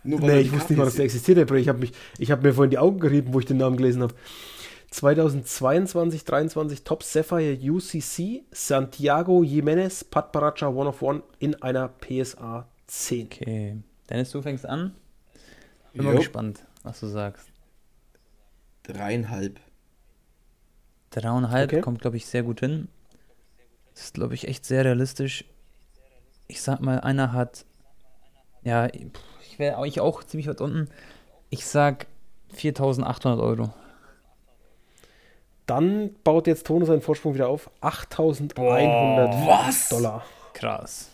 [0.05, 1.59] Nur nee, ich wusste nicht mal, dass der existiert, der Bre.
[1.59, 4.15] Ich habe hab mir vorhin die Augen gerieben, wo ich den Namen gelesen habe.
[4.91, 12.67] 2022, 23 Top Sapphire UCC Santiago Jimenez Pat Paracha One of One in einer PSA
[12.87, 13.27] 10.
[13.27, 13.77] Okay.
[14.09, 14.95] Dennis, du fängst an.
[15.93, 17.49] Bin mal gespannt, was du sagst.
[18.89, 19.61] Dreieinhalb.
[21.11, 21.81] Dreieinhalb okay.
[21.81, 22.89] kommt, glaube ich, sehr gut hin.
[23.95, 25.45] Das ist, glaube ich, echt sehr realistisch.
[26.47, 27.65] Ich sag mal, einer hat.
[28.63, 30.89] Ja, ich wäre ich auch ziemlich weit unten.
[31.51, 32.07] Ich sag
[32.55, 33.73] 4800 Euro.
[35.67, 37.71] Dann baut jetzt Tono seinen Vorsprung wieder auf.
[37.83, 40.25] 8100 Dollar.
[40.55, 41.11] Krass.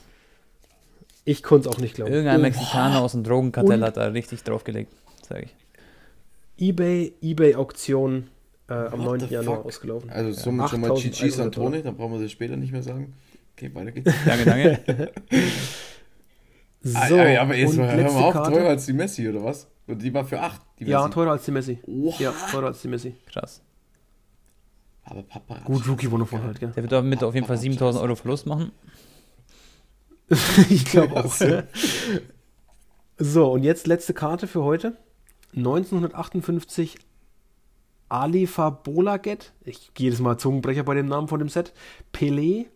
[1.25, 2.13] Ich konnte es auch nicht glauben.
[2.13, 2.43] Irgendein oh.
[2.43, 4.93] Mexikaner aus dem Drogenkartell Und hat da richtig draufgelegt,
[5.27, 5.64] sage ich.
[6.59, 8.29] eBay, eBay-Auktion
[8.69, 9.29] äh, am 9.
[9.29, 9.67] Januar fuck?
[9.67, 10.11] ausgelaufen.
[10.11, 13.15] Also somit schon mal GG Santone, dann brauchen wir das später nicht mehr sagen.
[13.57, 14.13] Okay, weiter geht's.
[14.27, 15.13] danke, danke.
[16.83, 18.53] so, aber, aber jetzt mal, hör mal auf, Karte.
[18.53, 19.69] teurer als die Messi, oder was?
[19.87, 20.61] Und die war für 8.
[20.81, 21.79] ja, teurer als die Messi.
[21.87, 22.17] Oha.
[22.19, 23.15] Ja, teurer als die Messi.
[23.27, 23.61] Krass.
[25.05, 25.61] Aber Papa.
[25.65, 26.71] Gut, Rookie Wonderful halt, gell?
[26.71, 28.73] Der wird damit auf jeden Fall 7000 Euro Verlust machen.
[30.71, 31.39] ich glaube auch.
[31.41, 31.65] Ja.
[33.19, 34.97] So, und jetzt letzte Karte für heute.
[35.57, 36.99] 1958
[38.09, 39.53] Alifa Bolaget.
[39.65, 41.73] Ich gehe jedes Mal Zungenbrecher bei dem Namen von dem Set.
[42.13, 42.67] Pelé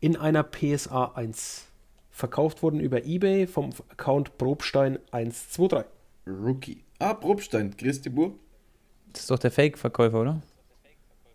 [0.00, 1.66] in einer PSA 1.
[2.10, 5.84] Verkauft worden über Ebay vom Account Probstein 123.
[6.26, 6.84] Rookie.
[6.98, 7.76] Ah, Probstein.
[7.76, 8.34] Christi Bur.
[9.12, 10.42] Das ist doch der Fake-Verkäufer, oder?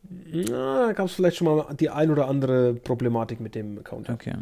[0.10, 4.10] Na, da gab es vielleicht schon mal die ein oder andere Problematik mit dem Account.
[4.10, 4.36] Okay.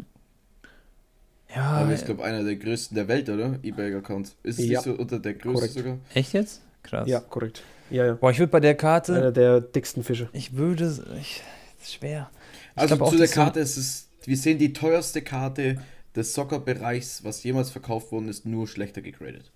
[1.54, 1.62] Ja.
[1.62, 3.58] Aber ich glaube, einer der größten der Welt, oder?
[3.62, 4.34] eBay-Account.
[4.42, 4.70] Ist es ja.
[4.72, 5.74] nicht so unter der größte korrekt.
[5.74, 5.98] sogar?
[6.14, 6.62] Echt jetzt?
[6.82, 7.08] Krass.
[7.08, 7.62] Ja, korrekt.
[7.90, 8.14] Ja, ja.
[8.14, 9.14] Boah, ich würde bei der Karte.
[9.14, 10.28] Einer der dicksten Fische.
[10.32, 10.84] Ich würde.
[11.20, 11.42] Ich,
[11.78, 12.30] das ist schwer.
[12.74, 14.08] Ich also zu der Karte ist es.
[14.24, 15.76] Wir sehen die teuerste Karte
[16.16, 19.50] des Soccer-Bereichs, was jemals verkauft worden ist, nur schlechter gegradet.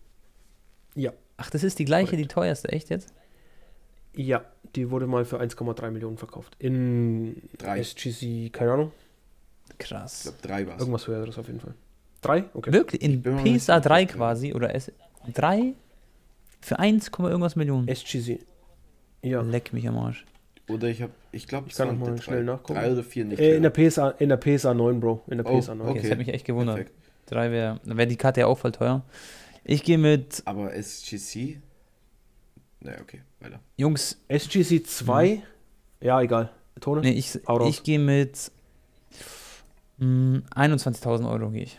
[0.95, 1.12] Ja.
[1.37, 2.31] Ach, das ist die gleiche, korrekt.
[2.31, 3.15] die teuerste, echt jetzt?
[4.15, 4.45] Ja,
[4.75, 6.57] die wurde mal für 1,3 Millionen verkauft.
[6.59, 7.81] In drei.
[7.81, 8.93] SGC, keine Ahnung.
[9.79, 10.19] Krass.
[10.19, 10.81] Ich glaube, drei war es.
[10.81, 11.75] Irgendwas höheres auf jeden Fall.
[12.20, 12.45] Drei?
[12.55, 12.73] Okay.
[12.73, 13.03] Wirklich?
[13.03, 14.55] In PSA 3 quasi?
[14.55, 14.93] Oder S
[15.32, 15.74] 3?
[16.61, 17.89] Für 1, irgendwas Millionen?
[17.89, 18.40] SGC.
[19.23, 19.43] Ja.
[19.43, 20.24] Leck mich am Arsch.
[20.69, 22.81] Oder ich habe, ich glaube, ich kann noch mal drei, schnell nachgucken.
[22.81, 23.40] Drei oder vier nicht.
[23.40, 25.23] Äh, in, der PSA, in der PSA 9, Bro.
[25.28, 25.89] In der oh, PSA 9.
[25.89, 26.77] Okay, das hat mich echt gewundert.
[26.77, 26.95] Perfekt.
[27.27, 29.03] Drei wäre, wäre die Karte ja auch voll teuer.
[29.65, 30.43] Ich gehe mit.
[30.45, 31.61] Aber SGC?
[32.81, 33.61] Naja, okay, weiter.
[33.77, 34.19] Jungs.
[34.28, 35.28] SGC 2?
[35.28, 35.43] Hm.
[36.01, 36.51] Ja, egal.
[36.81, 37.01] Tone?
[37.01, 38.51] Nee, ich, ich gehe mit
[40.01, 41.78] 21.000 hm, Euro gehe ich.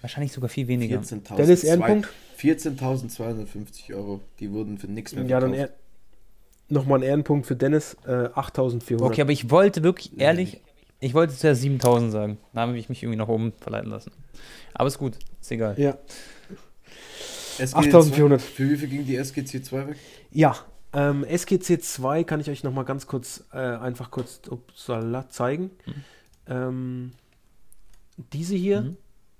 [0.00, 0.98] Wahrscheinlich sogar viel weniger.
[1.00, 2.08] 14.000 Dennis Ehrenpunkt?
[2.38, 4.20] 14.250 Euro.
[4.38, 5.70] Die wurden für nichts mehr Ja, dann er
[6.68, 7.96] nochmal ein Ehrenpunkt für Dennis.
[8.06, 9.02] Äh, 8.400.
[9.02, 10.60] Okay, aber ich wollte wirklich, ehrlich,
[11.00, 12.38] ich wollte zuerst 7.000 sagen.
[12.52, 14.12] Da habe ich mich irgendwie nach oben verleiten lassen.
[14.74, 15.78] Aber ist gut, ist egal.
[15.78, 15.98] Ja.
[17.58, 18.38] 8.400.
[18.38, 19.96] Für wie viel ging die SGC 2 weg?
[20.30, 20.56] Ja,
[20.92, 25.70] ähm, SGC 2 kann ich euch nochmal ganz kurz, äh, einfach kurz upsala, zeigen.
[25.86, 25.94] Mhm.
[26.46, 27.12] Ähm,
[28.32, 28.96] diese hier, mhm.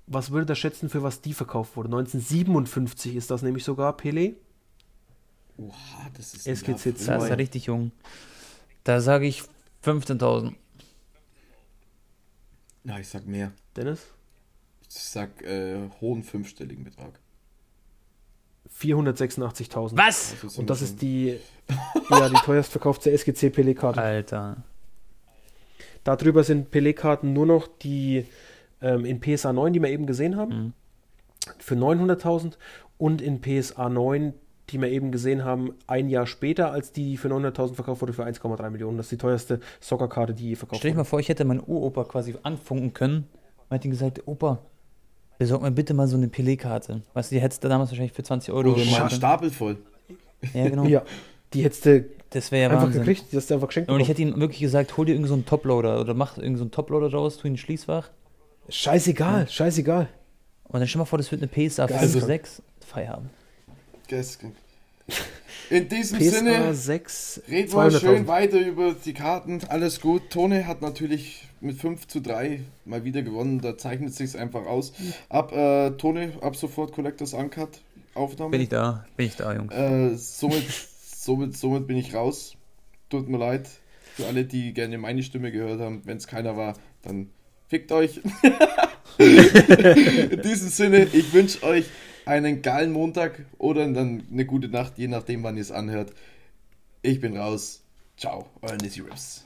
[0.09, 1.87] Was würde ihr schätzen, für was die verkauft wurde?
[1.87, 4.33] 1957 ist das nämlich sogar, Pelé.
[5.57, 7.13] Oha, das ist SGC 2.
[7.13, 7.91] Das ist ja richtig jung.
[8.83, 9.43] Da sage ich
[9.85, 10.55] 15.000.
[12.83, 13.51] Na, ich sag mehr.
[13.75, 14.07] Dennis?
[14.89, 17.19] Ich sag äh, hohen fünfstelligen Betrag.
[18.79, 19.97] 486.000.
[19.97, 20.35] Was?
[20.57, 21.37] Und das ist die,
[22.09, 24.01] ja, die teuerst verkaufte SGC Pelé-Karte.
[24.01, 24.63] Alter.
[26.03, 28.25] Darüber sind Pelé-Karten nur noch die
[28.81, 30.73] ähm, in PSA 9, die wir eben gesehen haben, mhm.
[31.57, 32.53] für 900.000
[32.97, 34.33] und in PSA 9,
[34.69, 38.25] die wir eben gesehen haben, ein Jahr später, als die für 900.000 verkauft wurde, für
[38.25, 38.97] 1,3 Millionen.
[38.97, 40.79] Das ist die teuerste Soccerkarte, die je verkauft wurde.
[40.79, 43.25] Stell dir mal vor, ich hätte meinen Uropa quasi anfunken können
[43.69, 44.59] und hätte ihm gesagt, Opa,
[45.39, 47.01] Besorg mir bitte mal so eine Pelé-Karte.
[47.13, 49.13] Weißt du, die hättest du damals wahrscheinlich für 20 Euro oh, gemacht.
[49.13, 49.77] Stapel voll.
[50.53, 50.83] Ja, genau.
[50.87, 51.01] ja,
[51.53, 53.01] die hättest du das ja einfach Wahnsinn.
[53.01, 53.89] gekriegt, die hast du einfach geschenkt.
[53.89, 56.57] Und ich hätte ihm wirklich gesagt, hol dir irgendeinen so einen Toploader oder mach irgendeinen
[56.57, 58.09] so einen Toploader raus, tu ihn in Schließfach.
[58.69, 59.47] Scheißegal, ja.
[59.47, 60.09] scheißegal.
[60.63, 63.29] Und dann stell mal vor, das wird eine PSA 5 6 Feierabend.
[64.07, 64.55] Geisteskrank.
[65.69, 69.61] In diesem PSA Sinne, 6, reden wir schön weiter über die Karten.
[69.67, 70.29] Alles gut.
[70.31, 73.61] Tone hat natürlich mit 5 zu 3 mal wieder gewonnen.
[73.61, 74.93] Da zeichnet sich einfach aus.
[75.29, 77.81] Ab äh, Tone, ab sofort Collectors Uncut
[78.15, 78.51] Aufnahme.
[78.51, 79.73] Bin ich da, bin ich da, Jungs.
[79.73, 80.65] Äh, somit,
[81.05, 82.55] somit, somit bin ich raus.
[83.09, 83.69] Tut mir leid.
[84.15, 86.01] Für alle, die gerne meine Stimme gehört haben.
[86.05, 87.29] Wenn es keiner war, dann
[87.69, 88.19] fickt euch.
[89.17, 91.85] In diesem Sinne, ich wünsche euch
[92.25, 96.11] einen geilen Montag oder dann eine gute Nacht, je nachdem, wann ihr es anhört.
[97.01, 97.81] Ich bin raus.
[98.17, 99.45] Ciao, euer Nizzy Rips.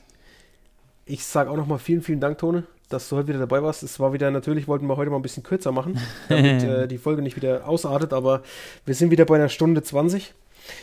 [1.06, 2.64] Ich sage auch nochmal vielen, vielen Dank, Tone.
[2.88, 3.82] dass du heute wieder dabei warst.
[3.82, 6.98] Es war wieder, natürlich wollten wir heute mal ein bisschen kürzer machen, damit äh, die
[6.98, 8.42] Folge nicht wieder ausartet, aber
[8.84, 10.34] wir sind wieder bei einer Stunde 20.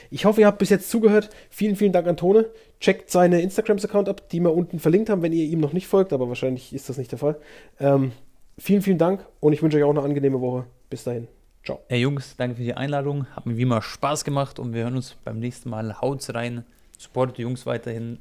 [0.10, 1.30] Ich hoffe, ihr habt bis jetzt zugehört.
[1.50, 2.50] Vielen, vielen Dank an Tone.
[2.80, 6.14] Checkt seine Instagrams-Account ab, die wir unten verlinkt haben, wenn ihr ihm noch nicht folgt,
[6.14, 7.38] aber wahrscheinlich ist das nicht der Fall.
[7.80, 8.12] Ähm,
[8.58, 10.66] vielen, vielen Dank und ich wünsche euch auch eine angenehme Woche.
[10.90, 11.28] Bis dahin.
[11.64, 11.80] Ciao.
[11.90, 13.28] Hey Jungs, danke für die Einladung.
[13.36, 16.02] Hat mir wie immer Spaß gemacht und wir hören uns beim nächsten Mal.
[16.02, 16.66] Haut's rein.
[16.98, 18.20] Supportet die Jungs weiterhin.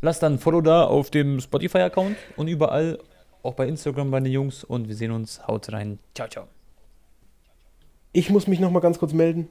[0.00, 2.98] Lasst dann ein Follow da auf dem Spotify-Account und überall,
[3.42, 4.64] auch bei Instagram bei den Jungs.
[4.64, 5.46] Und wir sehen uns.
[5.46, 5.98] Haut rein.
[6.14, 6.46] Ciao, ciao.
[8.12, 9.48] Ich muss mich nochmal ganz kurz melden.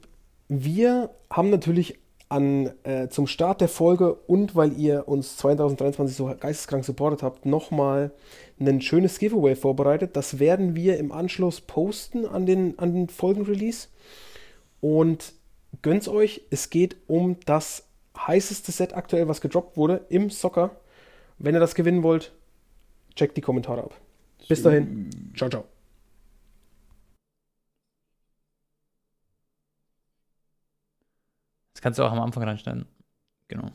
[0.48, 1.99] Wir haben natürlich
[2.30, 7.45] an, äh, zum Start der Folge und weil ihr uns 2023 so geisteskrank supportet habt,
[7.45, 8.11] nochmal
[8.60, 10.15] ein schönes Giveaway vorbereitet.
[10.15, 13.90] Das werden wir im Anschluss posten an den, an den Folgenrelease.
[14.82, 15.34] Und
[15.82, 17.84] gönnt's euch, es geht um das
[18.18, 20.72] heißeste Set aktuell, was gedroppt wurde im Soccer.
[21.38, 22.32] Wenn ihr das gewinnen wollt,
[23.15, 23.94] checkt die Kommentare ab.
[24.48, 25.10] Bis dahin.
[25.36, 25.73] Ciao, ciao.
[31.84, 32.85] Kannst du auch am Anfang reinstellen.
[33.49, 33.72] Genau.